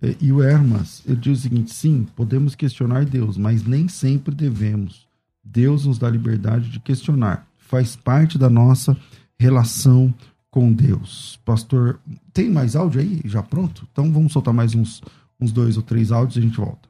É, 0.01 0.17
e 0.21 0.33
o 0.33 0.43
Hermas, 0.43 1.03
ele 1.07 1.17
diz 1.17 1.39
o 1.39 1.43
seguinte: 1.43 1.73
sim, 1.73 2.07
podemos 2.17 2.55
questionar 2.55 3.05
Deus, 3.05 3.37
mas 3.37 3.65
nem 3.65 3.89
sempre 3.89 4.35
devemos. 4.35 5.07
Deus 5.45 5.87
nos 5.87 5.99
dá 5.99 6.11
liberdade 6.11 6.69
de 6.71 6.81
questionar. 6.81 7.47
Faz 7.57 7.97
parte 7.97 8.39
da 8.39 8.51
nossa 8.51 8.97
relação 9.39 10.13
com 10.51 10.73
Deus. 10.73 11.39
Pastor, 11.45 12.01
tem 12.33 12.51
mais 12.51 12.75
áudio 12.75 13.01
aí 13.01 13.21
já 13.25 13.43
pronto? 13.43 13.87
Então 13.93 14.13
vamos 14.13 14.33
soltar 14.33 14.55
mais 14.55 14.75
uns, 14.75 15.03
uns 15.41 15.53
dois 15.53 15.77
ou 15.77 15.83
três 15.83 16.11
áudios 16.11 16.37
e 16.37 16.41
a 16.41 16.43
gente 16.43 16.57
volta. 16.57 16.88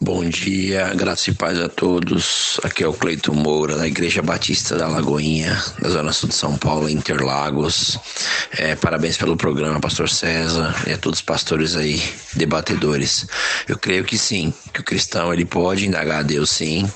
Bom 0.00 0.28
dia, 0.28 0.92
graça 0.94 1.30
e 1.30 1.34
paz 1.34 1.58
a 1.58 1.68
todos. 1.68 2.60
Aqui 2.62 2.84
é 2.84 2.86
o 2.86 2.92
Cleiton 2.92 3.32
Moura, 3.32 3.76
da 3.76 3.86
Igreja 3.86 4.20
Batista 4.20 4.76
da 4.76 4.86
Lagoinha, 4.86 5.58
da 5.80 5.88
Zona 5.88 6.12
Sul 6.12 6.28
de 6.28 6.34
São 6.34 6.58
Paulo, 6.58 6.90
Interlagos. 6.90 7.98
É, 8.58 8.74
parabéns 8.76 9.16
pelo 9.16 9.36
programa, 9.36 9.80
Pastor 9.80 10.10
César, 10.10 10.74
e 10.86 10.92
a 10.92 10.98
todos 10.98 11.20
os 11.20 11.24
pastores 11.24 11.74
aí, 11.74 12.02
debatedores. 12.34 13.26
Eu 13.66 13.78
creio 13.78 14.04
que 14.04 14.18
sim, 14.18 14.52
que 14.74 14.80
o 14.80 14.84
cristão 14.84 15.32
ele 15.32 15.46
pode 15.46 15.86
indagar 15.86 16.20
a 16.20 16.22
Deus, 16.22 16.50
sim, 16.50 16.90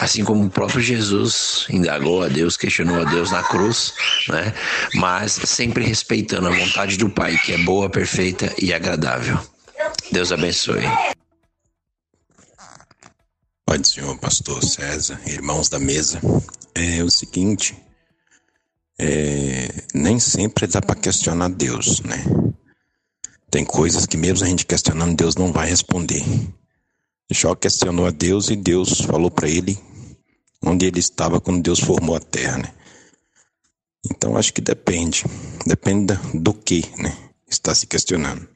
assim 0.00 0.24
como 0.24 0.44
o 0.44 0.50
próprio 0.50 0.80
Jesus 0.80 1.66
indagou 1.70 2.24
a 2.24 2.28
Deus, 2.28 2.56
questionou 2.56 3.00
a 3.00 3.04
Deus 3.04 3.30
na 3.30 3.42
cruz, 3.44 3.94
né? 4.28 4.52
Mas 4.94 5.32
sempre 5.32 5.84
respeitando 5.84 6.48
a 6.48 6.50
vontade 6.50 6.96
do 6.96 7.08
Pai, 7.08 7.38
que 7.44 7.52
é 7.52 7.58
boa, 7.58 7.88
perfeita 7.88 8.52
e 8.60 8.72
agradável. 8.74 9.38
Deus 10.10 10.32
abençoe. 10.32 10.82
Pai 13.68 13.76
do 13.76 13.86
Senhor, 13.86 14.16
Pastor 14.16 14.64
César, 14.64 15.20
irmãos 15.26 15.68
da 15.68 15.78
mesa, 15.78 16.18
é 16.74 17.04
o 17.04 17.10
seguinte, 17.10 17.76
é, 18.98 19.68
nem 19.92 20.18
sempre 20.18 20.66
dá 20.66 20.80
para 20.80 20.98
questionar 20.98 21.50
Deus, 21.50 22.00
né? 22.00 22.16
Tem 23.50 23.66
coisas 23.66 24.06
que 24.06 24.16
mesmo 24.16 24.46
a 24.46 24.48
gente 24.48 24.64
questionando 24.64 25.14
Deus 25.14 25.36
não 25.36 25.52
vai 25.52 25.68
responder. 25.68 26.24
Jó 27.30 27.54
questionou 27.54 28.06
a 28.06 28.10
Deus 28.10 28.48
e 28.48 28.56
Deus 28.56 29.02
falou 29.02 29.30
para 29.30 29.50
ele 29.50 29.78
onde 30.64 30.86
ele 30.86 31.00
estava 31.00 31.38
quando 31.38 31.60
Deus 31.60 31.78
formou 31.78 32.16
a 32.16 32.20
terra, 32.20 32.56
né? 32.56 32.72
Então 34.10 34.38
acho 34.38 34.50
que 34.54 34.62
depende, 34.62 35.24
depende 35.66 36.14
do 36.32 36.54
que, 36.54 36.90
né? 36.96 37.14
Está 37.46 37.74
se 37.74 37.86
questionando. 37.86 38.48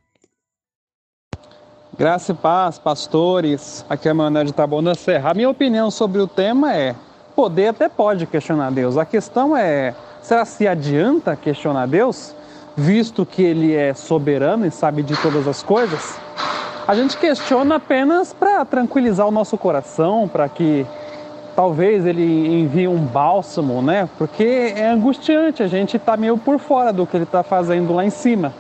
Graça 2.02 2.32
e 2.32 2.34
paz, 2.34 2.80
pastores. 2.80 3.86
Aqui 3.88 4.08
é 4.08 4.12
Manuel 4.12 4.46
de 4.46 4.52
Tabona 4.52 4.92
Serra. 4.92 5.30
A 5.30 5.34
minha 5.34 5.48
opinião 5.48 5.88
sobre 5.88 6.20
o 6.20 6.26
tema 6.26 6.74
é: 6.74 6.96
poder 7.36 7.68
até 7.68 7.88
pode 7.88 8.26
questionar 8.26 8.72
Deus. 8.72 8.98
A 8.98 9.04
questão 9.04 9.56
é: 9.56 9.94
será 10.20 10.44
se 10.44 10.66
adianta 10.66 11.36
questionar 11.36 11.86
Deus, 11.86 12.34
visto 12.76 13.24
que 13.24 13.40
Ele 13.40 13.72
é 13.72 13.94
soberano 13.94 14.66
e 14.66 14.70
sabe 14.72 15.04
de 15.04 15.16
todas 15.22 15.46
as 15.46 15.62
coisas? 15.62 16.18
A 16.88 16.94
gente 16.96 17.16
questiona 17.16 17.76
apenas 17.76 18.32
para 18.32 18.64
tranquilizar 18.64 19.28
o 19.28 19.30
nosso 19.30 19.56
coração, 19.56 20.26
para 20.26 20.48
que 20.48 20.84
talvez 21.54 22.04
Ele 22.04 22.62
envie 22.62 22.88
um 22.88 22.98
bálsamo, 22.98 23.80
né? 23.80 24.08
Porque 24.18 24.74
é 24.76 24.88
angustiante, 24.88 25.62
a 25.62 25.68
gente 25.68 25.98
está 25.98 26.16
meio 26.16 26.36
por 26.36 26.58
fora 26.58 26.92
do 26.92 27.06
que 27.06 27.16
Ele 27.16 27.22
está 27.22 27.44
fazendo 27.44 27.94
lá 27.94 28.04
em 28.04 28.10
cima. 28.10 28.52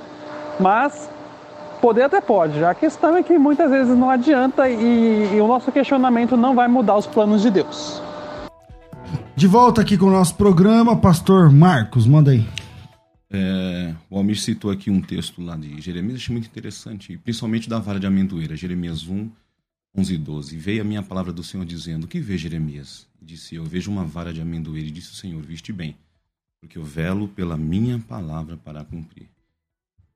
Mas 0.60 1.10
Poder 1.82 2.02
até 2.02 2.20
pode, 2.20 2.64
a 2.64 2.72
questão 2.76 3.16
é 3.16 3.24
que 3.24 3.36
muitas 3.36 3.68
vezes 3.68 3.98
não 3.98 4.08
adianta 4.08 4.70
e, 4.70 5.34
e 5.34 5.40
o 5.40 5.48
nosso 5.48 5.72
questionamento 5.72 6.36
não 6.36 6.54
vai 6.54 6.68
mudar 6.68 6.96
os 6.96 7.08
planos 7.08 7.42
de 7.42 7.50
Deus. 7.50 8.00
De 9.34 9.48
volta 9.48 9.80
aqui 9.80 9.98
com 9.98 10.06
o 10.06 10.10
nosso 10.12 10.36
programa, 10.36 10.96
Pastor 10.96 11.50
Marcos, 11.50 12.06
manda 12.06 12.30
aí. 12.30 12.46
É, 13.28 13.92
o 14.08 14.16
Almir 14.16 14.38
citou 14.38 14.70
aqui 14.70 14.92
um 14.92 15.02
texto 15.02 15.42
lá 15.42 15.56
de 15.56 15.80
Jeremias, 15.80 16.18
achei 16.18 16.32
muito 16.32 16.46
interessante, 16.46 17.18
principalmente 17.18 17.68
da 17.68 17.80
vara 17.80 17.98
de 17.98 18.06
amendoeira, 18.06 18.54
Jeremias 18.54 19.08
1, 19.08 19.28
11 19.98 20.14
e 20.14 20.18
12. 20.18 20.56
Veio 20.58 20.82
a 20.82 20.84
minha 20.84 21.02
palavra 21.02 21.32
do 21.32 21.42
Senhor 21.42 21.66
dizendo: 21.66 22.04
O 22.04 22.08
que 22.08 22.20
vê 22.20 22.38
Jeremias? 22.38 23.08
disse 23.20 23.56
eu: 23.56 23.64
Vejo 23.64 23.90
uma 23.90 24.04
vara 24.04 24.32
de 24.32 24.40
amendoeira. 24.40 24.86
E 24.86 24.92
disse 24.92 25.10
o 25.10 25.16
Senhor: 25.16 25.42
Viste 25.42 25.72
bem, 25.72 25.96
porque 26.60 26.78
eu 26.78 26.84
velo 26.84 27.26
pela 27.26 27.56
minha 27.56 27.98
palavra 27.98 28.56
para 28.56 28.84
cumprir. 28.84 29.31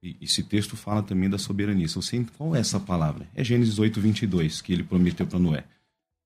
E 0.03 0.17
esse 0.21 0.43
texto 0.43 0.77
fala 0.77 1.03
também 1.03 1.29
da 1.29 1.39
soberania. 1.39 1.89
Você, 1.89 2.25
qual 2.37 2.55
é 2.55 2.61
essa 2.61 2.79
palavra? 2.79 3.27
É 3.35 3.43
Gênesis 3.43 3.79
8, 3.79 4.01
22, 4.01 4.61
que 4.61 4.73
ele 4.73 4.83
prometeu 4.83 5.27
para 5.27 5.39
Noé. 5.39 5.65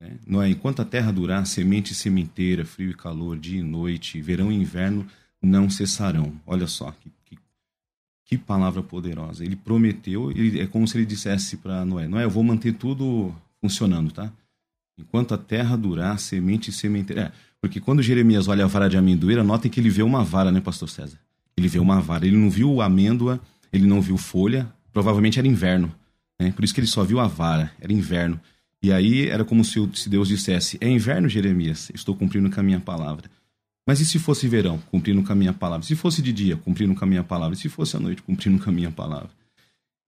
Né? 0.01 0.16
Noé, 0.27 0.49
enquanto 0.49 0.81
a 0.81 0.85
terra 0.85 1.12
durar, 1.12 1.47
semente 1.47 1.93
e 1.93 1.95
sementeira, 1.95 2.64
frio 2.64 2.91
e 2.91 2.95
calor, 2.95 3.39
dia 3.39 3.61
e 3.61 3.62
noite, 3.62 4.21
verão 4.21 4.51
e 4.51 4.57
inverno 4.57 5.07
não 5.43 5.71
cessarão. 5.71 6.33
Olha 6.47 6.66
só, 6.66 6.91
que, 6.93 7.11
que, 7.25 7.39
que 8.25 8.39
palavra 8.39 8.83
poderosa. 8.83 9.45
Ele 9.45 9.57
prometeu, 9.57 10.31
ele, 10.31 10.61
é 10.61 10.66
como 10.66 10.87
se 10.87 10.97
ele 10.99 11.07
dissesse 11.07 11.57
para 11.57 11.85
Noé: 11.85 12.07
Noé, 12.09 12.25
eu 12.25 12.31
vou 12.31 12.45
manter 12.45 12.75
tudo 12.75 13.35
funcionando, 13.61 14.12
tá? 14.12 14.31
Enquanto 14.99 15.33
a 15.33 15.39
terra 15.39 15.77
durar, 15.77 16.18
semente 16.18 16.71
e 16.71 16.73
sementeira. 16.73 17.23
É, 17.23 17.33
porque 17.61 17.81
quando 17.81 18.03
Jeremias 18.03 18.49
olha 18.49 18.64
a 18.64 18.68
vara 18.68 18.89
de 18.89 18.97
amendoeira, 18.97 19.43
notem 19.43 19.71
que 19.71 19.81
ele 19.81 19.91
vê 19.91 20.03
uma 20.03 20.25
vara, 20.25 20.51
né, 20.51 20.61
pastor 20.61 20.89
César? 20.89 21.18
Ele 21.57 21.68
vê 21.68 21.79
uma 21.79 22.01
vara. 22.01 22.27
Ele 22.27 22.37
não 22.37 22.51
viu 22.51 22.81
a 22.81 22.87
amêndoa 22.87 23.41
ele 23.73 23.87
não 23.87 24.01
viu 24.01 24.16
folha, 24.16 24.71
provavelmente 24.93 25.39
era 25.39 25.49
inverno. 25.49 25.93
Né? 26.39 26.53
Por 26.53 26.64
isso 26.64 26.75
que 26.75 26.81
ele 26.81 26.87
só 26.87 27.05
viu 27.05 27.21
a 27.21 27.27
vara, 27.27 27.73
era 27.81 27.93
inverno. 27.93 28.41
E 28.83 28.93
aí 28.93 29.29
era 29.29 29.45
como 29.45 29.64
se, 29.64 29.79
se 29.95 30.09
Deus 30.09 30.29
dissesse: 30.29 30.79
É 30.81 30.89
inverno, 30.89 31.29
Jeremias, 31.29 31.91
estou 31.95 32.14
cumprindo 32.16 32.51
com 32.51 32.61
a 32.61 32.62
minha 32.62 32.81
palavra. 32.81 33.31
Mas 33.87 34.01
e 34.01 34.07
se 34.07 34.18
fosse 34.18 34.47
verão, 34.47 34.79
cumprindo 34.91 35.23
com 35.23 35.33
a 35.33 35.35
minha 35.35 35.53
palavra? 35.53 35.87
Se 35.87 35.97
fosse 35.97 36.23
de 36.23 36.33
dia, 36.33 36.57
cumprindo 36.57 36.95
com 36.95 37.05
a 37.05 37.09
minha 37.09 37.25
palavra? 37.25 37.55
E 37.55 37.59
se 37.59 37.68
fosse 37.68 37.97
à 37.97 38.01
noite, 38.01 38.23
cumprindo 38.23 38.62
com 38.62 38.71
a 38.71 38.73
minha 38.73 38.91
palavra? 38.91 39.31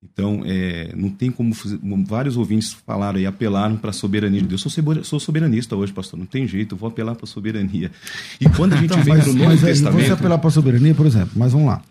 Então, 0.03 0.43
é, 0.45 0.93
não 0.97 1.11
tem 1.11 1.31
como 1.31 1.55
fazer, 1.55 1.79
vários 2.07 2.37
ouvintes 2.37 2.73
falaram 2.73 3.21
e 3.21 3.27
apelaram 3.27 3.77
para 3.77 3.91
a 3.91 3.93
soberania 3.93 4.41
de 4.41 4.49
Deus. 4.49 4.65
Eu 4.65 5.05
sou 5.05 5.21
soberanista 5.21 5.77
hoje, 5.77 5.93
pastor, 5.93 6.19
não 6.19 6.27
tem 6.27 6.47
jeito, 6.47 6.75
eu 6.75 6.79
vou 6.79 6.89
apelar 6.89 7.15
para 7.15 7.25
a 7.25 7.29
soberania. 7.29 7.91
E 8.41 8.49
quando 8.49 8.73
a 8.73 8.77
gente 8.83 8.87
então, 8.87 9.03
vem 9.03 9.15
para 9.15 9.31
o 9.31 9.33
Novo 9.33 9.51
mas, 9.51 9.61
Testamento... 9.61 10.05
Você 10.05 10.13
apelar 10.13 10.39
para 10.39 10.49
a 10.49 10.51
soberania, 10.51 10.95
por 10.95 11.07
exemplo, 11.07 11.31
mas 11.37 11.53
vamos 11.53 11.69
lá. 11.69 11.83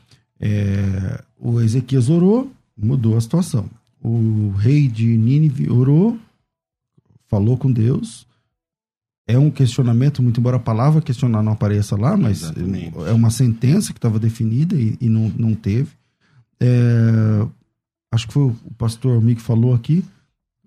É, 0.42 1.24
o 1.40 1.62
Ezequias 1.62 2.10
orou, 2.10 2.52
mudou 2.76 3.16
a 3.16 3.22
situação. 3.22 3.70
O 4.04 4.50
rei 4.58 4.88
de 4.88 5.06
Nínive 5.06 5.70
orou, 5.70 6.18
falou 7.28 7.56
com 7.56 7.72
Deus. 7.72 8.26
É 9.28 9.38
um 9.38 9.52
questionamento, 9.52 10.24
muito 10.24 10.40
embora 10.40 10.58
a 10.58 10.60
palavra 10.60 11.02
questionar 11.02 11.44
não 11.44 11.54
apareça 11.54 11.96
lá, 11.96 12.18
mas 12.18 12.42
Exatamente. 12.42 12.98
é 13.08 13.14
uma 13.14 13.30
sentença 13.30 13.94
que 13.94 14.00
estava 14.00 14.20
definida 14.20 14.76
e, 14.76 14.98
e, 15.00 15.08
não, 15.08 15.30
não 15.30 15.54
teve. 15.54 15.92
É, 16.60 17.48
acho 18.12 18.28
que 18.28 18.34
foi 18.34 18.44
o 18.44 18.56
pastor 18.78 19.16
Almir 19.16 19.36
que 19.36 19.42
falou 19.42 19.76
aqui, 19.76 20.04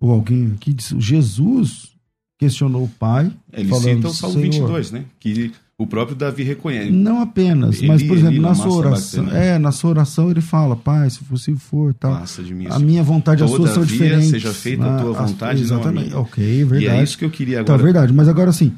ou 0.01 0.13
alguém 0.13 0.53
aqui, 0.53 0.73
disse, 0.73 0.99
Jesus 1.01 1.93
questionou 2.39 2.85
o 2.85 2.89
pai. 2.89 3.33
Ele 3.53 3.69
falando, 3.69 3.97
cita 3.97 4.09
o 4.09 4.15
Salmo 4.15 4.41
22, 4.41 4.93
né? 4.93 5.05
Que 5.19 5.53
o 5.85 5.87
próprio 5.87 6.17
Davi 6.17 6.43
reconhece. 6.43 6.91
Não 6.91 7.21
apenas, 7.21 7.81
mas 7.83 8.03
por 8.03 8.17
exemplo, 8.17 8.41
na 8.41 8.55
sua 8.55 8.73
oração, 8.73 9.29
é, 9.31 9.59
na 9.59 9.71
sua 9.71 9.91
oração 9.91 10.31
ele 10.31 10.41
fala, 10.41 10.75
pai, 10.75 11.09
se 11.11 11.23
possível 11.25 11.61
for, 11.61 11.95
tal. 11.95 12.23
Mim, 12.51 12.67
a 12.69 12.79
minha 12.79 13.03
vontade 13.03 13.43
e 13.43 13.45
a 13.45 13.49
sua 13.49 13.69
são 13.69 13.85
diferentes. 13.85 14.31
seja 14.31 14.53
feita 14.53 14.85
a 14.85 15.01
tua 15.01 15.13
vontade, 15.13 15.61
a, 15.61 15.65
exatamente. 15.65 16.11
Não 16.11 16.19
a 16.19 16.21
OK, 16.23 16.65
verdade. 16.65 16.85
E 16.85 16.89
é 16.89 17.03
isso 17.03 17.17
que 17.17 17.25
eu 17.25 17.31
queria 17.31 17.61
agora. 17.61 17.79
Tá 17.79 17.83
verdade, 17.83 18.13
mas 18.13 18.29
agora 18.29 18.51
assim, 18.51 18.73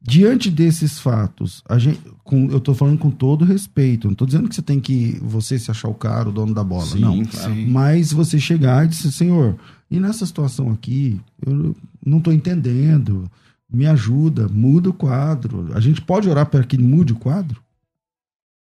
diante 0.00 0.50
desses 0.50 0.98
fatos, 0.98 1.62
a 1.68 1.78
gente, 1.78 2.00
com, 2.24 2.50
eu 2.50 2.58
estou 2.58 2.74
falando 2.74 2.98
com 2.98 3.10
todo 3.10 3.44
respeito, 3.44 4.06
não 4.06 4.12
estou 4.12 4.26
dizendo 4.26 4.48
que 4.48 4.54
você 4.54 4.62
tem 4.62 4.80
que 4.80 5.18
você 5.22 5.58
se 5.58 5.70
achar 5.70 5.88
o 5.88 5.94
cara, 5.94 6.28
o 6.28 6.32
dono 6.32 6.54
da 6.54 6.64
bola, 6.64 6.86
sim, 6.86 7.00
não. 7.00 7.24
Claro. 7.24 7.54
Mas 7.68 8.12
você 8.12 8.38
chegar 8.38 8.84
e 8.84 8.88
dizer, 8.88 9.12
Senhor, 9.12 9.56
e 9.90 10.00
nessa 10.00 10.24
situação 10.24 10.70
aqui, 10.70 11.20
eu 11.44 11.76
não 12.04 12.18
estou 12.18 12.32
entendendo 12.32 13.30
me 13.72 13.86
ajuda, 13.86 14.48
muda 14.48 14.90
o 14.90 14.92
quadro. 14.92 15.70
A 15.74 15.80
gente 15.80 16.00
pode 16.00 16.28
orar 16.28 16.46
para 16.46 16.64
que 16.64 16.76
mude 16.78 17.12
o 17.12 17.16
quadro? 17.16 17.62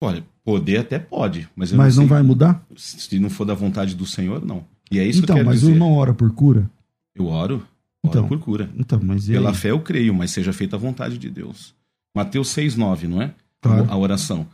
Olha, 0.03 0.25
poder 0.45 0.79
até 0.79 0.99
pode, 0.99 1.49
mas, 1.55 1.73
mas 1.73 1.97
não, 1.97 2.05
não 2.05 2.09
vai 2.09 2.23
mudar? 2.23 2.65
Se 2.77 3.19
não 3.19 3.29
for 3.29 3.45
da 3.45 3.55
vontade 3.55 3.95
do 3.95 4.07
Senhor, 4.07 4.45
não. 4.45 4.65
E 4.91 4.99
é 4.99 5.07
isso 5.07 5.23
então, 5.23 5.37
que 5.37 5.43
eu 5.43 5.47
mas 5.47 5.61
dizer. 5.61 5.73
o 5.73 5.75
irmão 5.75 5.93
ora 5.95 6.15
por 6.15 6.33
cura? 6.33 6.71
Eu 7.15 7.27
oro, 7.27 7.55
oro 7.57 7.67
então, 8.05 8.27
por 8.27 8.39
cura. 8.39 8.71
Então, 8.77 9.01
mas 9.03 9.27
Pela 9.27 9.53
fé 9.55 9.71
eu 9.71 9.81
creio, 9.81 10.15
mas 10.15 10.31
seja 10.31 10.53
feita 10.53 10.77
a 10.77 10.79
vontade 10.79 11.19
de 11.19 11.31
Deus. 11.31 11.75
Mateus 12.15 12.49
6,9, 12.55 13.05
não 13.05 13.23
é? 13.23 13.35
Claro. 13.61 13.87
A 13.89 13.97
oração. 13.97 14.47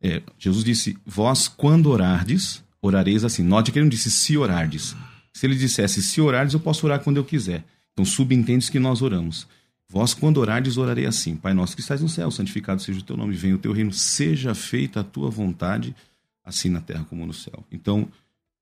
É, 0.00 0.22
Jesus 0.38 0.64
disse: 0.64 0.96
Vós, 1.04 1.48
quando 1.48 1.90
orardes, 1.90 2.64
orareis 2.80 3.24
assim. 3.24 3.42
Note 3.42 3.70
que 3.70 3.78
ele 3.78 3.84
não 3.84 3.90
disse 3.90 4.10
se 4.10 4.36
orardes. 4.36 4.96
Se 5.32 5.46
ele 5.46 5.56
dissesse 5.56 6.02
se 6.02 6.20
orardes, 6.20 6.54
eu 6.54 6.60
posso 6.60 6.86
orar 6.86 7.00
quando 7.00 7.16
eu 7.16 7.24
quiser. 7.24 7.64
Então, 7.92 8.04
subentende 8.04 8.70
que 8.70 8.78
nós 8.78 9.02
oramos. 9.02 9.46
Vós, 9.92 10.14
quando 10.14 10.38
orardes, 10.38 10.78
orarei 10.78 11.04
assim: 11.04 11.36
Pai 11.36 11.52
nosso 11.52 11.76
que 11.76 11.82
estás 11.82 12.00
no 12.00 12.08
céu, 12.08 12.30
santificado 12.30 12.80
seja 12.80 13.00
o 13.00 13.02
teu 13.02 13.14
nome, 13.14 13.34
venha 13.34 13.54
o 13.54 13.58
teu 13.58 13.72
reino, 13.72 13.92
seja 13.92 14.54
feita 14.54 15.00
a 15.00 15.04
tua 15.04 15.28
vontade, 15.28 15.94
assim 16.42 16.70
na 16.70 16.80
terra 16.80 17.04
como 17.04 17.26
no 17.26 17.34
céu. 17.34 17.62
Então, 17.70 18.08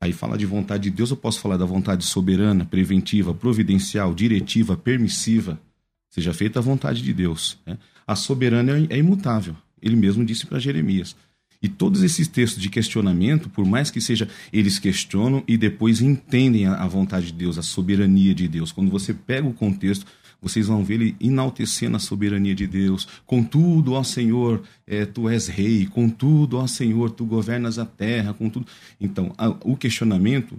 aí 0.01 0.12
fala 0.12 0.37
de 0.37 0.45
vontade 0.45 0.83
de 0.83 0.91
Deus, 0.91 1.11
eu 1.11 1.16
posso 1.16 1.39
falar 1.39 1.57
da 1.57 1.64
vontade 1.64 2.05
soberana, 2.05 2.64
preventiva, 2.64 3.33
providencial, 3.33 4.12
diretiva, 4.12 4.76
permissiva. 4.76 5.61
Seja 6.09 6.35
feita 6.35 6.59
a 6.59 6.62
vontade 6.62 7.01
de 7.01 7.12
Deus. 7.12 7.57
Né? 7.64 7.78
A 8.05 8.16
soberana 8.16 8.85
é 8.91 8.99
imutável. 8.99 9.57
Ele 9.81 9.95
mesmo 9.95 10.24
disse 10.24 10.45
para 10.45 10.59
Jeremias. 10.59 11.14
E 11.62 11.68
todos 11.68 12.03
esses 12.03 12.26
textos 12.26 12.61
de 12.61 12.68
questionamento, 12.68 13.49
por 13.49 13.64
mais 13.64 13.89
que 13.89 14.01
seja, 14.01 14.26
eles 14.53 14.81
questionam 14.81 15.45
e 15.47 15.57
depois 15.57 16.01
entendem 16.01 16.66
a, 16.66 16.87
vontade 16.89 17.26
de 17.26 17.35
Deus, 17.35 17.57
a 17.57 17.62
soberania 17.62 18.35
de 18.35 18.49
Deus. 18.49 18.72
Quando 18.72 18.91
você 18.91 19.14
pega 19.14 19.47
o 19.47 19.53
contexto, 19.53 20.07
vocês 20.41 20.66
vão 20.66 20.82
ver 20.82 20.95
ele 20.95 21.16
enaltecendo 21.20 21.97
a 21.97 22.01
soberania 22.01 22.55
de 22.55 22.66
Deus. 22.66 23.07
Contudo, 23.26 23.93
ó 23.93 24.03
Senhor, 24.03 24.62
é, 24.86 25.05
tu 25.05 25.28
és 25.28 25.49
rei. 25.49 25.86
Contudo, 25.86 26.57
ó 26.57 26.66
Senhor, 26.66 27.11
tu 27.11 27.24
governas 27.24 27.78
a 27.78 27.84
terra. 27.84 28.32
Contudo. 28.32 28.66
Então, 29.01 29.34
a, 29.36 29.49
o 29.49 29.76
questionamento, 29.76 30.59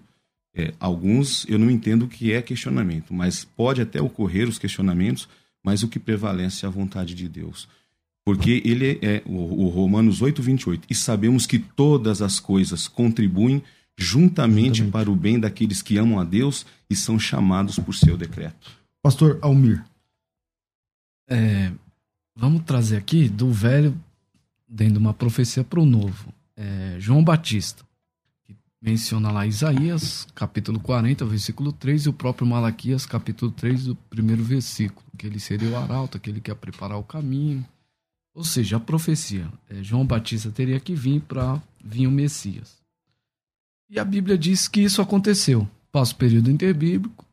é, 0.53 0.73
alguns 0.79 1.45
eu 1.49 1.57
não 1.57 1.69
entendo 1.69 2.03
o 2.03 2.07
que 2.07 2.32
é 2.32 2.41
questionamento, 2.41 3.13
mas 3.13 3.43
pode 3.43 3.82
até 3.82 4.01
ocorrer 4.01 4.47
os 4.47 4.59
questionamentos, 4.59 5.27
mas 5.63 5.82
o 5.82 5.88
que 5.88 5.99
prevalece 5.99 6.65
é 6.65 6.67
a 6.67 6.71
vontade 6.71 7.15
de 7.15 7.27
Deus. 7.27 7.67
Porque 8.23 8.61
ele 8.63 8.99
é 9.01 9.23
o, 9.25 9.65
o 9.65 9.69
Romanos 9.69 10.21
8, 10.21 10.43
28. 10.43 10.88
E 10.89 10.93
sabemos 10.93 11.47
que 11.47 11.57
todas 11.57 12.21
as 12.21 12.39
coisas 12.39 12.88
contribuem 12.88 13.63
juntamente, 13.97 14.77
juntamente 14.77 14.84
para 14.91 15.09
o 15.09 15.15
bem 15.15 15.39
daqueles 15.39 15.82
que 15.82 15.97
amam 15.97 16.19
a 16.19 16.23
Deus 16.23 16.65
e 16.89 16.95
são 16.95 17.17
chamados 17.17 17.77
por 17.79 17.95
seu 17.95 18.15
decreto. 18.15 18.80
Pastor 19.02 19.39
Almir. 19.41 19.84
É, 21.28 21.72
vamos 22.36 22.64
trazer 22.64 22.97
aqui 22.97 23.28
do 23.28 23.52
velho, 23.52 23.99
dentro 24.68 24.93
de 24.93 24.99
uma 24.99 25.14
profecia 25.14 25.64
para 25.64 25.80
o 25.80 25.86
novo. 25.86 26.32
É, 26.56 26.97
João 26.99 27.24
Batista, 27.24 27.84
que 28.43 28.56
menciona 28.80 29.32
lá 29.32 29.47
Isaías, 29.47 30.28
capítulo 30.36 30.80
40, 30.80 31.26
versículo 31.26 31.74
3, 31.74 32.06
e 32.06 32.10
o 32.10 32.14
próprio 32.14 32.45
Malaquias, 32.45 33.08
capítulo 33.08 33.52
3, 33.52 33.86
do 33.86 33.95
primeiro 33.95 34.43
versículo, 34.43 35.04
que 35.18 35.26
ele 35.26 35.39
seria 35.39 35.70
o 35.70 35.78
arauto, 35.78 36.18
aquele 36.18 36.39
que 36.39 36.52
ia 36.52 36.56
preparar 36.56 36.99
o 36.99 37.04
caminho. 37.04 37.66
Ou 38.36 38.43
seja, 38.43 38.78
a 38.78 38.80
profecia. 38.80 39.52
É, 39.68 39.82
João 39.82 40.06
Batista 40.06 40.52
teria 40.52 40.80
que 40.80 40.93
vir 40.93 41.22
para 41.22 41.60
vir 41.84 42.06
o 42.06 42.12
Messias. 42.12 42.80
E 43.89 43.99
a 43.99 44.06
Bíblia 44.06 44.38
diz 44.38 44.68
que 44.68 44.82
isso 44.82 45.02
aconteceu. 45.02 45.68
Passa 45.91 46.14
o 46.14 46.18
período 46.18 46.52
interbíblico, 46.52 47.26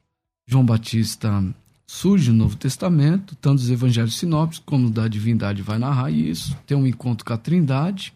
João 0.51 0.65
Batista 0.65 1.45
surge 1.87 2.31
no 2.31 2.39
Novo 2.39 2.57
Testamento, 2.57 3.37
tanto 3.37 3.59
os 3.59 3.69
evangelhos 3.69 4.17
sinópticos 4.17 4.65
como 4.65 4.89
da 4.89 5.07
divindade 5.07 5.61
vai 5.61 5.79
narrar 5.79 6.11
isso, 6.11 6.57
tem 6.67 6.75
um 6.75 6.87
encontro 6.87 7.23
com 7.23 7.35
a 7.35 7.37
Trindade. 7.37 8.15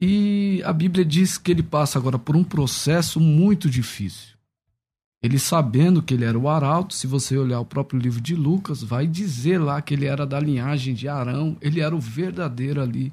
E 0.00 0.60
a 0.64 0.72
Bíblia 0.72 1.04
diz 1.04 1.38
que 1.38 1.52
ele 1.52 1.62
passa 1.62 2.00
agora 2.00 2.18
por 2.18 2.34
um 2.34 2.42
processo 2.42 3.20
muito 3.20 3.70
difícil. 3.70 4.34
Ele 5.22 5.38
sabendo 5.38 6.02
que 6.02 6.14
ele 6.14 6.24
era 6.24 6.36
o 6.36 6.48
arauto, 6.48 6.92
se 6.92 7.06
você 7.06 7.38
olhar 7.38 7.60
o 7.60 7.64
próprio 7.64 8.00
livro 8.00 8.20
de 8.20 8.34
Lucas, 8.34 8.82
vai 8.82 9.06
dizer 9.06 9.58
lá 9.58 9.80
que 9.80 9.94
ele 9.94 10.06
era 10.06 10.26
da 10.26 10.40
linhagem 10.40 10.94
de 10.94 11.06
Arão, 11.06 11.56
ele 11.60 11.78
era 11.80 11.94
o 11.94 12.00
verdadeiro 12.00 12.82
ali 12.82 13.12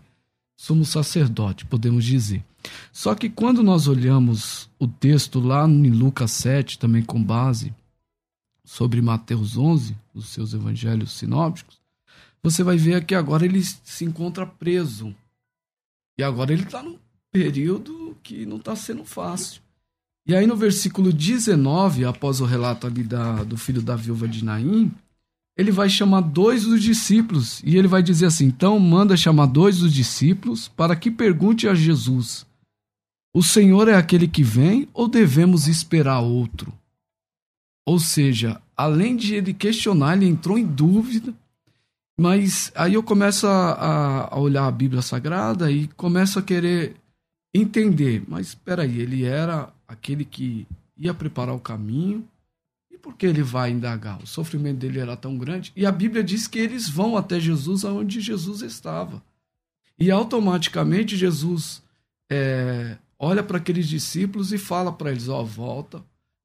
sumo 0.58 0.86
sacerdote, 0.86 1.66
podemos 1.66 2.04
dizer. 2.04 2.44
Só 2.92 3.14
que 3.14 3.30
quando 3.30 3.62
nós 3.62 3.88
olhamos 3.88 4.70
o 4.80 4.88
texto 4.88 5.40
lá 5.40 5.68
em 5.68 5.92
Lucas 5.92 6.32
7, 6.32 6.80
também 6.80 7.04
com 7.04 7.22
base 7.22 7.72
sobre 8.66 9.02
Mateus 9.02 9.58
11, 9.58 9.96
os 10.14 10.30
seus 10.30 10.54
evangelhos 10.54 11.12
sinópticos, 11.12 11.80
você 12.42 12.64
vai 12.64 12.78
ver 12.78 13.06
que 13.06 13.16
agora 13.16 13.46
ele 13.46 13.64
se 13.64 14.06
encontra 14.06 14.46
preso. 14.46 15.16
E 16.18 16.24
agora 16.24 16.54
ele 16.54 16.64
está 16.64 16.84
num 16.84 16.98
período 17.32 18.16
que 18.22 18.46
não 18.46 18.58
está 18.58 18.76
sendo 18.76 19.04
fácil. 19.04 19.62
E 20.26 20.36
aí 20.36 20.48
no 20.48 20.56
versículo 20.56 21.12
19, 21.12 22.06
após 22.06 22.40
o 22.40 22.46
relato 22.46 22.88
ali 22.88 23.04
da, 23.04 23.44
do 23.44 23.58
filho 23.58 23.82
da 23.82 23.96
viúva 23.96 24.28
de 24.28 24.44
Naim, 24.44 24.92
ele 25.58 25.72
vai 25.72 25.90
chamar 25.90 26.22
dois 26.22 26.64
dos 26.64 26.82
discípulos 26.82 27.62
e 27.64 27.78
ele 27.78 27.88
vai 27.88 28.02
dizer 28.02 28.28
assim: 28.28 28.46
então 28.46 28.80
manda 28.80 29.18
chamar 29.18 29.48
dois 29.48 29.80
dos 29.80 29.94
discípulos 29.94 30.68
para 30.68 30.96
que 30.96 31.12
pergunte 31.12 31.68
a 31.68 31.76
Jesus: 31.76 32.46
O 33.34 33.44
Senhor 33.44 33.88
é 33.88 33.96
aquele 33.96 34.28
que 34.28 34.44
vem 34.44 34.88
ou 34.94 35.08
devemos 35.08 35.68
esperar 35.68 36.22
outro? 36.22 36.74
Ou 37.86 38.00
seja, 38.00 38.62
além 38.76 39.16
de 39.16 39.36
ele 39.36 39.54
questionar, 39.54 40.16
ele 40.16 40.28
entrou 40.28 40.58
em 40.58 40.66
dúvida. 40.66 41.34
Mas 42.18 42.72
aí 42.76 42.94
eu 42.94 43.04
começo 43.04 43.48
a, 43.48 44.30
a 44.32 44.40
olhar 44.40 44.68
a 44.68 44.72
Bíblia 44.72 45.02
Sagrada 45.02 45.72
e 45.72 45.88
começo 45.90 46.40
a 46.40 46.44
querer 46.44 46.96
entender. 47.54 48.24
Mas 48.28 48.48
espera 48.48 48.84
aí, 48.84 49.00
ele 49.00 49.24
era 49.24 49.74
aquele 49.88 50.24
que 50.24 50.68
ia 50.98 51.14
preparar 51.14 51.56
o 51.56 51.60
caminho. 51.60 52.28
E 52.92 52.98
por 52.98 53.16
que 53.16 53.26
ele 53.26 53.44
vai 53.44 53.72
indagar? 53.72 54.22
O 54.22 54.28
sofrimento 54.28 54.78
dele 54.78 55.00
era 55.00 55.18
tão 55.18 55.38
grande. 55.38 55.72
E 55.76 55.86
a 55.86 55.92
Bíblia 55.92 56.24
diz 56.24 56.48
que 56.48 56.60
eles 56.60 56.88
vão 56.88 57.18
até 57.18 57.40
Jesus 57.40 57.84
aonde 57.84 58.22
Jesus 58.22 58.62
estava. 58.62 59.22
E 60.00 60.10
automaticamente 60.12 61.18
Jesus 61.18 61.84
é, 62.32 62.98
olha 63.20 63.44
para 63.44 63.58
aqueles 63.58 63.88
discípulos 63.88 64.54
e 64.54 64.58
fala 64.58 64.92
para 64.92 65.12
eles: 65.12 65.28
Ó, 65.28 65.42
oh, 65.42 65.46
volta, 65.46 66.04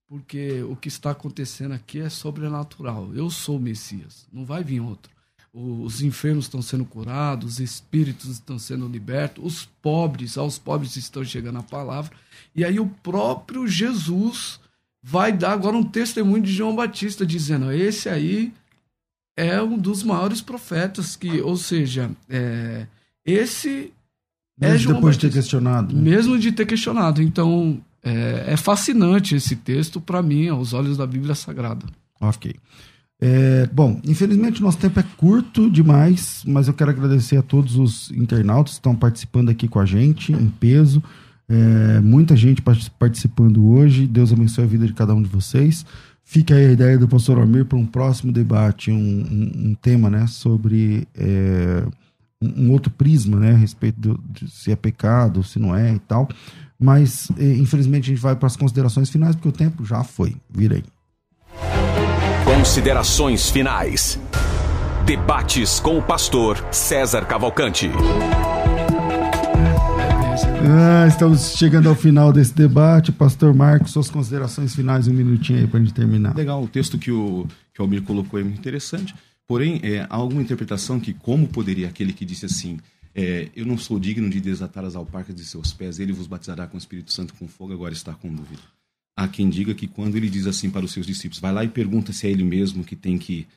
porque 0.08 0.62
o 0.62 0.74
que 0.74 0.88
está 0.88 1.10
acontecendo 1.10 1.72
aqui 1.72 2.00
é 2.00 2.08
sobrenatural. 2.08 3.10
Eu 3.14 3.28
sou 3.28 3.58
o 3.58 3.60
Messias, 3.60 4.26
não 4.32 4.44
vai 4.44 4.64
vir 4.64 4.80
outro. 4.80 5.12
Os 5.52 6.02
enfermos 6.02 6.44
estão 6.44 6.62
sendo 6.62 6.84
curados, 6.84 7.54
os 7.54 7.60
espíritos 7.60 8.30
estão 8.30 8.58
sendo 8.58 8.86
libertos, 8.86 9.44
os 9.44 9.64
pobres, 9.82 10.38
aos 10.38 10.58
pobres 10.58 10.96
estão 10.96 11.24
chegando 11.24 11.58
a 11.58 11.62
palavra. 11.62 12.12
E 12.54 12.64
aí 12.64 12.78
o 12.78 12.86
próprio 12.86 13.66
Jesus 13.66 14.60
vai 15.02 15.32
dar 15.32 15.52
agora 15.52 15.76
um 15.76 15.82
testemunho 15.82 16.42
de 16.42 16.52
João 16.52 16.76
Batista 16.76 17.26
dizendo: 17.26 17.72
esse 17.72 18.08
aí 18.08 18.52
é 19.36 19.60
um 19.60 19.78
dos 19.78 20.02
maiores 20.02 20.40
profetas 20.40 21.16
que, 21.16 21.40
ou 21.40 21.56
seja, 21.56 22.10
é, 22.28 22.86
esse 23.24 23.92
Mesmo 24.58 24.74
é 24.74 24.78
João 24.78 24.94
depois 24.96 25.16
de 25.16 25.20
ter 25.22 25.26
Batista. 25.28 25.40
questionado. 25.42 25.94
né? 25.94 26.02
Mesmo 26.02 26.38
de 26.38 26.52
ter 26.52 26.66
questionado. 26.66 27.22
Então, 27.22 27.82
é, 28.02 28.44
é 28.48 28.56
fascinante 28.56 29.34
esse 29.34 29.56
texto 29.56 30.00
para 30.00 30.22
mim, 30.22 30.48
aos 30.48 30.72
olhos 30.72 30.96
da 30.96 31.06
Bíblia 31.06 31.34
Sagrada. 31.34 31.86
Ok. 32.20 32.54
É, 33.20 33.68
bom, 33.72 34.00
infelizmente 34.04 34.62
nosso 34.62 34.78
tempo 34.78 35.00
é 35.00 35.04
curto 35.16 35.68
demais, 35.68 36.42
mas 36.46 36.68
eu 36.68 36.74
quero 36.74 36.90
agradecer 36.90 37.36
a 37.36 37.42
todos 37.42 37.74
os 37.76 38.10
internautas 38.12 38.74
que 38.74 38.78
estão 38.78 38.94
participando 38.94 39.48
aqui 39.48 39.66
com 39.66 39.80
a 39.80 39.86
gente, 39.86 40.32
em 40.32 40.48
peso. 40.48 41.02
É, 41.48 41.98
muita 42.00 42.36
gente 42.36 42.62
part- 42.62 42.90
participando 42.98 43.66
hoje. 43.66 44.06
Deus 44.06 44.32
abençoe 44.32 44.64
a 44.64 44.66
vida 44.68 44.86
de 44.86 44.92
cada 44.92 45.14
um 45.14 45.22
de 45.22 45.28
vocês. 45.28 45.84
Fica 46.22 46.54
aí 46.54 46.66
a 46.66 46.72
ideia 46.72 46.98
do 46.98 47.08
pastor 47.08 47.38
Almir 47.38 47.64
para 47.64 47.78
um 47.78 47.86
próximo 47.86 48.30
debate, 48.30 48.90
um, 48.92 48.94
um- 48.96 49.70
um 49.70 49.74
tema 49.74 50.08
né, 50.10 50.26
sobre 50.28 51.08
é, 51.16 51.84
um, 52.40 52.70
outro 52.70 52.90
prisma 52.92 53.40
né, 53.40 53.52
a 53.52 53.56
respeito 53.56 54.20
de 54.30 54.48
se 54.50 54.70
é 54.70 54.76
pecado, 54.76 55.42
se 55.42 55.58
não 55.58 55.74
é 55.74 55.94
e 55.94 55.98
tal. 55.98 56.28
Mas, 56.80 57.28
infelizmente, 57.38 58.04
a 58.04 58.14
gente 58.14 58.22
vai 58.22 58.36
para 58.36 58.46
as 58.46 58.56
considerações 58.56 59.10
finais, 59.10 59.34
porque 59.34 59.48
o 59.48 59.52
tempo 59.52 59.84
já 59.84 60.04
foi. 60.04 60.36
Virei. 60.48 60.84
Considerações 62.44 63.50
finais. 63.50 64.18
Debates 65.04 65.80
com 65.80 65.98
o 65.98 66.02
pastor 66.02 66.64
César 66.70 67.24
Cavalcante. 67.24 67.90
Ah, 70.70 71.06
estamos 71.08 71.56
chegando 71.56 71.88
ao 71.88 71.94
final 71.94 72.32
desse 72.32 72.54
debate. 72.54 73.10
Pastor 73.10 73.54
Marcos, 73.54 73.90
suas 73.90 74.10
considerações 74.10 74.74
finais, 74.74 75.08
um 75.08 75.14
minutinho 75.14 75.60
aí 75.60 75.66
para 75.66 75.80
a 75.80 75.82
gente 75.82 75.94
terminar. 75.94 76.36
Legal, 76.36 76.62
o 76.62 76.68
texto 76.68 76.98
que 76.98 77.10
o, 77.10 77.46
que 77.72 77.80
o 77.80 77.84
Almir 77.84 78.02
colocou 78.02 78.38
é 78.38 78.42
muito 78.42 78.58
interessante. 78.58 79.14
Porém, 79.46 79.80
é, 79.82 80.00
há 80.00 80.16
alguma 80.16 80.42
interpretação 80.42 81.00
que, 81.00 81.14
como 81.14 81.48
poderia 81.48 81.88
aquele 81.88 82.12
que 82.12 82.24
disse 82.24 82.44
assim: 82.44 82.78
é, 83.14 83.48
Eu 83.54 83.66
não 83.66 83.76
sou 83.78 83.98
digno 83.98 84.28
de 84.28 84.40
desatar 84.40 84.84
as 84.84 84.96
alparcas 84.96 85.34
de 85.34 85.44
seus 85.44 85.72
pés, 85.72 85.98
ele 85.98 86.12
vos 86.12 86.26
batizará 86.26 86.66
com 86.66 86.76
o 86.76 86.78
Espírito 86.78 87.12
Santo 87.12 87.34
com 87.34 87.48
fogo, 87.48 87.72
agora 87.72 87.92
está 87.92 88.14
com 88.14 88.32
dúvida. 88.32 88.62
Há 89.16 89.26
quem 89.26 89.48
diga 89.48 89.74
que 89.74 89.88
quando 89.88 90.16
ele 90.16 90.30
diz 90.30 90.46
assim 90.46 90.70
para 90.70 90.84
os 90.84 90.92
seus 90.92 91.06
discípulos: 91.06 91.40
Vai 91.40 91.52
lá 91.52 91.64
e 91.64 91.68
pergunta 91.68 92.12
se 92.12 92.26
é 92.26 92.30
ele 92.30 92.44
mesmo 92.44 92.84
que 92.84 92.94
tem 92.94 93.18
que, 93.18 93.48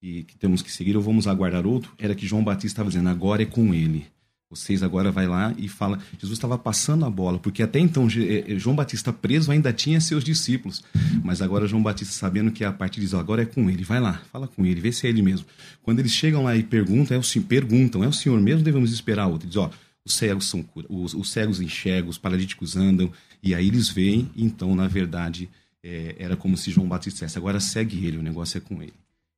que, 0.00 0.22
que 0.22 0.38
temos 0.38 0.62
que 0.62 0.70
seguir 0.70 0.96
ou 0.96 1.02
vamos 1.02 1.26
aguardar 1.26 1.66
outro, 1.66 1.92
era 1.98 2.14
que 2.14 2.26
João 2.26 2.44
Batista 2.44 2.66
estava 2.66 2.88
dizendo: 2.88 3.08
Agora 3.08 3.42
é 3.42 3.46
com 3.46 3.74
ele. 3.74 4.06
Vocês 4.50 4.82
agora 4.82 5.12
vai 5.12 5.26
lá 5.26 5.54
e 5.58 5.68
fala. 5.68 5.98
Jesus 6.18 6.38
estava 6.38 6.56
passando 6.56 7.04
a 7.04 7.10
bola, 7.10 7.38
porque 7.38 7.62
até 7.62 7.78
então 7.78 8.08
Je- 8.08 8.44
eh, 8.48 8.58
João 8.58 8.74
Batista 8.74 9.12
preso 9.12 9.50
ainda 9.52 9.72
tinha 9.74 10.00
seus 10.00 10.24
discípulos. 10.24 10.82
Mas 11.22 11.42
agora 11.42 11.66
João 11.66 11.82
Batista, 11.82 12.14
sabendo 12.14 12.50
que 12.50 12.64
a 12.64 12.72
parte 12.72 12.98
diz, 12.98 13.12
agora 13.12 13.42
é 13.42 13.46
com 13.46 13.68
ele, 13.68 13.84
vai 13.84 14.00
lá, 14.00 14.22
fala 14.32 14.48
com 14.48 14.64
ele, 14.64 14.80
vê 14.80 14.90
se 14.90 15.06
é 15.06 15.10
ele 15.10 15.20
mesmo. 15.20 15.46
Quando 15.82 15.98
eles 15.98 16.12
chegam 16.12 16.44
lá 16.44 16.56
e 16.56 16.62
perguntam, 16.62 17.14
é 17.16 17.20
o, 17.20 17.42
perguntam, 17.42 18.02
é 18.02 18.08
o 18.08 18.12
Senhor 18.12 18.40
mesmo, 18.40 18.62
devemos 18.62 18.90
esperar 18.90 19.26
outro. 19.26 19.46
Diz, 19.46 19.56
ó, 19.56 19.70
os 20.02 20.14
cegos 20.14 20.46
são 20.48 20.64
os, 20.88 21.12
os 21.12 21.30
cegos 21.30 21.60
enxergam, 21.60 22.08
os 22.08 22.16
paralíticos 22.16 22.74
andam, 22.74 23.12
e 23.42 23.54
aí 23.54 23.66
eles 23.68 23.90
veem, 23.90 24.30
então, 24.34 24.74
na 24.74 24.88
verdade, 24.88 25.50
eh, 25.84 26.16
era 26.18 26.36
como 26.36 26.56
se 26.56 26.70
João 26.70 26.88
Batista 26.88 27.16
dissesse, 27.26 27.36
agora 27.36 27.60
segue 27.60 28.06
ele, 28.06 28.16
o 28.16 28.22
negócio 28.22 28.56
é 28.56 28.60
com 28.62 28.82
ele. 28.82 28.94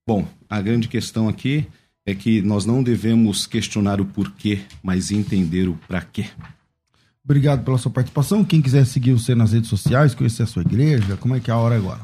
Bom, 0.07 0.29
a 0.49 0.61
grande 0.63 0.87
questão 0.87 1.29
aqui 1.29 1.67
é 2.07 2.14
que 2.14 2.40
nós 2.42 2.64
não 2.66 2.82
devemos 2.82 3.46
questionar 3.46 4.01
o 4.01 4.05
porquê, 4.05 4.61
mas 4.82 5.11
entender 5.11 5.68
o 5.68 5.78
para 5.88 6.01
quê. 6.03 6.26
Obrigado 7.24 7.64
pela 7.64 7.78
sua 7.78 7.90
participação. 7.90 8.42
Quem 8.44 8.61
quiser 8.62 8.84
seguir 8.86 9.12
você 9.12 9.34
nas 9.34 9.53
redes 9.53 9.68
sociais, 9.68 10.14
conhecer 10.14 10.42
a 10.42 10.46
sua 10.46 10.62
igreja, 10.62 11.16
como 11.16 11.34
é 11.34 11.40
que 11.40 11.51
é 11.51 11.55
a 11.55 11.57
hora 11.59 11.76
agora? 11.76 12.01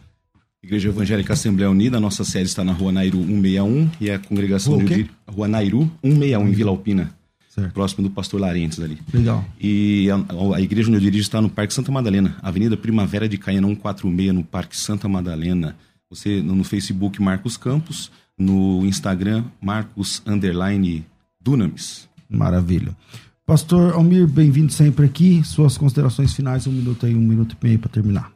Igreja 0.62 0.88
Evangélica 0.88 1.32
Assembleia 1.32 1.70
Unida, 1.70 1.98
nossa 2.00 2.24
sede 2.24 2.48
está 2.48 2.64
na 2.64 2.72
Rua 2.72 2.92
Nairu 2.92 3.18
161 3.24 3.90
e 4.00 4.10
a 4.10 4.18
congregação 4.18 4.74
Rua 4.74 4.82
o 4.82 4.86
do 4.86 4.88
quê? 4.88 5.02
Dir- 5.04 5.10
Rua 5.28 5.48
Nairu 5.48 5.90
161 6.02 6.48
em 6.48 6.52
Vila 6.52 6.70
Alpina, 6.70 7.10
Certo. 7.48 7.72
próximo 7.72 8.02
do 8.08 8.10
Pastor 8.12 8.40
Larentes 8.40 8.80
ali. 8.80 8.98
Legal. 9.12 9.44
E 9.60 10.08
a, 10.10 10.56
a 10.56 10.60
igreja 10.60 10.88
onde 10.88 10.96
eu 10.98 11.00
dirijo 11.00 11.22
está 11.22 11.40
no 11.40 11.48
Parque 11.48 11.72
Santa 11.72 11.90
Madalena, 11.92 12.36
Avenida 12.42 12.76
Primavera 12.76 13.28
de 13.28 13.38
Caiana 13.38 13.66
146, 13.68 14.34
no 14.34 14.44
Parque 14.44 14.76
Santa 14.76 15.08
Madalena. 15.08 15.76
Você 16.10 16.40
no 16.42 16.62
Facebook 16.64 17.20
Marcos 17.22 17.56
Campos, 17.56 18.10
no 18.38 18.84
Instagram 18.84 19.44
Marcos 19.60 20.22
underline 20.26 21.06
Dunamis. 21.40 22.08
Maravilha. 22.28 22.96
Pastor 23.44 23.94
Almir, 23.94 24.26
bem-vindo 24.26 24.72
sempre 24.72 25.06
aqui. 25.06 25.42
Suas 25.44 25.78
considerações 25.78 26.34
finais, 26.34 26.66
um 26.66 26.72
minuto 26.72 27.06
aí, 27.06 27.14
um 27.14 27.20
minuto 27.20 27.56
e 27.60 27.64
meio 27.64 27.78
para 27.78 27.90
terminar. 27.90 28.32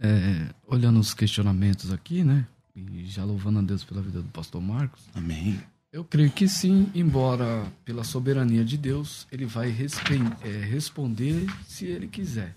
É, 0.00 0.48
olhando 0.66 0.98
os 0.98 1.14
questionamentos 1.14 1.92
aqui, 1.92 2.24
né? 2.24 2.46
E 2.74 3.04
já 3.06 3.24
louvando 3.24 3.58
a 3.58 3.62
Deus 3.62 3.84
pela 3.84 4.02
vida 4.02 4.20
do 4.20 4.28
pastor 4.28 4.60
Marcos. 4.60 5.02
Amém. 5.14 5.60
Eu 5.92 6.04
creio 6.04 6.30
que 6.30 6.46
sim, 6.46 6.90
embora 6.94 7.66
pela 7.84 8.04
soberania 8.04 8.64
de 8.64 8.76
Deus, 8.76 9.26
ele 9.32 9.46
vai 9.46 9.70
respe- 9.70 10.20
é, 10.42 10.64
responder 10.64 11.46
se 11.66 11.86
ele 11.86 12.06
quiser. 12.06 12.54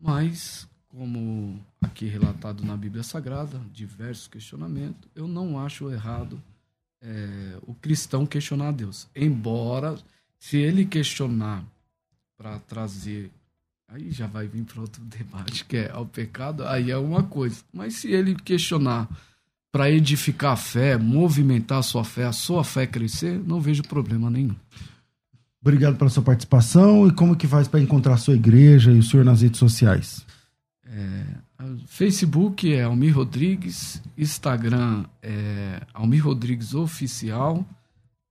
Mas, 0.00 0.66
como 0.96 1.60
aqui 1.82 2.06
relatado 2.06 2.64
na 2.64 2.74
Bíblia 2.74 3.02
Sagrada, 3.02 3.60
diversos 3.70 4.26
questionamentos, 4.28 5.08
eu 5.14 5.28
não 5.28 5.60
acho 5.60 5.90
errado 5.90 6.40
é, 7.02 7.58
o 7.66 7.74
cristão 7.74 8.24
questionar 8.24 8.68
a 8.68 8.72
Deus. 8.72 9.06
Embora, 9.14 9.98
se 10.38 10.56
ele 10.56 10.86
questionar 10.86 11.62
para 12.36 12.58
trazer. 12.60 13.30
Aí 13.88 14.10
já 14.10 14.26
vai 14.26 14.48
vir 14.48 14.64
para 14.64 14.80
outro 14.80 15.02
debate, 15.04 15.64
que 15.66 15.76
é 15.76 15.90
ao 15.90 16.06
pecado, 16.06 16.66
aí 16.66 16.90
é 16.90 16.96
uma 16.96 17.22
coisa. 17.22 17.62
Mas 17.72 17.96
se 17.96 18.10
ele 18.10 18.34
questionar 18.34 19.06
para 19.70 19.90
edificar 19.90 20.52
a 20.52 20.56
fé, 20.56 20.96
movimentar 20.96 21.78
a 21.78 21.82
sua 21.82 22.04
fé, 22.04 22.24
a 22.24 22.32
sua 22.32 22.64
fé 22.64 22.86
crescer, 22.86 23.38
não 23.46 23.60
vejo 23.60 23.82
problema 23.82 24.30
nenhum. 24.30 24.56
Obrigado 25.60 25.96
pela 25.96 26.08
sua 26.08 26.22
participação 26.22 27.06
e 27.06 27.12
como 27.12 27.36
que 27.36 27.46
faz 27.46 27.68
para 27.68 27.80
encontrar 27.80 28.14
a 28.14 28.18
sua 28.18 28.34
igreja 28.34 28.90
e 28.90 28.98
o 28.98 29.02
senhor 29.02 29.24
nas 29.24 29.42
redes 29.42 29.58
sociais? 29.58 30.24
É, 30.88 31.24
Facebook 31.86 32.72
é 32.72 32.84
Almir 32.84 33.16
Rodrigues, 33.16 34.00
Instagram 34.16 35.04
é 35.22 35.82
Almir 35.92 36.24
Rodrigues 36.24 36.74
Oficial. 36.74 37.66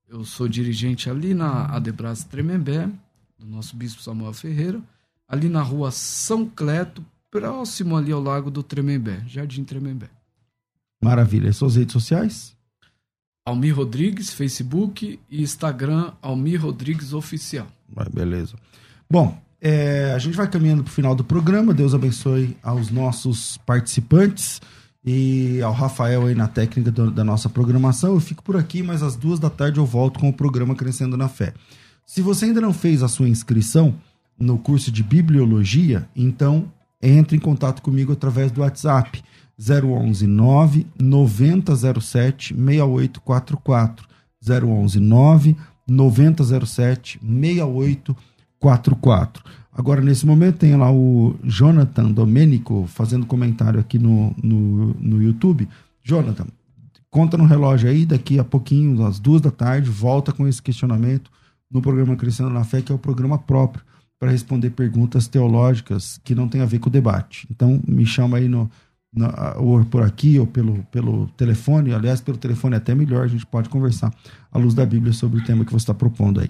Eu 0.08 0.24
sou 0.24 0.48
dirigente 0.48 1.10
ali 1.10 1.34
na 1.34 1.66
Adebras 1.66 2.24
Tremembé, 2.24 2.90
do 3.38 3.46
nosso 3.46 3.76
bispo 3.76 4.02
Samuel 4.02 4.34
Ferreira, 4.34 4.82
ali 5.28 5.50
na 5.50 5.62
rua 5.62 5.92
São 5.92 6.48
Cleto, 6.48 7.04
próximo 7.30 7.98
ali 7.98 8.12
ao 8.12 8.22
lago 8.22 8.50
do 8.50 8.64
Tremembé, 8.64 9.24
Jardim 9.28 9.64
Tremembé. 9.64 10.10
Maravilha. 11.04 11.50
E 11.50 11.54
suas 11.54 11.76
redes 11.76 11.94
sociais? 11.94 12.56
Almir 13.46 13.76
Rodrigues, 13.76 14.34
Facebook 14.34 15.20
e 15.30 15.42
Instagram 15.44 16.14
Almir 16.22 16.62
Rodrigues 16.62 17.14
Oficial. 17.14 17.68
Vai, 17.88 18.08
beleza. 18.10 18.56
Bom, 19.10 19.40
é, 19.68 20.14
a 20.16 20.20
gente 20.20 20.38
vai 20.38 20.48
caminhando 20.48 20.84
para 20.84 20.92
o 20.92 20.94
final 20.94 21.16
do 21.16 21.24
programa. 21.24 21.74
Deus 21.74 21.96
abençoe 21.96 22.56
aos 22.62 22.92
nossos 22.92 23.58
participantes 23.66 24.62
e 25.04 25.60
ao 25.64 25.74
Rafael 25.74 26.28
aí 26.28 26.36
na 26.36 26.48
técnica 26.48 26.92
do- 26.92 27.10
da 27.10 27.24
nossa 27.24 27.50
programação. 27.50 28.14
Eu 28.14 28.20
fico 28.20 28.44
por 28.44 28.56
aqui, 28.58 28.84
mas 28.84 29.02
às 29.02 29.16
duas 29.16 29.40
da 29.40 29.50
tarde 29.50 29.80
eu 29.80 29.86
volto 29.86 30.20
com 30.20 30.30
o 30.30 30.34
programa 30.34 30.76
Crescendo 30.76 31.18
na 31.18 31.28
Fé. 31.28 31.52
Se 32.06 32.22
você 32.22 32.46
ainda 32.46 32.62
não 32.62 32.72
fez 32.74 33.02
a 33.02 33.08
sua 33.08 33.28
inscrição 33.28 33.96
no 34.40 34.60
curso 34.60 34.92
de 34.92 35.02
Bibliologia, 35.02 36.08
então 36.16 36.66
entre 37.02 37.36
em 37.36 37.40
contato 37.40 37.82
comigo 37.82 38.14
através 38.14 38.52
do 38.52 38.62
WhatsApp 38.62 39.24
011 39.58 40.28
9 40.28 40.86
9007 41.02 42.54
6844. 42.54 44.08
011 44.48 45.00
9 45.00 45.56
9007 45.88 47.20
6844. 47.20 48.35
Agora, 49.74 50.02
nesse 50.02 50.26
momento, 50.26 50.60
tem 50.60 50.76
lá 50.76 50.92
o 50.92 51.36
Jonathan 51.44 52.12
Domênico 52.12 52.86
fazendo 52.88 53.26
comentário 53.26 53.80
aqui 53.80 54.00
no, 54.00 54.34
no, 54.42 54.94
no 54.94 55.22
YouTube. 55.22 55.68
Jonathan, 56.02 56.48
conta 57.10 57.38
no 57.38 57.46
relógio 57.46 57.90
aí, 57.90 58.06
daqui 58.06 58.40
a 58.40 58.44
pouquinho, 58.44 59.06
às 59.06 59.20
duas 59.20 59.42
da 59.42 59.52
tarde, 59.52 59.90
volta 59.90 60.32
com 60.32 60.48
esse 60.48 60.62
questionamento 60.62 61.30
no 61.70 61.82
programa 61.82 62.16
Crescendo 62.16 62.50
na 62.50 62.64
Fé, 62.64 62.82
que 62.82 62.92
é 62.92 62.96
o 62.96 63.00
programa 63.00 63.38
próprio 63.38 63.84
para 64.18 64.32
responder 64.32 64.70
perguntas 64.70 65.28
teológicas 65.28 66.20
que 66.24 66.34
não 66.34 66.48
tem 66.48 66.62
a 66.62 66.66
ver 66.66 66.80
com 66.80 66.88
o 66.88 66.92
debate. 66.92 67.46
Então, 67.52 67.82
me 67.86 68.06
chama 68.06 68.38
aí 68.38 68.48
no, 68.48 68.72
ou 69.58 69.84
por 69.86 70.04
aqui 70.04 70.40
ou 70.40 70.48
pelo, 70.48 70.84
pelo 70.92 71.28
telefone. 71.38 71.94
Aliás, 71.94 72.22
pelo 72.22 72.38
telefone 72.38 72.76
é 72.76 72.78
até 72.78 72.94
melhor, 72.94 73.26
a 73.26 73.28
gente 73.28 73.46
pode 73.46 73.70
conversar 73.70 74.14
à 74.52 74.58
luz 74.58 74.74
da 74.74 74.86
Bíblia 74.86 75.14
sobre 75.14 75.40
o 75.40 75.44
tema 75.44 75.66
que 75.66 75.72
você 75.72 75.84
está 75.84 75.94
propondo 75.94 76.40
aí. 76.40 76.50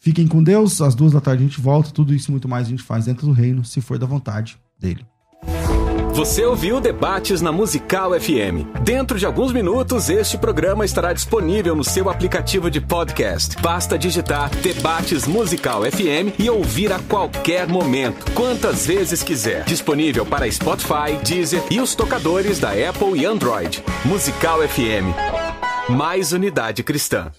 Fiquem 0.00 0.26
com 0.26 0.42
Deus, 0.42 0.80
às 0.80 0.94
duas 0.94 1.12
da 1.12 1.20
tarde 1.20 1.44
a 1.44 1.46
gente 1.46 1.60
volta. 1.60 1.90
Tudo 1.90 2.14
isso 2.14 2.30
e 2.30 2.32
muito 2.32 2.48
mais 2.48 2.66
a 2.66 2.70
gente 2.70 2.82
faz 2.82 3.04
dentro 3.04 3.26
do 3.26 3.32
reino, 3.32 3.64
se 3.64 3.82
for 3.82 3.98
da 3.98 4.06
vontade 4.06 4.58
dele. 4.78 5.04
Você 6.14 6.44
ouviu 6.44 6.80
Debates 6.80 7.40
na 7.40 7.52
Musical 7.52 8.10
FM. 8.18 8.82
Dentro 8.82 9.18
de 9.18 9.24
alguns 9.24 9.52
minutos, 9.52 10.10
este 10.10 10.36
programa 10.36 10.84
estará 10.84 11.12
disponível 11.12 11.76
no 11.76 11.84
seu 11.84 12.10
aplicativo 12.10 12.70
de 12.70 12.80
podcast. 12.80 13.56
Basta 13.62 13.96
digitar 13.96 14.50
Debates 14.56 15.26
Musical 15.26 15.82
FM 15.82 16.38
e 16.38 16.50
ouvir 16.50 16.92
a 16.92 16.98
qualquer 16.98 17.68
momento, 17.68 18.32
quantas 18.32 18.86
vezes 18.86 19.22
quiser. 19.22 19.64
Disponível 19.64 20.26
para 20.26 20.50
Spotify, 20.50 21.16
Deezer 21.24 21.62
e 21.70 21.80
os 21.80 21.94
tocadores 21.94 22.58
da 22.58 22.70
Apple 22.70 23.20
e 23.20 23.24
Android. 23.24 23.82
Musical 24.04 24.58
FM. 24.66 25.14
Mais 25.90 26.32
unidade 26.32 26.82
cristã. 26.82 27.30